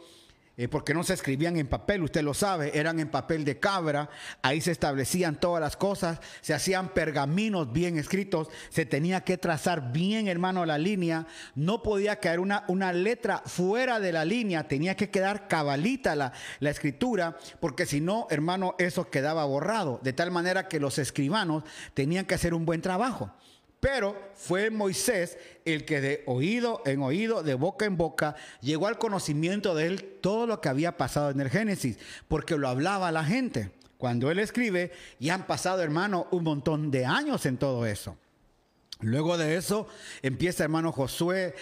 eh, 0.60 0.68
porque 0.68 0.92
no 0.92 1.02
se 1.04 1.14
escribían 1.14 1.56
en 1.56 1.68
papel, 1.68 2.02
usted 2.02 2.20
lo 2.20 2.34
sabe, 2.34 2.78
eran 2.78 3.00
en 3.00 3.08
papel 3.08 3.46
de 3.46 3.58
cabra, 3.58 4.10
ahí 4.42 4.60
se 4.60 4.72
establecían 4.72 5.40
todas 5.40 5.58
las 5.58 5.74
cosas, 5.74 6.20
se 6.42 6.52
hacían 6.52 6.90
pergaminos 6.90 7.72
bien 7.72 7.96
escritos, 7.96 8.48
se 8.68 8.84
tenía 8.84 9.22
que 9.22 9.38
trazar 9.38 9.90
bien, 9.90 10.28
hermano, 10.28 10.66
la 10.66 10.76
línea, 10.76 11.26
no 11.54 11.82
podía 11.82 12.16
caer 12.16 12.40
una, 12.40 12.64
una 12.68 12.92
letra 12.92 13.42
fuera 13.46 14.00
de 14.00 14.12
la 14.12 14.26
línea, 14.26 14.68
tenía 14.68 14.96
que 14.96 15.08
quedar 15.08 15.48
cabalita 15.48 16.14
la, 16.14 16.34
la 16.58 16.68
escritura, 16.68 17.38
porque 17.58 17.86
si 17.86 18.02
no, 18.02 18.26
hermano, 18.28 18.74
eso 18.76 19.08
quedaba 19.08 19.46
borrado, 19.46 19.98
de 20.02 20.12
tal 20.12 20.30
manera 20.30 20.68
que 20.68 20.78
los 20.78 20.98
escribanos 20.98 21.64
tenían 21.94 22.26
que 22.26 22.34
hacer 22.34 22.52
un 22.52 22.66
buen 22.66 22.82
trabajo. 22.82 23.32
Pero 23.80 24.14
fue 24.34 24.70
Moisés 24.70 25.38
el 25.64 25.84
que 25.86 26.00
de 26.00 26.22
oído 26.26 26.82
en 26.84 27.02
oído, 27.02 27.42
de 27.42 27.54
boca 27.54 27.86
en 27.86 27.96
boca, 27.96 28.36
llegó 28.60 28.86
al 28.86 28.98
conocimiento 28.98 29.74
de 29.74 29.86
él 29.86 30.18
todo 30.20 30.46
lo 30.46 30.60
que 30.60 30.68
había 30.68 30.98
pasado 30.98 31.30
en 31.30 31.40
el 31.40 31.48
Génesis, 31.48 31.98
porque 32.28 32.56
lo 32.56 32.68
hablaba 32.68 33.10
la 33.10 33.24
gente. 33.24 33.72
Cuando 33.96 34.30
él 34.30 34.38
escribe, 34.38 34.92
y 35.18 35.30
han 35.30 35.46
pasado, 35.46 35.82
hermano, 35.82 36.26
un 36.30 36.44
montón 36.44 36.90
de 36.90 37.06
años 37.06 37.44
en 37.46 37.58
todo 37.58 37.86
eso. 37.86 38.16
Luego 39.02 39.38
de 39.38 39.56
eso 39.56 39.86
empieza 40.20 40.64
hermano 40.64 40.92
Josué, 40.92 41.54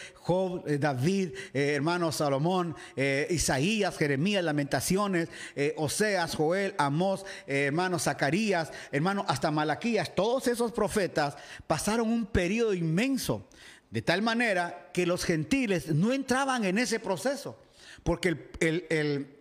eh, 0.67 0.79
David, 0.79 1.31
eh, 1.55 1.75
hermano 1.75 2.11
Salomón, 2.11 2.75
eh, 2.97 3.29
Isaías, 3.31 3.97
Jeremías, 3.97 4.43
Lamentaciones, 4.43 5.29
Oseas, 5.77 6.35
Joel, 6.35 6.75
Amós, 6.79 7.25
hermano 7.47 7.99
Zacarías, 7.99 8.73
hermano 8.91 9.25
hasta 9.29 9.51
Malaquías. 9.51 10.15
Todos 10.15 10.49
esos 10.49 10.73
profetas 10.73 11.37
pasaron 11.67 12.09
un 12.09 12.27
periodo 12.27 12.75
inmenso, 12.75 13.49
de 13.91 14.03
tal 14.03 14.21
manera 14.23 14.91
que 14.93 15.07
los 15.07 15.25
gentiles 15.25 15.95
no 15.95 16.13
entraban 16.13 16.65
en 16.65 16.79
ese 16.79 16.99
proceso, 16.99 17.57
porque 18.03 18.51
el 18.61 19.39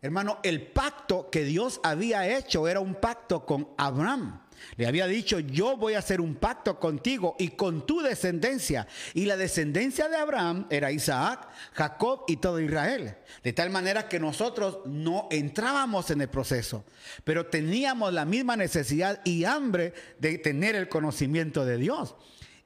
hermano, 0.00 0.38
el 0.42 0.62
pacto 0.62 1.30
que 1.30 1.44
Dios 1.44 1.80
había 1.82 2.36
hecho 2.36 2.68
era 2.68 2.78
un 2.78 2.94
pacto 2.94 3.44
con 3.44 3.68
Abraham. 3.76 4.43
Le 4.76 4.86
había 4.86 5.06
dicho, 5.06 5.38
yo 5.38 5.76
voy 5.76 5.94
a 5.94 5.98
hacer 5.98 6.20
un 6.20 6.34
pacto 6.36 6.78
contigo 6.78 7.36
y 7.38 7.48
con 7.50 7.86
tu 7.86 8.00
descendencia. 8.00 8.86
Y 9.14 9.24
la 9.24 9.36
descendencia 9.36 10.08
de 10.08 10.16
Abraham 10.16 10.66
era 10.70 10.92
Isaac, 10.92 11.48
Jacob 11.72 12.24
y 12.28 12.36
todo 12.36 12.60
Israel. 12.60 13.16
De 13.42 13.52
tal 13.52 13.70
manera 13.70 14.08
que 14.08 14.20
nosotros 14.20 14.78
no 14.86 15.28
entrábamos 15.30 16.10
en 16.10 16.20
el 16.20 16.28
proceso, 16.28 16.84
pero 17.24 17.46
teníamos 17.46 18.12
la 18.12 18.24
misma 18.24 18.56
necesidad 18.56 19.20
y 19.24 19.44
hambre 19.44 19.94
de 20.18 20.38
tener 20.38 20.74
el 20.74 20.88
conocimiento 20.88 21.64
de 21.64 21.78
Dios. 21.78 22.14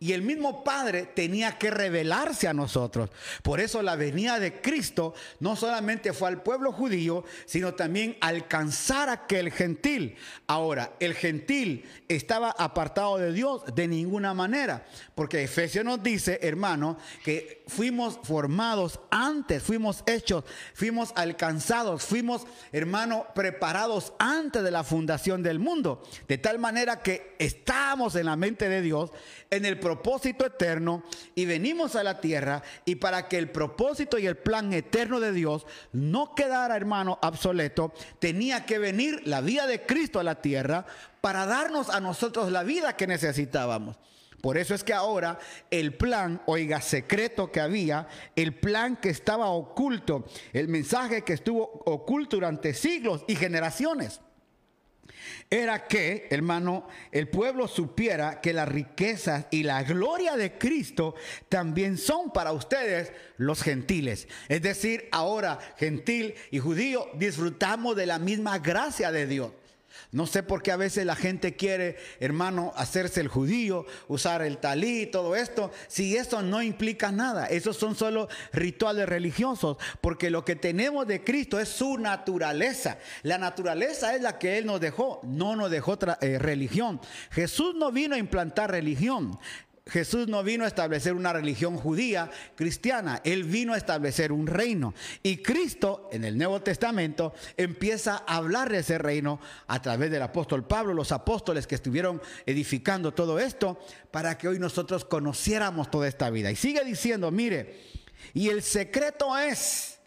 Y 0.01 0.13
el 0.13 0.23
mismo 0.23 0.63
Padre 0.63 1.07
tenía 1.07 1.59
que 1.59 1.73
revelarse 1.73 2.47
a 2.47 2.55
nosotros. 2.55 3.11
Por 3.43 3.59
eso 3.59 3.83
la 3.83 3.97
venida 3.97 4.39
de 4.39 4.61
Cristo 4.61 5.13
no 5.41 5.57
solamente 5.57 6.13
fue 6.13 6.29
al 6.29 6.43
pueblo 6.43 6.71
judío, 6.71 7.25
sino 7.47 7.75
también 7.75 8.17
alcanzar 8.21 9.09
a 9.09 9.13
aquel 9.13 9.51
gentil. 9.51 10.15
Ahora, 10.47 10.93
el 11.01 11.15
gentil 11.15 11.85
estaba 12.07 12.51
apartado 12.51 13.19
de 13.19 13.33
Dios 13.33 13.63
de 13.75 13.89
ninguna 13.89 14.35
manera, 14.35 14.87
porque 15.17 15.43
Efesios 15.43 15.85
nos 15.85 16.01
dice, 16.01 16.39
hermano, 16.43 16.97
que 17.25 17.58
fuimos 17.69 18.19
formados 18.23 18.99
antes, 19.11 19.63
fuimos 19.63 20.03
hechos, 20.07 20.45
fuimos 20.75 21.13
alcanzados, 21.15 22.03
fuimos, 22.03 22.47
hermano, 22.73 23.27
preparados 23.35 24.13
antes 24.19 24.63
de 24.63 24.71
la 24.71 24.83
fundación 24.83 25.43
del 25.43 25.59
mundo. 25.59 26.03
De 26.27 26.39
tal 26.39 26.59
manera 26.59 27.03
que 27.03 27.37
estábamos 27.39 28.17
en 28.17 28.27
la 28.27 28.37
mente 28.37 28.69
de 28.69 28.83
Dios, 28.83 29.11
en 29.51 29.65
el 29.65 29.79
propósito 29.79 30.47
eterno 30.47 31.05
y 31.35 31.45
venimos 31.45 31.95
a 31.95 32.03
la 32.03 32.21
tierra 32.21 32.63
y 32.85 32.97
para 32.97 33.29
que 33.29 33.39
el 33.39 33.51
propósito 33.51 34.19
y 34.19 34.27
el 34.27 34.37
plan 34.37 34.73
eterno 34.73 35.21
de 35.21 35.33
Dios 35.33 35.67
no 35.93 36.35
quedara, 36.35 36.77
hermano, 36.77 37.19
obsoleto, 37.23 37.93
tenía 38.19 38.67
que 38.67 38.79
venir 38.79 39.23
la 39.27 39.41
vida 39.41 39.67
de 39.67 39.87
Cristo 39.87 40.19
a 40.19 40.25
la 40.25 40.41
tierra 40.41 40.87
para 41.21 41.47
darnos 41.47 41.91
a 41.91 42.01
nosotros 42.01 42.51
la 42.51 42.63
vida 42.63 42.97
que 42.97 43.07
necesitábamos. 43.07 43.97
Por 44.41 44.57
eso 44.57 44.75
es 44.75 44.85
que 44.85 44.93
ahora 44.93 45.39
el 45.71 45.95
plan, 45.95 46.41
oiga, 46.47 46.81
secreto 46.81 47.51
que 47.51 47.61
había, 47.61 48.07
el 48.37 48.55
plan 48.55 48.97
que 48.97 49.11
estaba 49.11 49.49
oculto, 49.49 50.25
el 50.53 50.69
mensaje 50.69 51.23
que 51.23 51.33
estuvo 51.33 51.65
oculto 51.87 52.37
durante 52.37 52.73
siglos 52.73 53.25
y 53.27 53.35
generaciones, 53.35 54.21
era 55.51 55.87
que, 55.87 56.27
hermano, 56.31 56.87
el 57.11 57.29
pueblo 57.29 57.69
supiera 57.69 58.41
que 58.41 58.53
las 58.53 58.69
riquezas 58.69 59.47
y 59.51 59.63
la 59.63 59.83
gloria 59.83 60.37
de 60.37 60.59
Cristo 60.59 61.15
también 61.49 61.97
son 61.97 62.31
para 62.31 62.53
ustedes 62.53 63.13
los 63.39 63.63
gentiles. 63.63 64.29
Es 64.49 64.63
decir, 64.63 65.09
ahora 65.11 65.59
gentil 65.79 66.35
y 66.51 66.59
judío 66.59 67.09
disfrutamos 67.15 67.97
de 67.97 68.07
la 68.07 68.19
misma 68.19 68.59
gracia 68.59 69.11
de 69.11 69.27
Dios. 69.27 69.51
No 70.11 70.27
sé 70.27 70.43
por 70.43 70.63
qué 70.63 70.73
a 70.73 70.77
veces 70.77 71.05
la 71.05 71.17
gente 71.17 71.55
quiere, 71.55 71.97
hermano, 72.19 72.73
hacerse 72.77 73.21
el 73.21 73.29
judío, 73.29 73.85
usar 74.09 74.41
el 74.41 74.57
talí, 74.57 75.05
todo 75.05 75.37
esto, 75.37 75.71
si 75.87 76.17
eso 76.17 76.41
no 76.41 76.63
implica 76.63 77.13
nada. 77.13 77.47
Esos 77.47 77.77
son 77.77 77.95
solo 77.95 78.29
rituales 78.53 79.07
religiosos, 79.07 79.77
porque 80.01 80.31
lo 80.31 80.47
que 80.47 80.57
tenemos 80.57 81.07
de 81.07 81.23
Cristo 81.23 81.61
es 81.61 81.69
su 81.69 81.99
naturaleza. 81.99 82.97
La 83.23 83.37
naturaleza 83.37 84.17
es 84.17 84.23
la 84.23 84.39
que 84.39 84.57
Él 84.57 84.65
nos 84.65 84.81
dejó, 84.81 85.21
no 85.25 85.57
nos 85.57 85.71
dejó 85.71 85.99
eh, 86.23 86.39
religión. 86.39 87.01
Jesús 87.31 87.75
no 87.75 87.93
vino 87.93 88.15
a 88.15 88.19
implantar 88.19 88.71
religión. 88.71 89.39
Jesús 89.89 90.29
no 90.29 90.43
vino 90.43 90.65
a 90.65 90.69
establecer 90.69 91.15
una 91.15 91.33
religión 91.33 91.77
judía 91.77 92.31
cristiana, 92.55 93.21
Él 93.25 93.45
vino 93.45 93.73
a 93.73 93.79
establecer 93.79 94.33
un 94.33 94.47
reino. 94.47 94.95
Y 95.23 95.39
Cristo 95.39 96.09
en 96.13 96.25
el 96.25 96.37
Nuevo 96.37 96.61
Testamento 96.61 97.35
empieza 97.57 98.23
a 98.27 98.37
hablar 98.37 98.71
de 98.71 98.79
ese 98.79 98.99
reino 98.99 99.41
a 99.67 99.81
través 99.81 100.11
del 100.11 100.23
apóstol 100.23 100.67
Pablo, 100.67 100.93
los 100.93 101.13
apóstoles 101.13 101.67
que 101.67 101.75
estuvieron 101.75 102.21
edificando 102.45 103.15
todo 103.15 103.39
esto, 103.39 103.79
para 104.11 104.37
que 104.37 104.49
hoy 104.49 104.59
nosotros 104.59 105.05
conociéramos 105.05 105.91
toda 105.91 106.07
esta 106.07 106.29
vida. 106.31 106.51
Y 106.51 106.57
sigue 106.57 106.85
diciendo, 106.85 107.31
mire, 107.31 107.81
y 108.35 108.51
el 108.51 108.63
secreto 108.63 109.37
es, 109.39 110.01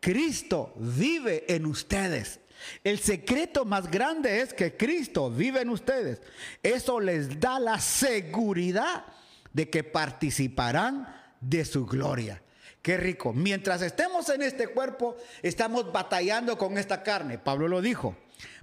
Cristo 0.00 0.74
vive 0.76 1.44
en 1.48 1.66
ustedes. 1.66 2.40
El 2.82 2.98
secreto 2.98 3.64
más 3.64 3.88
grande 3.88 4.40
es 4.40 4.52
que 4.52 4.76
Cristo 4.76 5.30
vive 5.30 5.60
en 5.60 5.68
ustedes. 5.68 6.20
Eso 6.62 6.98
les 6.98 7.38
da 7.38 7.60
la 7.60 7.78
seguridad 7.78 9.04
de 9.52 9.70
que 9.70 9.84
participarán 9.84 11.14
de 11.40 11.64
su 11.64 11.86
gloria. 11.86 12.42
Qué 12.82 12.96
rico. 12.96 13.32
Mientras 13.32 13.82
estemos 13.82 14.28
en 14.28 14.42
este 14.42 14.68
cuerpo, 14.68 15.16
estamos 15.42 15.92
batallando 15.92 16.56
con 16.56 16.78
esta 16.78 17.02
carne. 17.02 17.38
Pablo 17.38 17.68
lo 17.68 17.82
dijo. 17.82 18.16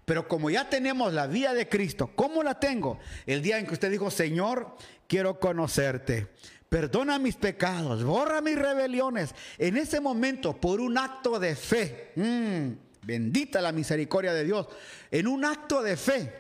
Pero 0.06 0.28
como 0.28 0.50
ya 0.50 0.70
tenemos 0.70 1.14
la 1.14 1.28
vida 1.28 1.54
de 1.54 1.68
Cristo, 1.68 2.12
¿cómo 2.16 2.44
la 2.44 2.60
tengo? 2.60 3.00
El 3.26 3.42
día 3.42 3.58
en 3.58 3.66
que 3.66 3.74
usted 3.74 3.92
dijo, 3.92 4.12
Señor, 4.12 4.76
quiero 5.08 5.40
conocerte. 5.40 6.28
Perdona 6.70 7.20
mis 7.20 7.36
pecados, 7.36 8.04
borra 8.04 8.42
mis 8.42 8.58
rebeliones. 8.58 9.34
En 9.58 9.78
ese 9.78 10.00
momento, 10.00 10.60
por 10.60 10.80
un 10.80 10.98
acto 10.98 11.40
de 11.40 11.56
fe, 11.56 12.12
mm, 12.16 13.06
bendita 13.06 13.62
la 13.62 13.72
misericordia 13.72 14.34
de 14.34 14.44
Dios, 14.44 14.68
en 15.10 15.28
un 15.28 15.46
acto 15.46 15.82
de 15.82 15.98
fe, 15.98 16.34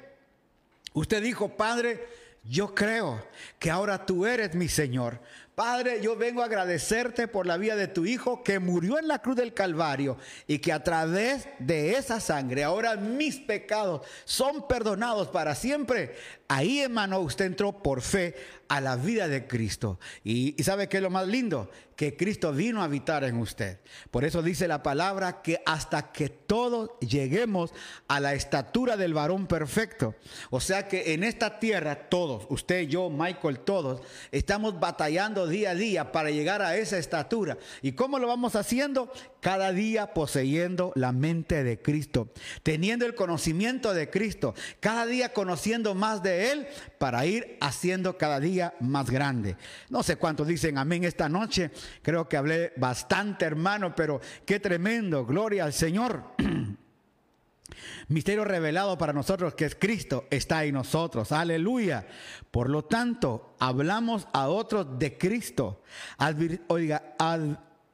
usted 0.93 1.21
dijo, 1.23 1.55
Padre, 1.55 2.05
yo 2.49 2.75
creo 2.75 3.23
que 3.59 3.71
ahora 3.71 4.05
tú 4.05 4.25
eres 4.25 4.53
mi 4.53 4.67
Señor. 4.67 5.19
Padre, 5.55 6.01
yo 6.01 6.17
vengo 6.17 6.41
a 6.41 6.45
agradecerte 6.45 7.29
por 7.29 7.47
la 7.47 7.55
vida 7.55 7.77
de 7.77 7.87
tu 7.87 8.05
Hijo 8.05 8.43
que 8.43 8.59
murió 8.59 8.99
en 8.99 9.07
la 9.07 9.19
cruz 9.19 9.37
del 9.37 9.53
Calvario 9.53 10.17
y 10.47 10.59
que 10.59 10.73
a 10.73 10.83
través 10.83 11.47
de 11.59 11.93
esa 11.93 12.19
sangre 12.19 12.65
ahora 12.65 12.97
mis 12.97 13.37
pecados 13.37 14.01
son 14.25 14.67
perdonados 14.67 15.29
para 15.29 15.55
siempre. 15.55 16.17
Ahí, 16.49 16.81
hermano, 16.81 17.19
usted 17.19 17.45
entró 17.45 17.81
por 17.81 18.01
fe 18.01 18.35
a 18.67 18.81
la 18.81 18.95
vida 18.95 19.27
de 19.27 19.47
Cristo. 19.47 19.99
Y, 20.23 20.55
sabe 20.63 20.89
qué 20.89 20.97
es 20.97 21.03
lo 21.03 21.09
más 21.09 21.27
lindo? 21.27 21.69
Que 21.95 22.17
Cristo 22.17 22.51
vino 22.51 22.81
a 22.81 22.85
habitar 22.85 23.23
en 23.23 23.37
usted. 23.37 23.79
Por 24.11 24.25
eso 24.25 24.41
dice 24.41 24.67
la 24.67 24.83
palabra 24.83 25.41
que 25.41 25.61
hasta 25.65 26.11
que 26.11 26.29
todos 26.29 26.91
lleguemos 26.99 27.73
a 28.07 28.19
la 28.19 28.33
estatura 28.33 28.97
del 28.97 29.13
varón 29.13 29.47
perfecto. 29.47 30.15
O 30.49 30.59
sea 30.59 30.87
que 30.87 31.13
en 31.13 31.23
esta 31.23 31.59
tierra 31.59 32.09
todos, 32.09 32.47
usted, 32.49 32.87
yo, 32.87 33.09
Michael, 33.09 33.59
todos, 33.59 34.01
estamos 34.31 34.79
batallando 34.79 35.47
día 35.47 35.71
a 35.71 35.75
día 35.75 36.11
para 36.11 36.31
llegar 36.31 36.61
a 36.61 36.75
esa 36.75 36.97
estatura. 36.97 37.57
¿Y 37.81 37.93
cómo 37.93 38.19
lo 38.19 38.27
vamos 38.27 38.55
haciendo? 38.55 39.11
Cada 39.45 39.71
día 39.73 40.11
poseyendo 40.15 40.91
la 40.95 41.11
mente 41.11 41.63
de 41.63 41.79
Cristo, 41.79 42.33
teniendo 42.63 43.05
el 43.05 43.13
conocimiento 43.13 43.93
de 43.93 44.09
Cristo, 44.09 44.55
cada 44.79 45.05
día 45.05 45.33
conociendo 45.33 45.93
más 45.93 46.23
de 46.23 46.51
Él 46.51 46.67
para 46.97 47.27
ir 47.27 47.55
haciendo 47.61 48.17
cada 48.17 48.39
día 48.39 48.73
más 48.79 49.11
grande. 49.11 49.55
No 49.89 50.01
sé 50.01 50.15
cuántos 50.15 50.47
dicen 50.47 50.79
amén 50.79 51.03
esta 51.03 51.29
noche. 51.29 51.69
Creo 52.01 52.27
que 52.27 52.37
hablé 52.37 52.73
bastante, 52.77 53.45
hermano, 53.45 53.93
pero 53.95 54.19
qué 54.47 54.59
tremendo. 54.59 55.27
Gloria 55.27 55.65
al 55.65 55.73
Señor. 55.73 56.23
Misterio 58.07 58.45
revelado 58.45 58.97
para 58.97 59.13
nosotros 59.13 59.53
que 59.53 59.65
es 59.65 59.75
Cristo 59.75 60.25
está 60.31 60.65
en 60.65 60.73
nosotros. 60.73 61.31
Aleluya. 61.31 62.07
Por 62.49 62.71
lo 62.71 62.85
tanto, 62.85 63.53
hablamos 63.59 64.27
a 64.33 64.47
otros 64.47 64.97
de 64.97 65.19
Cristo. 65.19 65.83
oiga, 66.67 67.13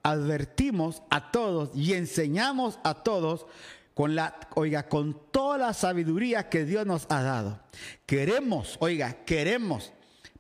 advertimos 0.03 1.03
a 1.09 1.31
todos 1.31 1.71
y 1.75 1.93
enseñamos 1.93 2.79
a 2.83 3.03
todos 3.03 3.45
con 3.93 4.15
la, 4.15 4.39
oiga, 4.55 4.87
con 4.87 5.19
toda 5.31 5.57
la 5.57 5.73
sabiduría 5.73 6.49
que 6.49 6.65
Dios 6.65 6.85
nos 6.85 7.05
ha 7.09 7.21
dado. 7.21 7.59
Queremos, 8.05 8.77
oiga, 8.79 9.25
queremos 9.25 9.93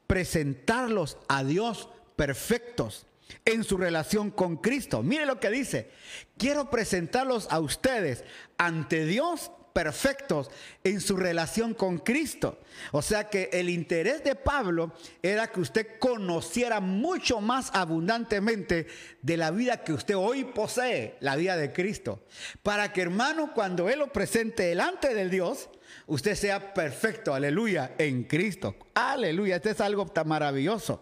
presentarlos 0.07 1.17
a 1.27 1.43
Dios 1.43 1.89
perfectos 2.15 3.05
en 3.45 3.63
su 3.63 3.77
relación 3.77 4.31
con 4.31 4.57
Cristo. 4.57 5.03
Mire 5.03 5.25
lo 5.25 5.39
que 5.39 5.49
dice. 5.49 5.89
Quiero 6.37 6.69
presentarlos 6.69 7.47
a 7.49 7.59
ustedes 7.59 8.23
ante 8.57 9.05
Dios 9.05 9.51
perfectos 9.73 10.49
en 10.83 11.01
su 11.01 11.15
relación 11.15 11.73
con 11.73 11.97
Cristo. 11.97 12.59
O 12.91 13.01
sea 13.01 13.29
que 13.29 13.49
el 13.53 13.69
interés 13.69 14.23
de 14.23 14.35
Pablo 14.35 14.93
era 15.21 15.47
que 15.47 15.61
usted 15.61 15.99
conociera 15.99 16.79
mucho 16.79 17.41
más 17.41 17.71
abundantemente 17.73 18.87
de 19.21 19.37
la 19.37 19.51
vida 19.51 19.83
que 19.83 19.93
usted 19.93 20.15
hoy 20.15 20.43
posee, 20.45 21.15
la 21.19 21.35
vida 21.35 21.57
de 21.57 21.71
Cristo. 21.71 22.23
Para 22.63 22.93
que 22.93 23.01
hermano, 23.01 23.53
cuando 23.53 23.89
Él 23.89 23.99
lo 23.99 24.11
presente 24.11 24.63
delante 24.63 25.13
del 25.13 25.29
Dios, 25.29 25.69
usted 26.07 26.35
sea 26.35 26.73
perfecto, 26.73 27.33
aleluya, 27.33 27.93
en 27.97 28.23
Cristo. 28.23 28.75
Aleluya, 28.93 29.57
este 29.57 29.71
es 29.71 29.81
algo 29.81 30.05
tan 30.05 30.27
maravilloso. 30.27 31.01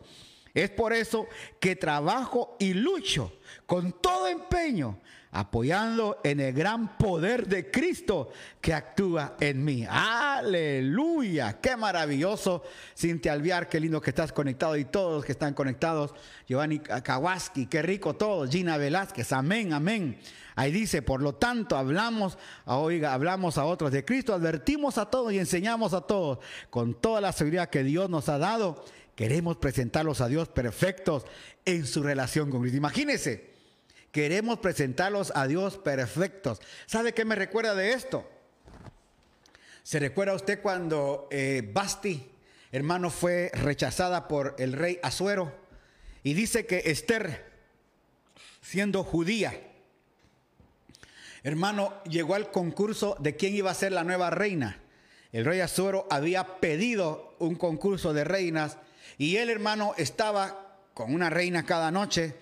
Es 0.53 0.69
por 0.69 0.93
eso 0.93 1.27
que 1.59 1.75
trabajo 1.75 2.55
y 2.59 2.73
lucho 2.73 3.33
con 3.65 3.93
todo 4.01 4.27
empeño, 4.27 4.99
apoyando 5.31 6.19
en 6.23 6.39
el 6.39 6.53
gran 6.53 6.97
poder 6.97 7.47
de 7.47 7.69
Cristo 7.69 8.29
que 8.59 8.73
actúa 8.73 9.35
en 9.39 9.63
mí. 9.63 9.85
Aleluya, 9.89 11.59
qué 11.61 11.77
maravilloso. 11.77 12.63
Cintia 12.97 13.33
Alviar, 13.33 13.69
qué 13.69 13.79
lindo 13.79 14.01
que 14.01 14.09
estás 14.09 14.31
conectado 14.31 14.75
y 14.75 14.85
todos 14.85 15.15
los 15.17 15.25
que 15.25 15.31
están 15.31 15.53
conectados. 15.53 16.13
Giovanni 16.47 16.79
Kawaski, 16.79 17.67
qué 17.67 17.81
rico 17.81 18.15
todos. 18.15 18.49
Gina 18.49 18.77
Velázquez, 18.77 19.31
amén, 19.31 19.73
amén. 19.73 20.19
Ahí 20.55 20.71
dice, 20.71 21.01
por 21.01 21.21
lo 21.21 21.35
tanto, 21.35 21.77
hablamos, 21.77 22.37
oiga, 22.65 23.13
hablamos 23.13 23.57
a 23.57 23.65
otros 23.65 23.91
de 23.91 24.03
Cristo, 24.03 24.33
advertimos 24.33 24.97
a 24.97 25.05
todos 25.05 25.31
y 25.31 25.39
enseñamos 25.39 25.93
a 25.93 26.01
todos 26.01 26.39
con 26.69 26.93
toda 26.99 27.21
la 27.21 27.31
seguridad 27.31 27.69
que 27.69 27.83
Dios 27.83 28.09
nos 28.09 28.27
ha 28.29 28.37
dado 28.37 28.83
Queremos 29.19 29.57
presentarlos 29.57 30.21
a 30.21 30.29
Dios 30.29 30.47
perfectos 30.47 31.25
en 31.65 31.85
su 31.85 32.01
relación 32.01 32.49
con 32.49 32.61
Cristo. 32.61 32.77
Imagínense, 32.77 33.49
queremos 34.11 34.59
presentarlos 34.59 35.31
a 35.35 35.47
Dios 35.47 35.77
perfectos. 35.77 36.61
¿Sabe 36.85 37.13
qué 37.13 37.25
me 37.25 37.35
recuerda 37.35 37.75
de 37.75 37.93
esto? 37.93 38.29
¿Se 39.83 39.99
recuerda 39.99 40.33
usted 40.33 40.61
cuando 40.61 41.27
eh, 41.31 41.67
Basti, 41.73 42.29
hermano, 42.71 43.09
fue 43.09 43.51
rechazada 43.53 44.27
por 44.27 44.55
el 44.59 44.73
rey 44.73 44.99
Azuero? 45.01 45.51
Y 46.23 46.33
dice 46.33 46.65
que 46.65 46.83
Esther, 46.85 47.45
siendo 48.61 49.03
judía, 49.03 49.53
hermano, 51.43 52.03
llegó 52.03 52.35
al 52.35 52.51
concurso 52.51 53.15
de 53.19 53.35
quién 53.35 53.55
iba 53.55 53.71
a 53.71 53.75
ser 53.75 53.91
la 53.91 54.03
nueva 54.03 54.29
reina. 54.29 54.81
El 55.31 55.45
rey 55.45 55.59
Azuero 55.61 56.07
había 56.09 56.59
pedido 56.59 57.35
un 57.39 57.55
concurso 57.55 58.13
de 58.13 58.23
reinas 58.23 58.77
y 59.17 59.37
el 59.37 59.49
hermano, 59.49 59.93
estaba 59.97 60.77
con 60.93 61.13
una 61.13 61.29
reina 61.29 61.65
cada 61.65 61.91
noche, 61.91 62.35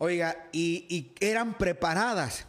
oiga, 0.00 0.48
y, 0.50 1.12
eran 1.20 1.56
preparadas. 1.58 2.46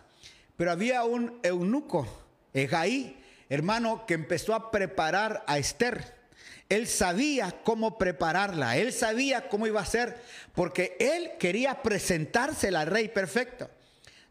Pero 0.55 0.71
había 0.71 1.03
un 1.03 1.39
eunuco, 1.43 2.07
Egaí, 2.53 3.21
hermano, 3.49 4.05
que 4.05 4.13
empezó 4.13 4.55
a 4.55 4.71
preparar 4.71 5.43
a 5.47 5.57
Esther. 5.57 6.15
Él 6.69 6.87
sabía 6.87 7.51
cómo 7.63 7.97
prepararla, 7.97 8.77
él 8.77 8.93
sabía 8.93 9.49
cómo 9.49 9.67
iba 9.67 9.81
a 9.81 9.85
ser, 9.85 10.21
porque 10.55 10.95
él 10.99 11.31
quería 11.37 11.81
presentársela 11.81 12.81
al 12.81 12.87
rey 12.87 13.09
perfecto. 13.09 13.69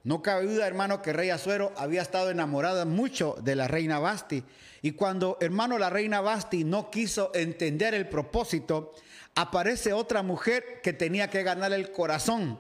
No 0.03 0.23
cabe 0.23 0.47
duda, 0.47 0.67
hermano, 0.67 1.03
que 1.03 1.11
el 1.11 1.17
rey 1.17 1.29
Azuero 1.29 1.75
había 1.77 2.01
estado 2.01 2.31
enamorado 2.31 2.87
mucho 2.87 3.37
de 3.43 3.55
la 3.55 3.69
reina 3.69 3.99
Basti. 3.99 4.43
Y 4.81 4.93
cuando, 4.93 5.37
hermano, 5.43 5.79
la 5.79 5.91
reina 5.91 6.23
Basti 6.23 6.65
no 6.65 6.91
quiso 6.91 7.33
entender 7.35 7.93
el 7.93 8.09
propósito, 8.09 8.95
aparece 9.35 9.93
otra 9.93 10.23
mujer 10.23 10.81
que 10.83 10.95
tenía 10.95 11.29
que 11.29 11.43
ganar 11.43 11.75
el 11.75 11.93
corazón. 11.93 12.59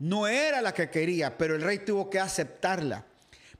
No 0.00 0.26
era 0.26 0.60
la 0.62 0.72
que 0.72 0.90
quería, 0.90 1.36
pero 1.36 1.54
el 1.54 1.62
rey 1.62 1.78
tuvo 1.78 2.10
que 2.10 2.18
aceptarla. 2.18 3.04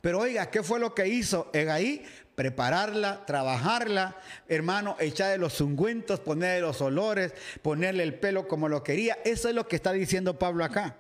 Pero 0.01 0.21
oiga, 0.21 0.51
¿qué 0.51 0.63
fue 0.63 0.81
lo 0.81 0.95
que 0.95 1.07
hizo 1.07 1.51
Egaí? 1.53 2.03
Prepararla, 2.35 3.27
trabajarla, 3.27 4.17
hermano, 4.49 4.97
echarle 4.99 5.37
los 5.37 5.61
ungüentos, 5.61 6.21
ponerle 6.21 6.63
los 6.63 6.81
olores, 6.81 7.35
ponerle 7.61 8.03
el 8.03 8.15
pelo 8.15 8.49
como 8.49 8.69
lo 8.69 8.83
quería. 8.83 9.19
Eso 9.25 9.51
es 9.51 9.55
lo 9.55 9.69
que 9.69 9.77
está 9.77 9.93
diciendo 9.93 10.39
Pablo 10.39 10.65
acá. 10.65 10.97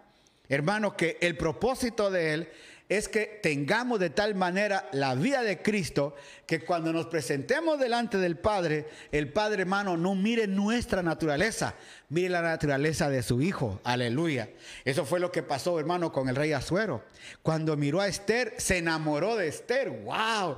Hermano, 0.51 0.97
que 0.97 1.16
el 1.22 1.36
propósito 1.38 2.11
de 2.11 2.34
él 2.34 2.49
es 2.91 3.09
que 3.09 3.38
tengamos 3.41 4.01
de 4.01 4.11
tal 4.11 4.34
manera 4.34 4.88
la 4.93 5.14
vida 5.14 5.43
de 5.43 5.62
Cristo 5.62 6.16
que 6.45 6.64
cuando 6.64 6.93
nos 6.93 7.07
presentemos 7.07 7.78
delante 7.78 8.18
del 8.18 8.36
Padre, 8.36 8.88
el 9.12 9.32
Padre 9.32 9.62
hermano 9.62 9.97
no 9.97 10.16
mire 10.16 10.49
nuestra 10.49 11.01
naturaleza, 11.01 11.76
mire 12.09 12.30
la 12.30 12.43
naturaleza 12.43 13.09
de 13.09 13.22
su 13.22 13.41
Hijo. 13.43 13.80
Aleluya. 13.84 14.51
Eso 14.84 15.05
fue 15.05 15.20
lo 15.20 15.30
que 15.30 15.45
pasó, 15.45 15.78
hermano, 15.78 16.11
con 16.11 16.28
el 16.28 16.34
rey 16.34 16.53
Azuero. 16.53 17.05
Cuando 17.43 17.76
miró 17.76 18.01
a 18.01 18.09
Esther, 18.09 18.55
se 18.59 18.78
enamoró 18.78 19.36
de 19.36 19.47
Esther. 19.47 19.91
¡Wow! 19.91 20.57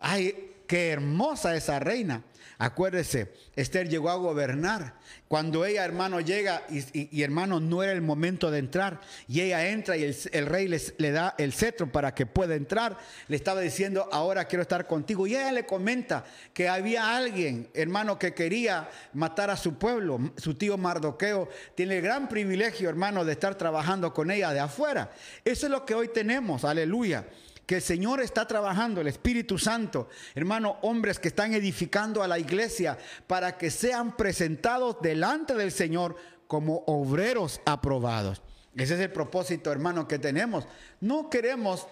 ¡Ay, 0.00 0.54
qué 0.66 0.90
hermosa 0.90 1.54
esa 1.54 1.78
reina! 1.78 2.24
Acuérdese, 2.62 3.32
Esther 3.56 3.88
llegó 3.88 4.10
a 4.10 4.16
gobernar. 4.16 4.92
Cuando 5.28 5.64
ella, 5.64 5.82
hermano, 5.82 6.20
llega 6.20 6.62
y, 6.68 7.22
hermano, 7.22 7.58
no 7.58 7.82
era 7.82 7.92
el 7.92 8.02
momento 8.02 8.50
de 8.50 8.58
entrar, 8.58 9.00
y 9.26 9.40
ella 9.40 9.66
entra 9.68 9.96
y 9.96 10.04
el, 10.04 10.46
rey 10.46 10.68
le 10.68 11.10
da 11.10 11.34
el 11.38 11.54
cetro 11.54 11.90
para 11.90 12.14
que 12.14 12.26
pueda 12.26 12.54
entrar, 12.54 12.98
le 13.28 13.36
estaba 13.36 13.62
diciendo, 13.62 14.10
ahora 14.12 14.44
quiero 14.44 14.60
estar 14.60 14.86
contigo. 14.86 15.26
Y 15.26 15.36
ella 15.36 15.52
le 15.52 15.64
comenta 15.64 16.26
que 16.52 16.68
había 16.68 17.16
alguien, 17.16 17.70
hermano, 17.72 18.18
que 18.18 18.34
quería 18.34 18.90
matar 19.14 19.48
a 19.48 19.56
su 19.56 19.78
pueblo. 19.78 20.20
Su 20.36 20.52
tío 20.52 20.76
Mardoqueo 20.76 21.48
tiene 21.74 21.96
el 21.96 22.02
gran 22.02 22.28
privilegio, 22.28 22.90
hermano, 22.90 23.24
de 23.24 23.32
estar 23.32 23.54
trabajando 23.54 24.12
con 24.12 24.30
ella 24.30 24.52
de 24.52 24.60
afuera. 24.60 25.12
Eso 25.46 25.64
es 25.64 25.72
lo 25.72 25.86
que 25.86 25.94
hoy 25.94 26.08
tenemos, 26.08 26.66
aleluya 26.66 27.24
que 27.70 27.76
el 27.76 27.82
Señor 27.82 28.20
está 28.20 28.48
trabajando, 28.48 29.00
el 29.00 29.06
Espíritu 29.06 29.56
Santo, 29.56 30.08
hermano, 30.34 30.78
hombres 30.82 31.20
que 31.20 31.28
están 31.28 31.54
edificando 31.54 32.20
a 32.20 32.26
la 32.26 32.36
iglesia 32.36 32.98
para 33.28 33.56
que 33.56 33.70
sean 33.70 34.16
presentados 34.16 34.96
delante 35.00 35.54
del 35.54 35.70
Señor 35.70 36.16
como 36.48 36.82
obreros 36.88 37.60
aprobados. 37.64 38.42
Ese 38.74 38.94
es 38.94 39.00
el 39.00 39.12
propósito, 39.12 39.70
hermano, 39.70 40.08
que 40.08 40.18
tenemos. 40.18 40.66
No 41.00 41.30
queremos, 41.30 41.86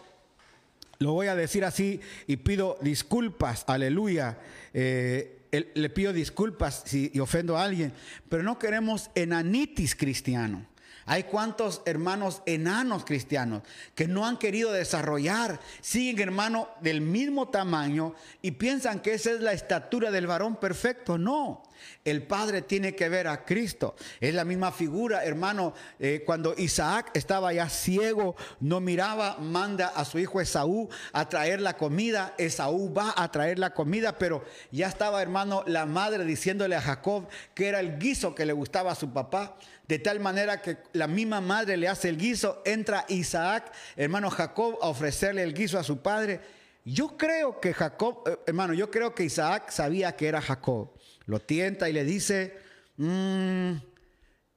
lo 0.99 1.13
voy 1.13 1.29
a 1.29 1.37
decir 1.37 1.65
así 1.65 2.01
y 2.27 2.39
pido 2.39 2.77
disculpas, 2.81 3.63
aleluya. 3.69 4.37
Eh, 4.75 5.47
le 5.53 5.91
pido 5.91 6.13
disculpas 6.13 6.83
si 6.87 7.17
ofendo 7.21 7.57
a 7.57 7.63
alguien, 7.63 7.93
pero 8.29 8.43
no 8.43 8.59
queremos 8.59 9.13
enanitis 9.15 9.95
cristiano. 9.95 10.67
Hay 11.07 11.25
cuantos 11.25 11.83
hermanos 11.87 12.43
enanos 12.47 13.05
cristianos 13.05 13.63
que 13.95 14.09
no 14.09 14.27
han 14.27 14.37
querido 14.39 14.73
desarrollar, 14.73 15.61
siguen 15.81 16.29
hermano 16.29 16.69
del 16.81 17.01
mismo 17.01 17.49
tamaño 17.49 18.15
y 18.43 18.53
piensan 18.53 19.01
que 19.01 19.15
esa 19.15 19.31
es 19.31 19.41
la 19.41 19.53
estatura 19.53 20.11
del 20.11 20.27
varón 20.27 20.57
perfecto. 20.57 21.19
No, 21.19 21.63
el 22.05 22.23
Padre 22.23 22.63
tiene 22.63 22.95
que 22.95 23.09
ver 23.09 23.29
a 23.29 23.45
Cristo. 23.45 23.95
Es 24.21 24.35
la 24.35 24.45
misma 24.45 24.73
figura, 24.73 25.25
hermano, 25.25 25.75
eh, 25.99 26.23
cuando 26.25 26.55
Isaac 26.57 27.11
estaba 27.15 27.53
ya 27.53 27.69
ciego, 27.69 28.37
no 28.61 28.81
miraba, 28.81 29.39
manda 29.39 29.89
a 29.89 30.05
su 30.05 30.19
hijo 30.19 30.41
Esaú 30.41 30.89
a 31.13 31.29
traer 31.29 31.61
la 31.61 31.77
comida. 31.77 32.35
Esaú 32.39 32.93
va 32.93 33.15
a 33.17 33.31
traer 33.31 33.59
la 33.59 33.75
comida, 33.75 34.19
pero 34.19 34.45
ya 34.71 34.89
estaba, 34.89 35.23
hermano, 35.23 35.65
la 35.67 35.87
madre 35.87 36.25
diciéndole 36.25 36.77
a 36.77 36.81
Jacob 36.81 37.29
que 37.55 37.69
era 37.69 37.81
el 37.81 37.99
guiso 37.99 38.35
que 38.35 38.47
le 38.47 38.53
gustaba 38.53 38.93
a 38.93 38.95
su 38.95 39.13
papá 39.13 39.57
de 39.89 39.99
tal 39.99 40.21
manera 40.21 40.61
que 40.61 40.77
la 40.93 41.07
misma 41.07 41.41
madre 41.41 41.79
le 41.79 41.89
hace 41.89 42.11
el 42.11 42.19
guiso, 42.19 42.61
entra 42.67 43.07
Isaac, 43.09 43.73
hermano 43.97 44.29
Jacob, 44.31 44.77
a 44.83 44.89
ofrecerle 44.89 45.43
el 45.43 45.55
guiso 45.55 45.79
a 45.79 45.83
su 45.83 46.03
padre. 46.03 46.41
Yo 46.85 47.17
creo 47.17 47.59
que 47.59 47.73
Jacob, 47.73 48.23
eh, 48.27 48.39
hermano, 48.47 48.75
yo 48.75 48.91
creo 48.91 49.15
que 49.15 49.25
Isaac 49.25 49.71
sabía 49.71 50.15
que 50.15 50.29
era 50.29 50.43
Jacob. 50.43 50.91
Lo 51.29 51.41
tienta 51.41 51.91
y 51.91 51.93
le 51.93 52.05
dice, 52.05 52.57
mm, 52.97 53.73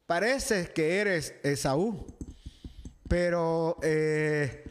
parece 0.05 0.72
que 0.72 0.99
eres 0.99 1.36
Esaú, 1.43 2.07
pero 3.09 3.78
eh, 3.84 4.63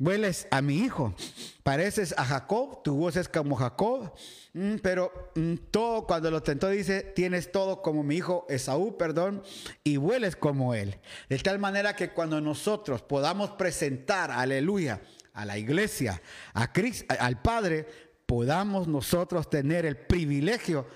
hueles 0.00 0.48
a 0.50 0.60
mi 0.60 0.78
hijo. 0.78 1.14
Pareces 1.62 2.12
a 2.18 2.24
Jacob, 2.24 2.82
tu 2.82 2.96
voz 2.96 3.14
es 3.14 3.28
como 3.28 3.54
Jacob, 3.54 4.12
mm, 4.52 4.78
pero 4.82 5.30
mm, 5.36 5.54
todo 5.70 6.08
cuando 6.08 6.28
lo 6.32 6.42
tentó 6.42 6.70
dice, 6.70 7.02
tienes 7.02 7.52
todo 7.52 7.82
como 7.82 8.02
mi 8.02 8.16
hijo 8.16 8.44
Esaú, 8.48 8.98
perdón, 8.98 9.44
y 9.84 9.96
hueles 9.96 10.34
como 10.34 10.74
él. 10.74 10.98
De 11.28 11.38
tal 11.38 11.60
manera 11.60 11.94
que 11.94 12.10
cuando 12.10 12.40
nosotros 12.40 13.00
podamos 13.00 13.50
presentar, 13.50 14.32
aleluya, 14.32 15.00
a 15.34 15.44
la 15.44 15.56
iglesia, 15.56 16.20
a 16.52 16.72
Cristo, 16.72 17.14
al 17.16 17.40
Padre, 17.40 17.86
podamos 18.26 18.88
nosotros 18.88 19.48
tener 19.48 19.86
el 19.86 19.96
privilegio, 19.96 20.86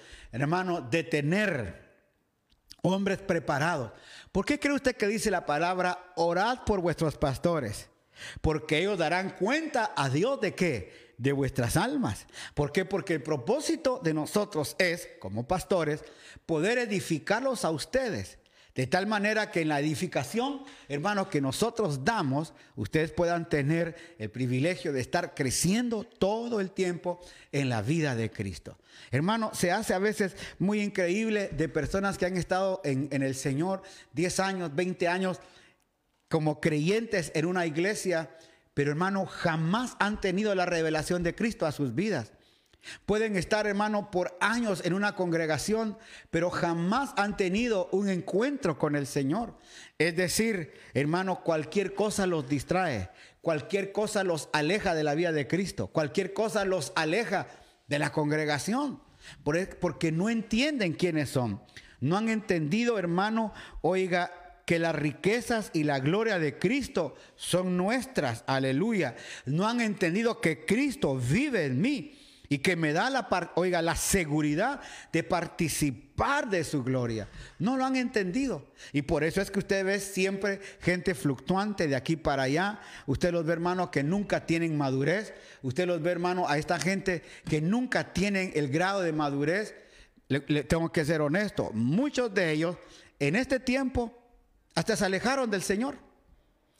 hermano, 0.41 0.81
de 0.81 1.05
tener 1.05 1.83
hombres 2.83 3.19
preparados. 3.19 3.93
¿Por 4.33 4.45
qué 4.45 4.59
cree 4.59 4.75
usted 4.75 4.97
que 4.97 5.07
dice 5.07 5.31
la 5.31 5.47
palabra, 5.47 6.13
orad 6.17 6.65
por 6.65 6.81
vuestros 6.81 7.17
pastores? 7.17 7.89
Porque 8.41 8.79
ellos 8.79 8.99
darán 8.99 9.31
cuenta 9.31 9.93
a 9.97 10.09
Dios 10.09 10.41
de 10.41 10.55
qué? 10.55 11.15
De 11.19 11.33
vuestras 11.33 11.77
almas. 11.77 12.27
¿Por 12.55 12.73
qué? 12.73 12.85
Porque 12.85 13.15
el 13.15 13.23
propósito 13.23 14.01
de 14.03 14.15
nosotros 14.15 14.75
es, 14.79 15.09
como 15.21 15.47
pastores, 15.47 16.03
poder 16.47 16.79
edificarlos 16.79 17.65
a 17.65 17.71
ustedes 17.71 18.39
de 18.75 18.87
tal 18.87 19.07
manera 19.07 19.51
que 19.51 19.61
en 19.61 19.69
la 19.69 19.81
edificación, 19.81 20.63
hermanos, 20.89 21.29
que 21.29 21.43
nosotros 21.43 22.05
damos, 22.05 22.55
ustedes 22.75 23.13
puedan 23.13 23.49
tener 23.49 24.17
el 24.19 24.31
privilegio 24.31 24.93
de 24.95 25.01
estar 25.01 25.35
creciendo 25.35 26.05
todo 26.05 26.59
el 26.59 26.71
tiempo 26.71 27.21
en 27.53 27.69
la 27.69 27.83
vida 27.83 28.15
de 28.17 28.31
Cristo. 28.31 28.79
Hermano, 29.11 29.51
se 29.53 29.73
hace 29.73 29.93
a 29.93 29.99
veces 29.99 30.37
muy 30.59 30.81
increíble 30.81 31.49
de 31.49 31.69
personas 31.69 32.17
que 32.17 32.25
han 32.25 32.39
estado 32.39 32.81
en, 32.83 33.09
en 33.13 33.23
el 33.23 33.35
Señor 33.35 33.83
10 34.15 34.41
años, 34.41 34.75
20 34.75 35.07
años 35.07 35.41
como 36.31 36.61
creyentes 36.61 37.31
en 37.35 37.45
una 37.45 37.67
iglesia, 37.67 38.31
pero 38.73 38.91
hermano, 38.91 39.27
jamás 39.27 39.97
han 40.01 40.19
tenido 40.19 40.55
la 40.55 40.65
revelación 40.65 41.23
de 41.23 41.35
Cristo 41.35 41.67
a 41.67 41.73
sus 41.73 41.95
vidas. 41.95 42.33
Pueden 43.07 43.37
estar, 43.37 43.67
hermano, 43.67 44.11
por 44.11 44.37
años 44.41 44.83
en 44.85 44.93
una 44.93 45.15
congregación, 45.15 45.97
pero 46.31 46.51
jamás 46.51 47.13
han 47.17 47.37
tenido 47.37 47.89
un 47.93 48.09
encuentro 48.09 48.79
con 48.79 48.97
el 48.97 49.07
Señor. 49.07 49.57
Es 49.99 50.17
decir, 50.17 50.73
hermano, 50.95 51.43
cualquier 51.43 51.95
cosa 51.95 52.27
los 52.27 52.49
distrae, 52.49 53.11
cualquier 53.41 53.93
cosa 53.93 54.25
los 54.25 54.49
aleja 54.53 54.95
de 54.95 55.05
la 55.05 55.15
vida 55.15 55.33
de 55.33 55.47
Cristo, 55.47 55.89
cualquier 55.89 56.33
cosa 56.33 56.65
los 56.65 56.93
aleja 56.97 57.47
de 57.87 57.99
la 57.99 58.11
congregación, 58.11 59.01
porque 59.81 60.11
no 60.11 60.29
entienden 60.29 60.95
quiénes 60.95 61.31
son. 61.31 61.63
No 62.01 62.17
han 62.17 62.29
entendido, 62.29 62.99
hermano, 62.99 63.53
oiga, 63.81 64.33
que 64.67 64.79
las 64.79 64.95
riquezas 64.95 65.71
y 65.73 65.85
la 65.85 66.01
gloria 66.01 66.39
de 66.39 66.59
Cristo 66.59 67.15
son 67.37 67.77
nuestras. 67.77 68.43
Aleluya. 68.47 69.15
No 69.45 69.69
han 69.69 69.81
entendido 69.81 70.41
que 70.41 70.65
Cristo 70.65 71.17
vive 71.17 71.67
en 71.67 71.81
mí 71.81 72.19
y 72.53 72.59
que 72.59 72.77
me 72.77 72.93
da 72.93 73.09
la, 73.09 73.51
oiga, 73.55 73.81
la 73.81 73.97
seguridad 73.97 74.83
de 75.11 75.23
participar 75.23 76.51
de 76.51 76.65
su 76.65 76.85
gloria. 76.85 77.27
No 77.59 77.79
lo 77.79 77.87
han 77.87 77.97
entendido. 77.97 78.67
Y 78.93 79.01
por 79.01 79.25
eso 79.25 79.41
es 79.41 79.51
que 79.51 79.61
usted 79.61 79.87
ve 79.87 79.99
siempre 79.99 80.61
gente 80.83 81.15
fluctuante 81.15 81.89
de 81.89 81.97
aquí 81.97 82.15
para 82.15 82.43
allá. 82.43 82.79
Usted 83.07 83.33
los 83.33 83.47
ve, 83.47 83.55
hermanos, 83.55 83.89
que 83.89 84.03
nunca 84.03 84.45
tienen 84.45 84.77
madurez. 84.77 85.33
Usted 85.63 85.87
los 85.87 86.03
ve, 86.03 86.11
hermano, 86.11 86.47
a 86.47 86.59
esta 86.59 86.79
gente 86.79 87.23
que 87.49 87.63
nunca 87.63 88.13
tienen 88.13 88.53
el 88.55 88.69
grado 88.69 89.01
de 89.01 89.15
madurez. 89.15 89.75
Le, 90.29 90.41
tengo 90.65 90.93
que 90.93 91.07
ser 91.07 91.23
honesto. 91.23 91.71
Muchos 91.73 92.35
de 92.35 92.53
ellos 92.53 92.77
en 93.19 93.35
este 93.35 93.61
tiempo 93.61 94.13
hasta 94.75 94.95
se 94.95 95.07
alejaron 95.07 95.51
del 95.51 95.63
Señor. 95.63 95.97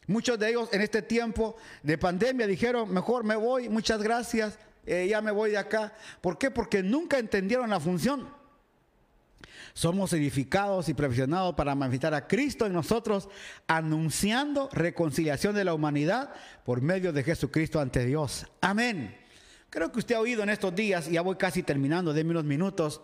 Muchos 0.07 0.39
de 0.39 0.51
ellos 0.51 0.69
en 0.71 0.83
este 0.83 1.01
tiempo 1.01 1.57
de 1.83 1.97
pandemia 1.97 2.47
dijeron, 2.47 2.93
mejor 2.93 3.25
me 3.25 3.37
voy, 3.37 3.71
muchas 3.71 4.03
gracias, 4.03 4.59
eh, 4.85 5.07
ya 5.09 5.21
me 5.21 5.31
voy 5.31 5.51
de 5.51 5.59
acá. 5.59 5.93
¿Por 6.21 6.39
qué? 6.39 6.51
Porque 6.51 6.83
nunca 6.83 7.19
entendieron 7.19 7.71
la 7.71 7.81
función. 7.81 8.29
Somos 9.75 10.13
edificados 10.13 10.89
y 10.89 10.95
perfeccionados 10.95 11.55
para 11.55 11.75
manifestar 11.75 12.13
a 12.13 12.27
Cristo 12.27 12.67
en 12.67 12.75
nosotros, 12.75 13.29
anunciando 13.67 14.69
reconciliación 14.73 15.55
de 15.55 15.65
la 15.65 15.73
humanidad 15.73 16.31
por 16.65 16.83
medio 16.83 17.13
de 17.13 17.23
Jesucristo 17.23 17.81
ante 17.81 18.05
Dios. 18.05 18.47
Amén. 18.61 19.17
Creo 19.71 19.91
que 19.91 20.01
usted 20.01 20.17
ha 20.17 20.21
oído 20.21 20.43
en 20.43 20.51
estos 20.51 20.75
días, 20.75 21.09
y 21.09 21.13
ya 21.13 21.23
voy 21.23 21.37
casi 21.37 21.63
terminando, 21.63 22.13
de 22.13 22.21
unos 22.21 22.45
minutos. 22.45 23.01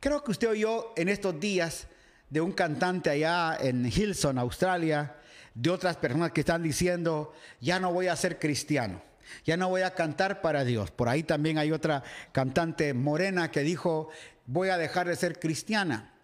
Creo 0.00 0.24
que 0.24 0.32
usted 0.32 0.48
oyó 0.48 0.92
en 0.96 1.08
estos 1.08 1.38
días 1.38 1.86
de 2.28 2.40
un 2.40 2.50
cantante 2.50 3.10
allá 3.10 3.56
en 3.60 3.86
Hilson, 3.86 4.38
Australia, 4.38 5.14
de 5.54 5.70
otras 5.70 5.96
personas 5.98 6.32
que 6.32 6.40
están 6.40 6.64
diciendo, 6.64 7.32
ya 7.60 7.78
no 7.78 7.92
voy 7.92 8.08
a 8.08 8.16
ser 8.16 8.40
cristiano 8.40 9.11
ya 9.44 9.56
no 9.56 9.68
voy 9.68 9.82
a 9.82 9.94
cantar 9.94 10.40
para 10.40 10.64
Dios. 10.64 10.90
Por 10.90 11.08
ahí 11.08 11.22
también 11.22 11.58
hay 11.58 11.72
otra 11.72 12.02
cantante 12.32 12.94
morena 12.94 13.50
que 13.50 13.60
dijo, 13.60 14.08
voy 14.46 14.68
a 14.68 14.78
dejar 14.78 15.08
de 15.08 15.16
ser 15.16 15.38
cristiana. 15.38 16.14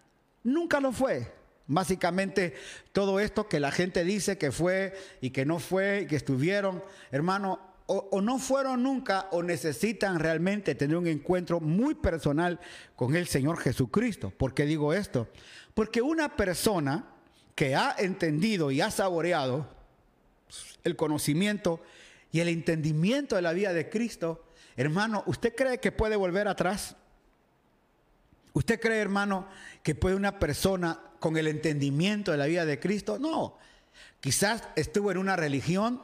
Nunca 0.43 0.79
lo 0.79 0.91
fue. 0.91 1.31
Básicamente 1.67 2.55
todo 2.93 3.19
esto 3.19 3.47
que 3.47 3.59
la 3.59 3.71
gente 3.71 4.03
dice 4.03 4.37
que 4.37 4.51
fue 4.51 4.93
y 5.21 5.29
que 5.29 5.45
no 5.45 5.59
fue, 5.59 6.01
y 6.01 6.07
que 6.07 6.15
estuvieron, 6.15 6.83
hermano, 7.11 7.59
o, 7.85 8.07
o, 8.11 8.21
no 8.21 8.37
fueron 8.37 8.83
nunca 8.83 9.27
o 9.31 9.41
necesitan 9.41 10.19
realmente 10.19 10.75
tener 10.75 10.95
un 10.95 11.07
encuentro 11.07 11.59
muy 11.59 11.95
personal 11.95 12.59
con 12.95 13.15
el 13.15 13.27
Señor 13.27 13.57
Jesucristo. 13.57 14.31
¿Por 14.31 14.53
qué 14.53 14.65
digo 14.65 14.93
esto? 14.93 15.27
Porque 15.73 16.01
una 16.01 16.35
persona 16.35 17.05
que 17.55 17.75
ha 17.75 17.95
entendido 17.97 18.71
y 18.71 18.81
ha 18.81 18.89
saboreado 18.89 19.67
el 20.83 20.95
conocimiento 20.95 21.81
y 22.31 22.39
el 22.39 22.47
entendimiento 22.47 23.35
de 23.35 23.41
la 23.41 23.53
vida 23.53 23.73
de 23.73 23.89
Cristo, 23.89 24.45
hermano, 24.75 25.23
¿usted 25.25 25.55
cree 25.55 25.79
que 25.79 25.91
puede 25.91 26.15
volver 26.15 26.47
atrás? 26.47 26.95
¿Usted 28.53 28.79
cree, 28.79 28.99
hermano, 28.99 29.47
que 29.83 29.95
puede 29.95 30.15
una 30.15 30.39
persona 30.39 30.99
con 31.19 31.37
el 31.37 31.47
entendimiento 31.47 32.31
de 32.31 32.37
la 32.37 32.45
vida 32.45 32.65
de 32.65 32.79
Cristo? 32.79 33.19
No. 33.19 33.57
Quizás 34.19 34.63
estuvo 34.75 35.11
en 35.11 35.17
una 35.17 35.35
religión, 35.35 36.01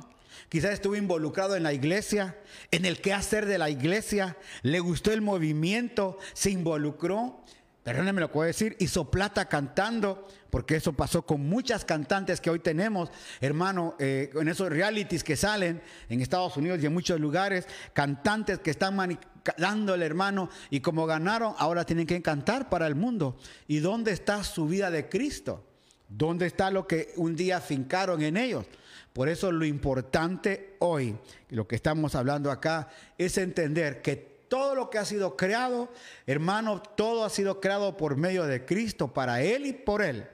quizás 0.50 0.72
estuvo 0.72 0.96
involucrado 0.96 1.56
en 1.56 1.64
la 1.64 1.74
iglesia, 1.74 2.38
en 2.72 2.86
el 2.86 3.02
quehacer 3.02 3.46
de 3.46 3.58
la 3.58 3.70
iglesia, 3.70 4.38
le 4.62 4.80
gustó 4.80 5.12
el 5.12 5.22
movimiento, 5.22 6.18
se 6.34 6.52
involucró, 6.52 7.44
perdónenme 7.86 8.20
lo 8.20 8.30
que 8.30 8.34
voy 8.34 8.46
a 8.46 8.48
decir, 8.48 8.76
hizo 8.80 9.12
plata 9.12 9.46
cantando, 9.46 10.28
porque 10.50 10.76
eso 10.76 10.94
pasó 10.94 11.24
con 11.24 11.48
muchas 11.48 11.86
cantantes 11.86 12.42
que 12.42 12.50
hoy 12.50 12.58
tenemos, 12.58 13.12
hermano, 13.40 13.96
eh, 14.00 14.32
en 14.34 14.48
esos 14.48 14.70
realities 14.70 15.24
que 15.24 15.36
salen 15.36 15.84
en 16.10 16.20
Estados 16.20 16.58
Unidos 16.58 16.80
y 16.82 16.88
en 16.88 16.94
muchos 16.96 17.20
lugares, 17.20 17.68
cantantes 17.94 18.58
que 18.58 18.72
están 18.72 19.20
dándole, 19.60 20.04
hermano, 20.04 20.50
y 20.72 20.80
como 20.80 21.06
ganaron, 21.06 21.54
ahora 21.60 21.86
tienen 21.86 22.08
que 22.08 22.20
cantar 22.24 22.70
para 22.70 22.88
el 22.88 22.96
mundo. 22.96 23.38
¿Y 23.68 23.78
dónde 23.78 24.14
está 24.14 24.44
su 24.44 24.66
vida 24.66 24.90
de 24.90 25.08
Cristo? 25.08 25.64
¿Dónde 26.10 26.48
está 26.48 26.72
lo 26.72 26.88
que 26.88 27.14
un 27.18 27.36
día 27.36 27.62
fincaron 27.62 28.24
en 28.24 28.38
ellos? 28.38 28.66
Por 29.14 29.30
eso 29.30 29.52
lo 29.52 29.64
importante 29.64 30.76
hoy, 30.80 31.16
lo 31.50 31.68
que 31.68 31.76
estamos 31.76 32.16
hablando 32.16 32.50
acá, 32.50 32.88
es 33.20 33.38
entender 33.38 34.02
que 34.02 34.35
todo 34.48 34.76
lo 34.76 34.90
que 34.90 34.98
ha 34.98 35.06
sido 35.06 35.36
creado, 35.36 35.90
hermano, 36.26 36.82
todo 36.82 37.26
ha 37.26 37.30
sido 37.30 37.60
creado 37.60 37.98
por 37.98 38.18
medio 38.18 38.46
de 38.46 38.66
Cristo, 38.66 39.14
para 39.14 39.42
Él 39.42 39.66
y 39.66 39.74
por 39.74 40.02
Él. 40.02 40.28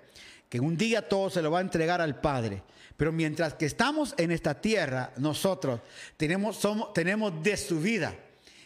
Que 0.50 0.60
un 0.60 0.78
día 0.78 1.08
todo 1.08 1.30
se 1.30 1.42
lo 1.42 1.52
va 1.52 1.60
a 1.60 1.62
entregar 1.62 2.02
al 2.02 2.20
Padre. 2.20 2.64
Pero 2.98 3.12
mientras 3.12 3.56
que 3.56 3.66
estamos 3.66 4.14
en 4.18 4.32
esta 4.32 4.62
tierra, 4.62 5.12
nosotros 5.18 5.80
tenemos, 6.18 6.58
somos, 6.58 6.94
tenemos 6.94 7.42
de 7.42 7.58
su 7.58 7.80
vida. 7.80 8.14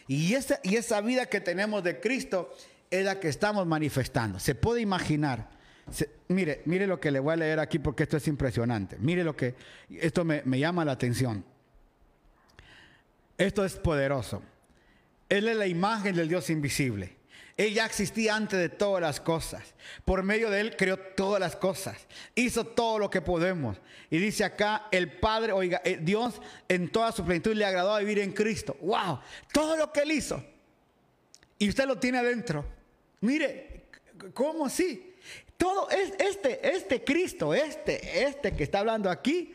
Y 0.08 0.34
esa, 0.34 0.60
y 0.62 0.76
esa 0.76 1.00
vida 1.00 1.26
que 1.26 1.40
tenemos 1.40 1.82
de 1.82 2.00
Cristo 2.00 2.54
es 2.90 3.04
la 3.04 3.18
que 3.18 3.28
estamos 3.28 3.66
manifestando. 3.66 4.38
Se 4.38 4.54
puede 4.54 4.80
imaginar. 4.80 5.48
mire, 6.28 6.62
mire 6.64 6.86
lo 6.86 7.00
que 7.00 7.10
le 7.10 7.20
voy 7.20 7.32
a 7.32 7.36
leer 7.36 7.60
aquí 7.60 7.78
porque 7.78 8.02
esto 8.02 8.16
es 8.16 8.28
impresionante. 8.28 8.96
Mire 8.98 9.24
lo 9.24 9.36
que, 9.36 9.54
esto 9.88 10.24
me, 10.24 10.42
me 10.44 10.58
llama 10.58 10.84
la 10.84 10.92
atención. 10.92 11.44
Esto 13.38 13.64
es 13.64 13.76
poderoso. 13.76 14.42
Él 15.28 15.48
es 15.48 15.56
la 15.56 15.66
imagen 15.66 16.14
del 16.14 16.28
Dios 16.28 16.50
invisible. 16.50 17.16
Él 17.56 17.72
ya 17.72 17.86
existía 17.86 18.36
antes 18.36 18.58
de 18.58 18.68
todas 18.68 19.00
las 19.00 19.18
cosas. 19.18 19.62
Por 20.04 20.22
medio 20.22 20.50
de 20.50 20.60
Él 20.60 20.76
creó 20.76 20.98
todas 20.98 21.40
las 21.40 21.56
cosas. 21.56 21.96
Hizo 22.34 22.66
todo 22.66 22.98
lo 22.98 23.08
que 23.08 23.22
podemos. 23.22 23.78
Y 24.10 24.18
dice 24.18 24.44
acá, 24.44 24.88
el 24.90 25.18
Padre, 25.18 25.52
oiga, 25.52 25.80
eh, 25.84 25.98
Dios 26.00 26.34
en 26.68 26.90
toda 26.90 27.12
su 27.12 27.24
plenitud 27.24 27.54
le 27.54 27.64
agradó 27.64 27.98
vivir 27.98 28.18
en 28.18 28.32
Cristo. 28.32 28.76
¡Wow! 28.80 29.20
Todo 29.52 29.76
lo 29.76 29.90
que 29.90 30.00
Él 30.00 30.12
hizo. 30.12 30.44
Y 31.58 31.70
usted 31.70 31.86
lo 31.86 31.98
tiene 31.98 32.18
adentro. 32.18 32.66
Mire, 33.22 33.84
¿cómo 34.34 34.66
así? 34.66 35.14
Todo 35.56 35.88
es 35.88 36.12
este, 36.18 36.76
este 36.76 37.02
Cristo, 37.02 37.54
este, 37.54 38.24
este 38.24 38.54
que 38.54 38.64
está 38.64 38.80
hablando 38.80 39.08
aquí, 39.08 39.54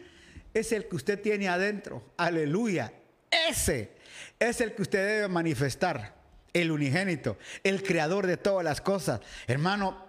es 0.52 0.72
el 0.72 0.88
que 0.88 0.96
usted 0.96 1.22
tiene 1.22 1.48
adentro. 1.48 2.04
Aleluya. 2.18 2.92
Ese 3.30 3.92
es 4.40 4.62
el 4.62 4.74
que 4.74 4.82
usted 4.82 5.06
debe 5.06 5.28
manifestar, 5.28 6.16
el 6.54 6.72
unigénito, 6.72 7.38
el 7.64 7.84
creador 7.84 8.28
de 8.28 8.38
todas 8.38 8.64
las 8.64 8.82
cosas. 8.82 9.22
Hermano, 9.48 10.06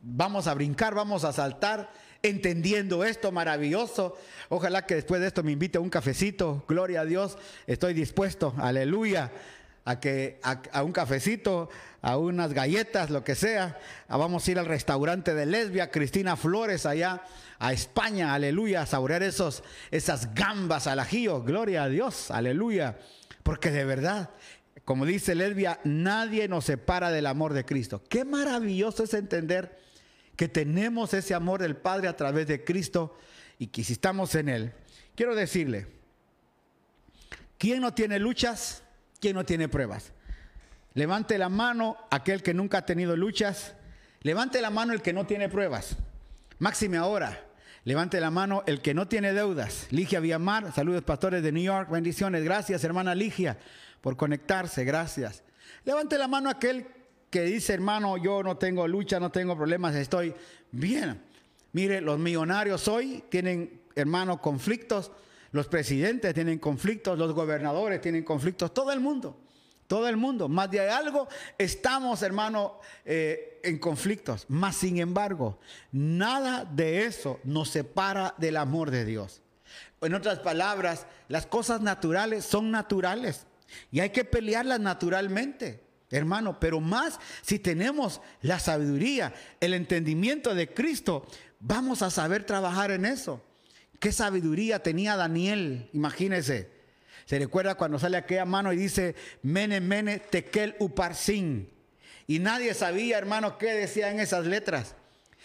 vamos 0.00 0.46
a 0.46 0.54
brincar, 0.54 0.94
vamos 0.94 1.24
a 1.24 1.32
saltar, 1.32 1.90
entendiendo 2.22 3.04
esto 3.04 3.32
maravilloso. 3.32 4.16
Ojalá 4.48 4.86
que 4.86 4.96
después 4.96 5.20
de 5.20 5.28
esto 5.28 5.42
me 5.42 5.52
invite 5.52 5.78
a 5.78 5.80
un 5.80 5.90
cafecito. 5.90 6.64
Gloria 6.68 7.02
a 7.02 7.04
Dios, 7.04 7.38
estoy 7.66 7.94
dispuesto, 7.94 8.54
aleluya, 8.58 9.30
a 9.84 10.00
que 10.00 10.40
a, 10.42 10.82
un 10.82 10.92
cafecito, 10.92 11.68
a 12.00 12.16
unas 12.16 12.52
galletas, 12.52 13.10
lo 13.10 13.22
que 13.22 13.34
sea. 13.34 13.78
Ah, 14.08 14.16
vamos 14.16 14.46
a 14.46 14.50
ir 14.50 14.58
al 14.58 14.66
restaurante 14.66 15.34
de 15.34 15.46
Lesbia, 15.46 15.90
Cristina 15.90 16.36
Flores, 16.36 16.86
allá 16.86 17.22
a 17.58 17.72
España, 17.72 18.34
aleluya, 18.34 18.82
a 18.82 18.86
saborear 18.86 19.22
esos, 19.22 19.62
esas 19.90 20.34
gambas 20.34 20.86
al 20.86 20.98
ajillo. 20.98 21.42
Gloria 21.42 21.84
a 21.84 21.88
Dios, 21.88 22.30
aleluya. 22.30 22.96
Porque 23.44 23.70
de 23.70 23.84
verdad, 23.84 24.30
como 24.84 25.06
dice 25.06 25.36
Lesbia, 25.36 25.78
nadie 25.84 26.48
nos 26.48 26.64
separa 26.64 27.12
del 27.12 27.26
amor 27.26 27.52
de 27.52 27.64
Cristo. 27.64 28.02
Qué 28.08 28.24
maravilloso 28.24 29.04
es 29.04 29.14
entender 29.14 29.78
que 30.34 30.48
tenemos 30.48 31.14
ese 31.14 31.34
amor 31.34 31.60
del 31.60 31.76
Padre 31.76 32.08
a 32.08 32.16
través 32.16 32.48
de 32.48 32.64
Cristo 32.64 33.16
y 33.58 33.68
que 33.68 33.84
si 33.84 33.92
estamos 33.92 34.34
en 34.34 34.48
Él, 34.48 34.72
quiero 35.14 35.36
decirle, 35.36 35.86
¿quién 37.58 37.80
no 37.80 37.94
tiene 37.94 38.18
luchas? 38.18 38.82
¿Quién 39.20 39.36
no 39.36 39.44
tiene 39.44 39.68
pruebas? 39.68 40.12
Levante 40.94 41.38
la 41.38 41.48
mano 41.48 41.96
aquel 42.10 42.42
que 42.42 42.54
nunca 42.54 42.78
ha 42.78 42.86
tenido 42.86 43.16
luchas. 43.16 43.74
Levante 44.22 44.60
la 44.62 44.70
mano 44.70 44.94
el 44.94 45.02
que 45.02 45.12
no 45.12 45.26
tiene 45.26 45.48
pruebas. 45.48 45.96
Máxime 46.58 46.96
ahora. 46.96 47.44
Levante 47.84 48.18
la 48.18 48.30
mano 48.30 48.62
el 48.66 48.80
que 48.80 48.94
no 48.94 49.08
tiene 49.08 49.34
deudas. 49.34 49.88
Ligia 49.90 50.18
Villamar, 50.18 50.72
saludos 50.72 51.02
pastores 51.02 51.42
de 51.42 51.52
New 51.52 51.62
York, 51.62 51.90
bendiciones. 51.90 52.42
Gracias 52.42 52.82
hermana 52.82 53.14
Ligia 53.14 53.58
por 54.00 54.16
conectarse, 54.16 54.84
gracias. 54.84 55.42
Levante 55.84 56.16
la 56.16 56.26
mano 56.26 56.48
aquel 56.48 56.86
que 57.28 57.42
dice, 57.42 57.74
hermano, 57.74 58.16
yo 58.16 58.42
no 58.42 58.56
tengo 58.56 58.88
lucha, 58.88 59.20
no 59.20 59.30
tengo 59.30 59.54
problemas, 59.54 59.94
estoy 59.96 60.34
bien. 60.70 61.20
Mire, 61.72 62.00
los 62.00 62.18
millonarios 62.18 62.88
hoy 62.88 63.24
tienen, 63.28 63.82
hermano, 63.94 64.40
conflictos, 64.40 65.12
los 65.52 65.66
presidentes 65.66 66.32
tienen 66.32 66.58
conflictos, 66.58 67.18
los 67.18 67.34
gobernadores 67.34 68.00
tienen 68.00 68.24
conflictos, 68.24 68.72
todo 68.72 68.92
el 68.92 69.00
mundo. 69.00 69.43
Todo 69.86 70.08
el 70.08 70.16
mundo, 70.16 70.48
más 70.48 70.70
de 70.70 70.88
algo, 70.88 71.28
estamos, 71.58 72.22
hermano, 72.22 72.80
eh, 73.04 73.60
en 73.62 73.78
conflictos. 73.78 74.46
Más 74.48 74.76
sin 74.76 74.98
embargo, 74.98 75.58
nada 75.92 76.64
de 76.64 77.04
eso 77.04 77.38
nos 77.44 77.68
separa 77.70 78.34
del 78.38 78.56
amor 78.56 78.90
de 78.90 79.04
Dios. 79.04 79.42
En 80.00 80.14
otras 80.14 80.38
palabras, 80.38 81.06
las 81.28 81.46
cosas 81.46 81.80
naturales 81.80 82.44
son 82.44 82.70
naturales 82.70 83.46
y 83.90 84.00
hay 84.00 84.10
que 84.10 84.24
pelearlas 84.24 84.80
naturalmente, 84.80 85.82
hermano. 86.10 86.58
Pero 86.60 86.80
más 86.80 87.18
si 87.42 87.58
tenemos 87.58 88.20
la 88.40 88.58
sabiduría, 88.58 89.34
el 89.60 89.74
entendimiento 89.74 90.54
de 90.54 90.72
Cristo, 90.72 91.26
vamos 91.60 92.02
a 92.02 92.10
saber 92.10 92.44
trabajar 92.44 92.90
en 92.90 93.04
eso. 93.04 93.42
¿Qué 94.00 94.12
sabiduría 94.12 94.82
tenía 94.82 95.16
Daniel? 95.16 95.88
Imagínese. 95.92 96.73
Se 97.26 97.38
recuerda 97.38 97.74
cuando 97.74 97.98
sale 97.98 98.16
aquella 98.16 98.44
mano 98.44 98.72
y 98.72 98.76
dice, 98.76 99.14
Mene, 99.42 99.80
Mene, 99.80 100.18
Tekel, 100.18 100.76
Uparsin. 100.78 101.70
Y 102.26 102.38
nadie 102.38 102.74
sabía, 102.74 103.18
hermano, 103.18 103.58
qué 103.58 103.72
decían 103.72 104.20
esas 104.20 104.46
letras. 104.46 104.94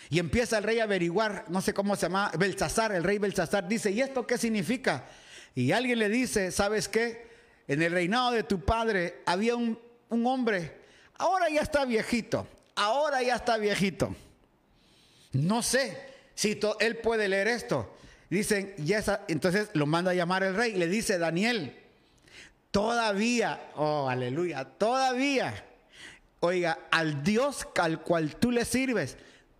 Y 0.10 0.20
empieza 0.20 0.58
el 0.58 0.64
rey 0.64 0.80
a 0.80 0.84
averiguar, 0.84 1.46
no 1.50 1.62
sé 1.62 1.74
cómo 1.74 1.96
se 1.96 2.04
llama, 2.04 2.32
Belsasar, 2.38 2.92
el 2.94 3.04
rey 3.04 3.18
Belsasar 3.18 3.68
dice, 3.68 3.92
¿y 3.92 4.02
esto 4.02 4.26
qué 4.26 4.38
significa? 4.38 5.06
Y 5.54 5.72
alguien 5.72 6.00
le 6.00 6.10
dice, 6.10 6.52
¿sabes 6.52 6.88
qué? 6.88 7.28
En 7.68 7.82
el 7.82 7.92
reinado 7.92 8.32
de 8.32 8.44
tu 8.44 8.62
padre 8.62 9.22
había 9.26 9.56
un, 9.56 9.80
hombre, 10.10 10.78
ahora 11.18 11.50
ya 11.50 11.62
está 11.62 11.86
viejito, 11.86 12.48
ahora 12.76 13.22
ya 13.22 13.36
está 13.36 13.58
viejito. 13.58 14.16
No 15.34 15.62
sé 15.62 15.96
si 16.34 16.60
él 16.80 16.98
puede 16.98 17.28
leer 17.28 17.48
esto. 17.48 17.96
Dicen, 18.30 18.74
y 18.78 18.94
esa, 18.94 19.26
entonces 19.28 19.70
lo 19.74 19.86
manda 19.86 20.12
a 20.12 20.14
llamar 20.14 20.44
el 20.44 20.56
rey. 20.56 20.74
Le 20.74 20.88
dice, 20.88 21.18
Daniel, 21.18 21.76
todavía, 22.72 23.72
oh, 23.76 24.08
aleluya, 24.08 24.66
todavía, 24.66 25.66
oiga, 26.40 26.80
al 26.92 27.24
Dios 27.24 27.68
al 27.80 28.02
cual 28.02 28.36
tú 28.36 28.52
le 28.52 28.66
sirves, 28.66 29.18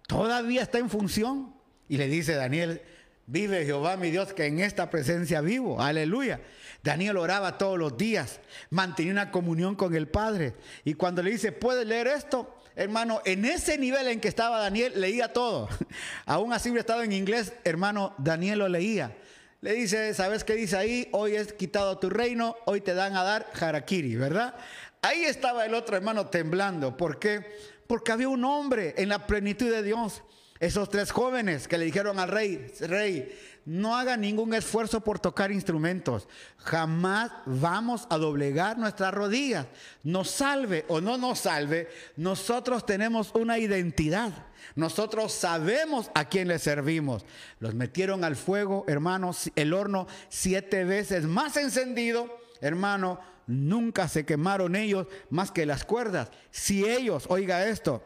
todavía 0.08 0.62
está 0.62 0.78
en 0.78 0.90
función. 0.90 1.54
Y 1.88 1.98
le 1.98 2.08
dice 2.08 2.36
Daniel, 2.36 2.84
vive 3.26 3.66
Jehová 3.66 3.98
mi 3.98 4.12
Dios, 4.12 4.34
que 4.34 4.46
en 4.46 4.60
esta 4.60 4.92
presencia 4.92 5.42
vivo, 5.42 5.82
aleluya. 5.82 6.40
Daniel 6.84 7.18
oraba 7.18 7.58
todos 7.58 7.80
los 7.80 7.98
días, 7.98 8.40
mantenía 8.70 9.12
una 9.12 9.32
comunión 9.32 9.76
con 9.76 9.96
el 9.96 10.08
Padre. 10.08 10.54
Y 10.86 10.94
cuando 10.94 11.24
le 11.24 11.32
dice, 11.32 11.52
¿puedes 11.52 11.88
leer 11.88 12.08
esto? 12.08 12.59
Hermano, 12.80 13.22
en 13.26 13.44
ese 13.44 13.78
nivel 13.78 14.08
en 14.08 14.22
que 14.22 14.30
estaba 14.30 14.60
Daniel, 14.60 14.94
leía 14.96 15.34
todo. 15.34 15.68
Aún 16.26 16.54
así 16.54 16.70
hubiera 16.70 16.82
estado 16.82 17.04
en 17.04 17.12
inglés, 17.12 17.52
hermano, 17.66 18.16
Daniel 18.18 18.60
lo 18.60 18.70
leía. 18.70 19.18
Le 19.60 19.74
dice, 19.74 20.14
¿sabes 20.14 20.46
qué 20.46 20.56
dice 20.56 20.78
ahí? 20.78 21.10
Hoy 21.12 21.36
es 21.36 21.52
quitado 21.52 22.00
tu 22.00 22.10
reino, 22.10 22.56
hoy 22.66 22.80
te 22.80 22.94
dan 22.94 23.18
a 23.18 23.24
dar 23.24 23.48
harakiri, 23.60 24.16
¿verdad? 24.16 24.56
Ahí 25.02 25.26
estaba 25.26 25.66
el 25.66 25.74
otro 25.74 25.98
hermano 25.98 26.28
temblando. 26.28 26.96
¿Por 26.96 27.20
qué? 27.20 27.46
Porque 27.86 28.14
había 28.14 28.30
un 28.30 28.46
hombre 28.46 28.94
en 28.98 29.10
la 29.10 29.28
plenitud 29.28 29.70
de 29.70 29.84
Dios. 29.84 30.24
Esos 30.62 30.90
tres 30.90 31.12
jóvenes 31.12 31.68
que 31.68 31.78
le 31.78 31.84
dijeron 31.84 32.18
al 32.18 32.30
rey, 32.30 32.74
rey, 32.80 33.38
no 33.66 33.96
haga 33.96 34.18
ningún 34.18 34.54
esfuerzo 34.54 35.02
por 35.02 35.20
tocar 35.20 35.52
instrumentos. 35.52 36.28
Jamás 36.58 37.32
vamos 37.46 38.08
a 38.10 38.18
doblegar 38.18 38.78
nuestras 38.78 39.14
rodillas. 39.14 39.68
Nos 40.04 40.30
salve 40.30 40.86
o 40.88 41.02
no 41.02 41.18
nos 41.18 41.40
salve, 41.40 41.90
nosotros 42.16 42.86
tenemos 42.86 43.32
una 43.34 43.58
identidad. 43.60 44.32
Nosotros 44.76 45.34
sabemos 45.34 46.10
a 46.14 46.26
quién 46.26 46.48
le 46.48 46.60
servimos. 46.60 47.26
Los 47.60 47.74
metieron 47.74 48.24
al 48.24 48.36
fuego, 48.36 48.86
hermanos, 48.88 49.52
el 49.56 49.74
horno 49.74 50.08
siete 50.30 50.84
veces 50.84 51.26
más 51.26 51.58
encendido, 51.58 52.40
hermano. 52.62 53.20
Nunca 53.48 54.08
se 54.08 54.26
quemaron 54.26 54.76
ellos 54.76 55.08
más 55.30 55.52
que 55.52 55.66
las 55.66 55.84
cuerdas. 55.84 56.30
Si 56.52 56.88
ellos, 56.88 57.26
oiga 57.30 57.66
esto, 57.66 58.04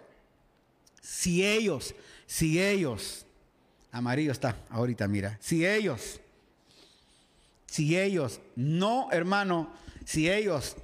si 1.02 1.46
ellos, 1.46 1.96
si 2.26 2.62
ellos 2.62 3.26
Amarillo 3.94 4.32
está 4.32 4.56
ahorita, 4.72 5.08
mira. 5.08 5.38
Si 5.40 5.66
ellos, 5.66 6.20
si 7.68 7.98
ellos 7.98 8.42
no, 8.56 9.08
hermano, 9.12 9.72
si 10.04 10.32
ellos 10.32 10.76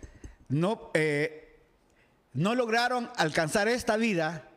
no, 0.48 0.92
eh, 0.94 1.60
no 2.34 2.54
lograron 2.54 3.10
alcanzar 3.18 3.68
esta 3.68 3.98
vida, 3.98 4.48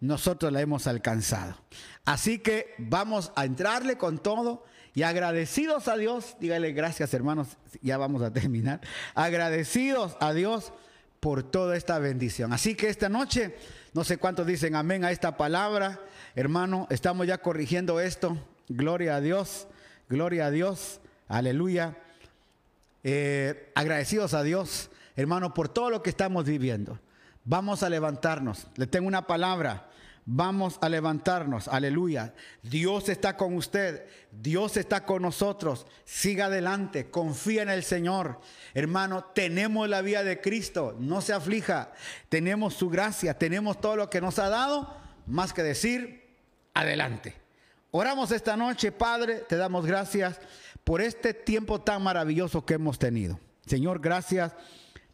nosotros 0.00 0.52
la 0.52 0.60
hemos 0.60 0.88
alcanzado. 0.88 1.56
Así 2.04 2.40
que 2.40 2.74
vamos 2.76 3.30
a 3.36 3.44
entrarle 3.44 3.96
con 3.96 4.18
todo 4.18 4.64
y 4.94 5.04
agradecidos 5.04 5.86
a 5.86 5.96
Dios, 5.96 6.36
dígale 6.40 6.72
gracias 6.72 7.14
hermanos, 7.14 7.56
ya 7.82 7.98
vamos 7.98 8.20
a 8.22 8.32
terminar, 8.32 8.80
agradecidos 9.14 10.16
a 10.18 10.32
Dios 10.32 10.72
por 11.22 11.44
toda 11.44 11.76
esta 11.76 12.00
bendición. 12.00 12.52
Así 12.52 12.74
que 12.74 12.88
esta 12.88 13.08
noche, 13.08 13.54
no 13.94 14.02
sé 14.02 14.16
cuántos 14.16 14.44
dicen 14.44 14.74
amén 14.74 15.04
a 15.04 15.12
esta 15.12 15.36
palabra. 15.36 16.00
Hermano, 16.34 16.88
estamos 16.90 17.28
ya 17.28 17.38
corrigiendo 17.38 18.00
esto. 18.00 18.36
Gloria 18.68 19.14
a 19.14 19.20
Dios, 19.20 19.68
gloria 20.08 20.46
a 20.46 20.50
Dios, 20.50 21.00
aleluya. 21.28 21.96
Eh, 23.04 23.70
agradecidos 23.76 24.34
a 24.34 24.42
Dios, 24.42 24.90
hermano, 25.14 25.54
por 25.54 25.68
todo 25.68 25.90
lo 25.90 26.02
que 26.02 26.10
estamos 26.10 26.44
viviendo. 26.44 26.98
Vamos 27.44 27.84
a 27.84 27.88
levantarnos. 27.88 28.66
Le 28.74 28.88
tengo 28.88 29.06
una 29.06 29.28
palabra. 29.28 29.91
Vamos 30.24 30.78
a 30.80 30.88
levantarnos, 30.88 31.66
aleluya. 31.66 32.32
Dios 32.62 33.08
está 33.08 33.36
con 33.36 33.54
usted, 33.56 34.06
Dios 34.30 34.76
está 34.76 35.04
con 35.04 35.22
nosotros. 35.22 35.86
Siga 36.04 36.46
adelante, 36.46 37.10
confía 37.10 37.62
en 37.62 37.70
el 37.70 37.82
Señor. 37.82 38.40
Hermano, 38.72 39.24
tenemos 39.34 39.88
la 39.88 40.00
vida 40.00 40.22
de 40.22 40.40
Cristo, 40.40 40.96
no 41.00 41.20
se 41.22 41.32
aflija. 41.32 41.92
Tenemos 42.28 42.74
su 42.74 42.88
gracia, 42.88 43.36
tenemos 43.36 43.80
todo 43.80 43.96
lo 43.96 44.10
que 44.10 44.20
nos 44.20 44.38
ha 44.38 44.48
dado, 44.48 44.96
más 45.26 45.52
que 45.52 45.64
decir, 45.64 46.36
adelante. 46.72 47.34
Oramos 47.90 48.30
esta 48.30 48.56
noche, 48.56 48.92
Padre, 48.92 49.44
te 49.48 49.56
damos 49.56 49.84
gracias 49.84 50.40
por 50.84 51.00
este 51.00 51.34
tiempo 51.34 51.80
tan 51.80 52.00
maravilloso 52.02 52.64
que 52.64 52.74
hemos 52.74 52.98
tenido. 52.98 53.40
Señor, 53.66 54.00
gracias 54.00 54.54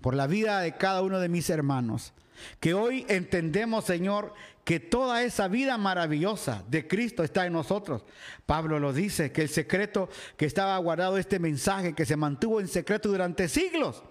por 0.02 0.14
la 0.14 0.26
vida 0.26 0.60
de 0.60 0.76
cada 0.76 1.00
uno 1.02 1.18
de 1.18 1.28
mis 1.30 1.48
hermanos. 1.48 2.12
Que 2.60 2.74
hoy 2.74 3.04
entendemos, 3.08 3.84
Señor, 3.84 4.32
que 4.68 4.80
toda 4.80 5.22
esa 5.22 5.48
vida 5.48 5.78
maravillosa 5.78 6.62
de 6.68 6.86
Cristo 6.86 7.24
está 7.24 7.46
en 7.46 7.54
nosotros. 7.54 8.04
Pablo 8.44 8.78
lo 8.78 8.92
dice, 8.92 9.32
que 9.32 9.40
el 9.40 9.48
secreto 9.48 10.10
que 10.36 10.44
estaba 10.44 10.76
guardado, 10.76 11.16
este 11.16 11.38
mensaje 11.38 11.94
que 11.94 12.04
se 12.04 12.16
mantuvo 12.16 12.60
en 12.60 12.68
secreto 12.68 13.08
durante 13.08 13.48
siglos, 13.48 14.02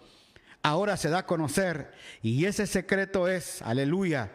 ahora 0.63 0.97
se 0.97 1.11
da 1.11 1.19
a 1.19 1.25
conocer. 1.27 1.91
Y 2.23 2.45
ese 2.45 2.65
secreto 2.65 3.27
es, 3.27 3.61
aleluya, 3.61 4.31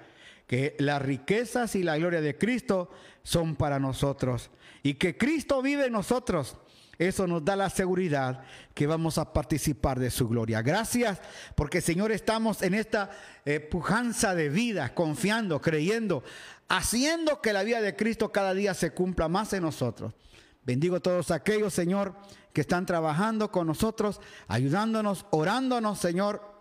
que 0.46 0.76
las 0.78 1.02
riquezas 1.02 1.74
y 1.74 1.82
la 1.82 1.98
gloria 1.98 2.20
de 2.20 2.38
Cristo 2.38 2.88
son 3.24 3.56
para 3.56 3.80
nosotros 3.80 4.52
y 4.84 4.94
que 4.94 5.18
Cristo 5.18 5.60
vive 5.60 5.86
en 5.86 5.92
nosotros. 5.92 6.56
Eso 6.98 7.26
nos 7.26 7.44
da 7.44 7.56
la 7.56 7.70
seguridad 7.70 8.44
que 8.74 8.86
vamos 8.86 9.18
a 9.18 9.32
participar 9.32 9.98
de 9.98 10.10
su 10.10 10.28
gloria. 10.28 10.62
Gracias 10.62 11.20
porque 11.54 11.80
Señor 11.80 12.12
estamos 12.12 12.62
en 12.62 12.74
esta 12.74 13.10
eh, 13.44 13.60
pujanza 13.60 14.34
de 14.34 14.48
vida, 14.48 14.94
confiando, 14.94 15.60
creyendo, 15.60 16.22
haciendo 16.68 17.40
que 17.40 17.52
la 17.52 17.62
vida 17.62 17.80
de 17.80 17.96
Cristo 17.96 18.30
cada 18.30 18.54
día 18.54 18.74
se 18.74 18.92
cumpla 18.92 19.28
más 19.28 19.52
en 19.52 19.62
nosotros. 19.62 20.12
Bendigo 20.64 20.96
a 20.96 21.00
todos 21.00 21.30
aquellos, 21.30 21.74
Señor, 21.74 22.14
que 22.52 22.60
están 22.60 22.86
trabajando 22.86 23.50
con 23.50 23.66
nosotros, 23.66 24.20
ayudándonos, 24.46 25.26
orándonos, 25.30 25.98
Señor, 25.98 26.51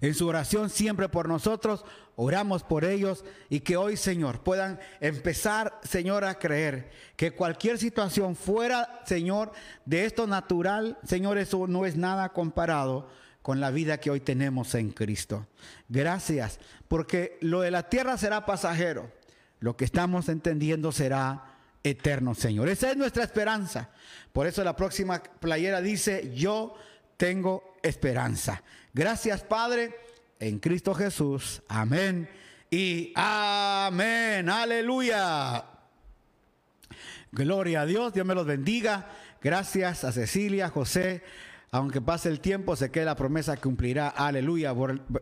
en 0.00 0.14
su 0.14 0.26
oración 0.26 0.70
siempre 0.70 1.08
por 1.08 1.28
nosotros, 1.28 1.84
oramos 2.16 2.62
por 2.62 2.84
ellos 2.84 3.24
y 3.48 3.60
que 3.60 3.76
hoy, 3.76 3.96
Señor, 3.96 4.42
puedan 4.42 4.78
empezar, 5.00 5.78
Señor, 5.82 6.24
a 6.24 6.38
creer 6.38 6.90
que 7.16 7.32
cualquier 7.32 7.78
situación 7.78 8.36
fuera, 8.36 9.02
Señor, 9.04 9.52
de 9.84 10.04
esto 10.04 10.26
natural, 10.26 10.98
Señor, 11.04 11.38
eso 11.38 11.66
no 11.66 11.86
es 11.86 11.96
nada 11.96 12.30
comparado 12.30 13.08
con 13.42 13.60
la 13.60 13.70
vida 13.70 13.98
que 13.98 14.10
hoy 14.10 14.20
tenemos 14.20 14.74
en 14.74 14.90
Cristo. 14.90 15.46
Gracias, 15.88 16.58
porque 16.88 17.38
lo 17.40 17.60
de 17.60 17.70
la 17.70 17.88
tierra 17.88 18.16
será 18.16 18.46
pasajero, 18.46 19.10
lo 19.58 19.76
que 19.76 19.84
estamos 19.84 20.28
entendiendo 20.28 20.92
será 20.92 21.52
eterno, 21.82 22.34
Señor. 22.34 22.68
Esa 22.68 22.90
es 22.90 22.96
nuestra 22.96 23.24
esperanza. 23.24 23.90
Por 24.32 24.46
eso 24.46 24.62
la 24.64 24.76
próxima 24.76 25.22
playera 25.22 25.80
dice, 25.80 26.32
yo 26.34 26.74
tengo 27.16 27.76
esperanza. 27.82 28.62
Gracias, 28.92 29.42
Padre, 29.42 29.94
en 30.38 30.58
Cristo 30.58 30.94
Jesús. 30.94 31.62
Amén. 31.68 32.28
Y 32.70 33.12
amén. 33.14 34.48
Aleluya. 34.48 35.64
Gloria 37.30 37.82
a 37.82 37.86
Dios. 37.86 38.12
Dios 38.12 38.26
me 38.26 38.34
los 38.34 38.46
bendiga. 38.46 39.06
Gracias 39.40 40.04
a 40.04 40.12
Cecilia, 40.12 40.68
José. 40.68 41.22
Aunque 41.74 42.02
pase 42.02 42.28
el 42.28 42.40
tiempo, 42.40 42.76
sé 42.76 42.90
que 42.90 43.02
la 43.02 43.16
promesa 43.16 43.56
cumplirá. 43.56 44.08
Aleluya. 44.08 44.74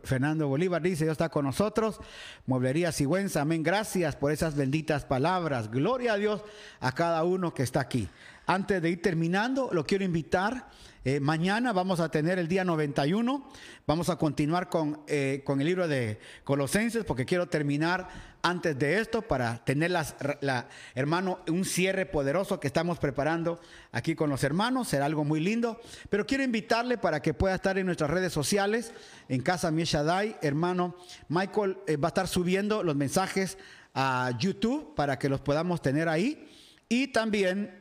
Fernando 0.03 0.49
Bolívar 0.49 0.83
dice, 0.83 1.05
Dios 1.05 1.13
está 1.13 1.29
con 1.29 1.45
nosotros. 1.45 2.01
Mueblería 2.47 2.91
Sigüenza, 2.91 3.43
amén. 3.43 3.63
Gracias 3.63 4.17
por 4.17 4.33
esas 4.33 4.57
benditas 4.57 5.05
palabras. 5.05 5.71
Gloria 5.71 6.15
a 6.15 6.17
Dios 6.17 6.43
a 6.81 6.91
cada 6.91 7.23
uno 7.23 7.55
que 7.55 7.63
está 7.63 7.79
aquí. 7.79 8.09
Antes 8.47 8.83
de 8.83 8.91
ir 8.91 9.01
terminando, 9.01 9.71
lo 9.73 9.87
quiero 9.87 10.05
invitar 10.05 10.69
eh, 11.03 11.19
mañana 11.19 11.73
vamos 11.73 11.99
a 11.99 12.11
tener 12.11 12.39
el 12.39 12.47
día 12.47 12.63
91. 12.63 13.49
Vamos 13.87 14.11
a 14.11 14.17
continuar 14.17 14.69
con, 14.69 15.01
eh, 15.07 15.41
con 15.47 15.59
el 15.61 15.67
libro 15.67 15.89
de 15.89 16.21
Colosenses 16.45 17.07
porque 17.07 17.25
quiero 17.25 17.49
terminar 17.49 18.09
antes 18.43 18.79
de 18.79 19.01
esto 19.01 19.23
para 19.23 19.65
tener 19.65 19.93
las, 19.93 20.15
la, 20.43 20.69
hermano, 20.95 21.41
un 21.49 21.65
cierre 21.65 22.05
poderoso 22.05 22.61
que 22.61 22.67
estamos 22.67 22.99
preparando 22.99 23.61
aquí 23.93 24.15
con 24.15 24.29
los 24.29 24.45
hermanos. 24.45 24.89
Será 24.89 25.07
algo 25.07 25.25
muy 25.25 25.41
lindo. 25.41 25.81
Pero 26.11 26.27
quiero 26.27 26.45
invitarle 26.45 26.99
para 26.99 27.23
que 27.23 27.33
pueda 27.33 27.55
estar 27.55 27.79
en 27.79 27.87
nuestras 27.87 28.11
redes 28.11 28.35
sociales, 28.35 28.93
en 29.31 29.41
Casa 29.41 29.71
Mieshadai. 29.71 30.37
Hermano, 30.43 30.97
Michael 31.29 31.79
eh, 31.87 31.97
va 31.97 32.09
a 32.09 32.11
estar 32.11 32.29
subiendo 32.29 32.83
los 32.83 32.95
mensajes 32.95 33.57
a 33.95 34.33
YouTube 34.39 34.95
para 34.95 35.19
que 35.19 35.31
los 35.31 35.41
podamos 35.41 35.81
tener 35.81 36.11
ahí. 36.11 36.47
Y 36.91 37.09
también 37.09 37.79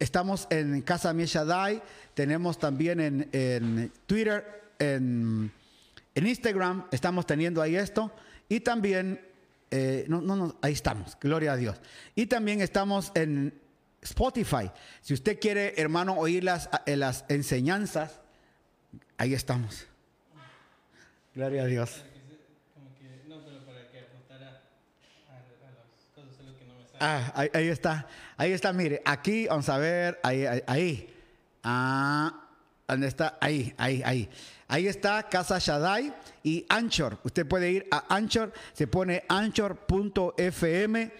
Estamos 0.00 0.46
en 0.48 0.80
Casa 0.80 1.12
Mieshadai, 1.12 1.82
tenemos 2.14 2.58
también 2.58 3.28
en, 3.32 3.92
Twitter, 4.06 4.72
en, 4.78 5.52
Instagram, 6.14 6.86
estamos 6.90 7.26
teniendo 7.26 7.60
ahí 7.60 7.76
esto. 7.76 8.10
Y 8.48 8.60
también, 8.60 9.20
eh, 9.70 10.06
no, 10.08 10.22
no, 10.22 10.36
no, 10.36 10.56
ahí 10.62 10.72
estamos, 10.72 11.18
gloria 11.20 11.52
a 11.52 11.56
Dios. 11.56 11.76
Y 12.14 12.26
también 12.26 12.62
estamos 12.62 13.12
en 13.14 13.52
Spotify. 14.00 14.70
Si 15.02 15.12
usted 15.12 15.38
quiere, 15.38 15.74
hermano, 15.76 16.14
oír 16.14 16.44
las, 16.44 16.70
eh, 16.86 16.96
las 16.96 17.26
enseñanzas, 17.28 18.20
ahí 19.18 19.34
estamos. 19.34 19.86
Gloria 21.34 21.64
a 21.64 21.66
Dios. 21.66 22.04
Ah, 27.02 27.32
ahí, 27.54 27.68
está. 27.68 28.06
Ahí 28.40 28.52
está, 28.52 28.72
mire. 28.72 29.02
Aquí, 29.04 29.48
vamos 29.48 29.68
a 29.68 29.76
ver. 29.76 30.18
Ahí, 30.22 30.46
ahí. 30.66 31.14
Ah, 31.62 32.46
¿dónde 32.88 33.08
está? 33.08 33.36
Ahí, 33.38 33.74
ahí, 33.76 34.00
ahí. 34.02 34.30
Ahí 34.66 34.88
está 34.88 35.28
Casa 35.28 35.58
Shaddai 35.58 36.14
y 36.42 36.64
Anchor. 36.70 37.18
Usted 37.22 37.46
puede 37.46 37.70
ir 37.70 37.86
a 37.90 38.02
Anchor, 38.08 38.50
se 38.72 38.86
pone 38.86 39.24
anchor.fm 39.28 41.12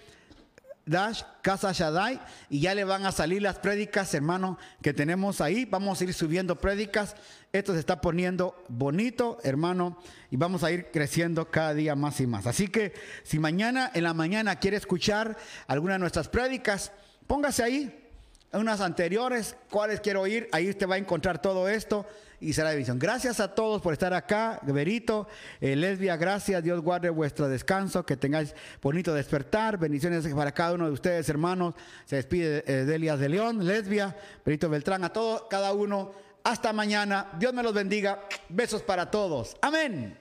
dash 0.86 1.22
Casa 1.42 1.72
Shaddai 1.72 2.18
y 2.48 2.60
ya 2.60 2.74
le 2.74 2.84
van 2.84 3.04
a 3.04 3.12
salir 3.12 3.42
las 3.42 3.58
prédicas, 3.58 4.14
hermano, 4.14 4.58
que 4.80 4.94
tenemos 4.94 5.42
ahí. 5.42 5.66
Vamos 5.66 6.00
a 6.00 6.04
ir 6.04 6.14
subiendo 6.14 6.56
prédicas. 6.56 7.16
Esto 7.52 7.74
se 7.74 7.80
está 7.80 8.00
poniendo 8.00 8.64
bonito, 8.68 9.38
hermano, 9.44 9.98
y 10.30 10.36
vamos 10.36 10.64
a 10.64 10.70
ir 10.70 10.90
creciendo 10.90 11.50
cada 11.50 11.74
día 11.74 11.94
más 11.96 12.18
y 12.20 12.26
más. 12.26 12.46
Así 12.46 12.68
que 12.68 12.94
si 13.24 13.38
mañana 13.38 13.90
en 13.92 14.04
la 14.04 14.14
mañana 14.14 14.56
quiere 14.56 14.78
escuchar 14.78 15.36
alguna 15.66 15.94
de 15.94 15.98
nuestras 15.98 16.28
prédicas, 16.28 16.92
Póngase 17.30 17.62
ahí, 17.62 18.10
en 18.50 18.60
unas 18.60 18.80
anteriores, 18.80 19.54
cuáles 19.70 20.00
quiero 20.00 20.26
ir, 20.26 20.48
ahí 20.50 20.68
usted 20.68 20.88
va 20.88 20.96
a 20.96 20.98
encontrar 20.98 21.40
todo 21.40 21.68
esto 21.68 22.04
y 22.40 22.54
será 22.54 22.70
de 22.70 22.76
visión. 22.76 22.98
Gracias 22.98 23.38
a 23.38 23.54
todos 23.54 23.80
por 23.80 23.92
estar 23.92 24.12
acá, 24.12 24.58
Berito, 24.64 25.28
eh, 25.60 25.76
Lesbia, 25.76 26.16
gracias, 26.16 26.60
Dios 26.60 26.80
guarde 26.80 27.08
vuestro 27.08 27.48
descanso, 27.48 28.04
que 28.04 28.16
tengáis 28.16 28.52
bonito 28.82 29.14
despertar, 29.14 29.78
bendiciones 29.78 30.26
para 30.34 30.50
cada 30.50 30.74
uno 30.74 30.86
de 30.86 30.90
ustedes, 30.90 31.28
hermanos, 31.28 31.76
se 32.04 32.16
despide 32.16 32.64
eh, 32.66 32.84
Delias 32.84 33.20
de 33.20 33.28
León, 33.28 33.64
Lesbia, 33.64 34.16
Berito 34.44 34.68
Beltrán, 34.68 35.04
a 35.04 35.12
todos, 35.12 35.44
cada 35.48 35.72
uno, 35.72 36.10
hasta 36.42 36.72
mañana, 36.72 37.28
Dios 37.38 37.54
me 37.54 37.62
los 37.62 37.72
bendiga, 37.72 38.24
besos 38.48 38.82
para 38.82 39.08
todos, 39.08 39.56
amén. 39.62 40.18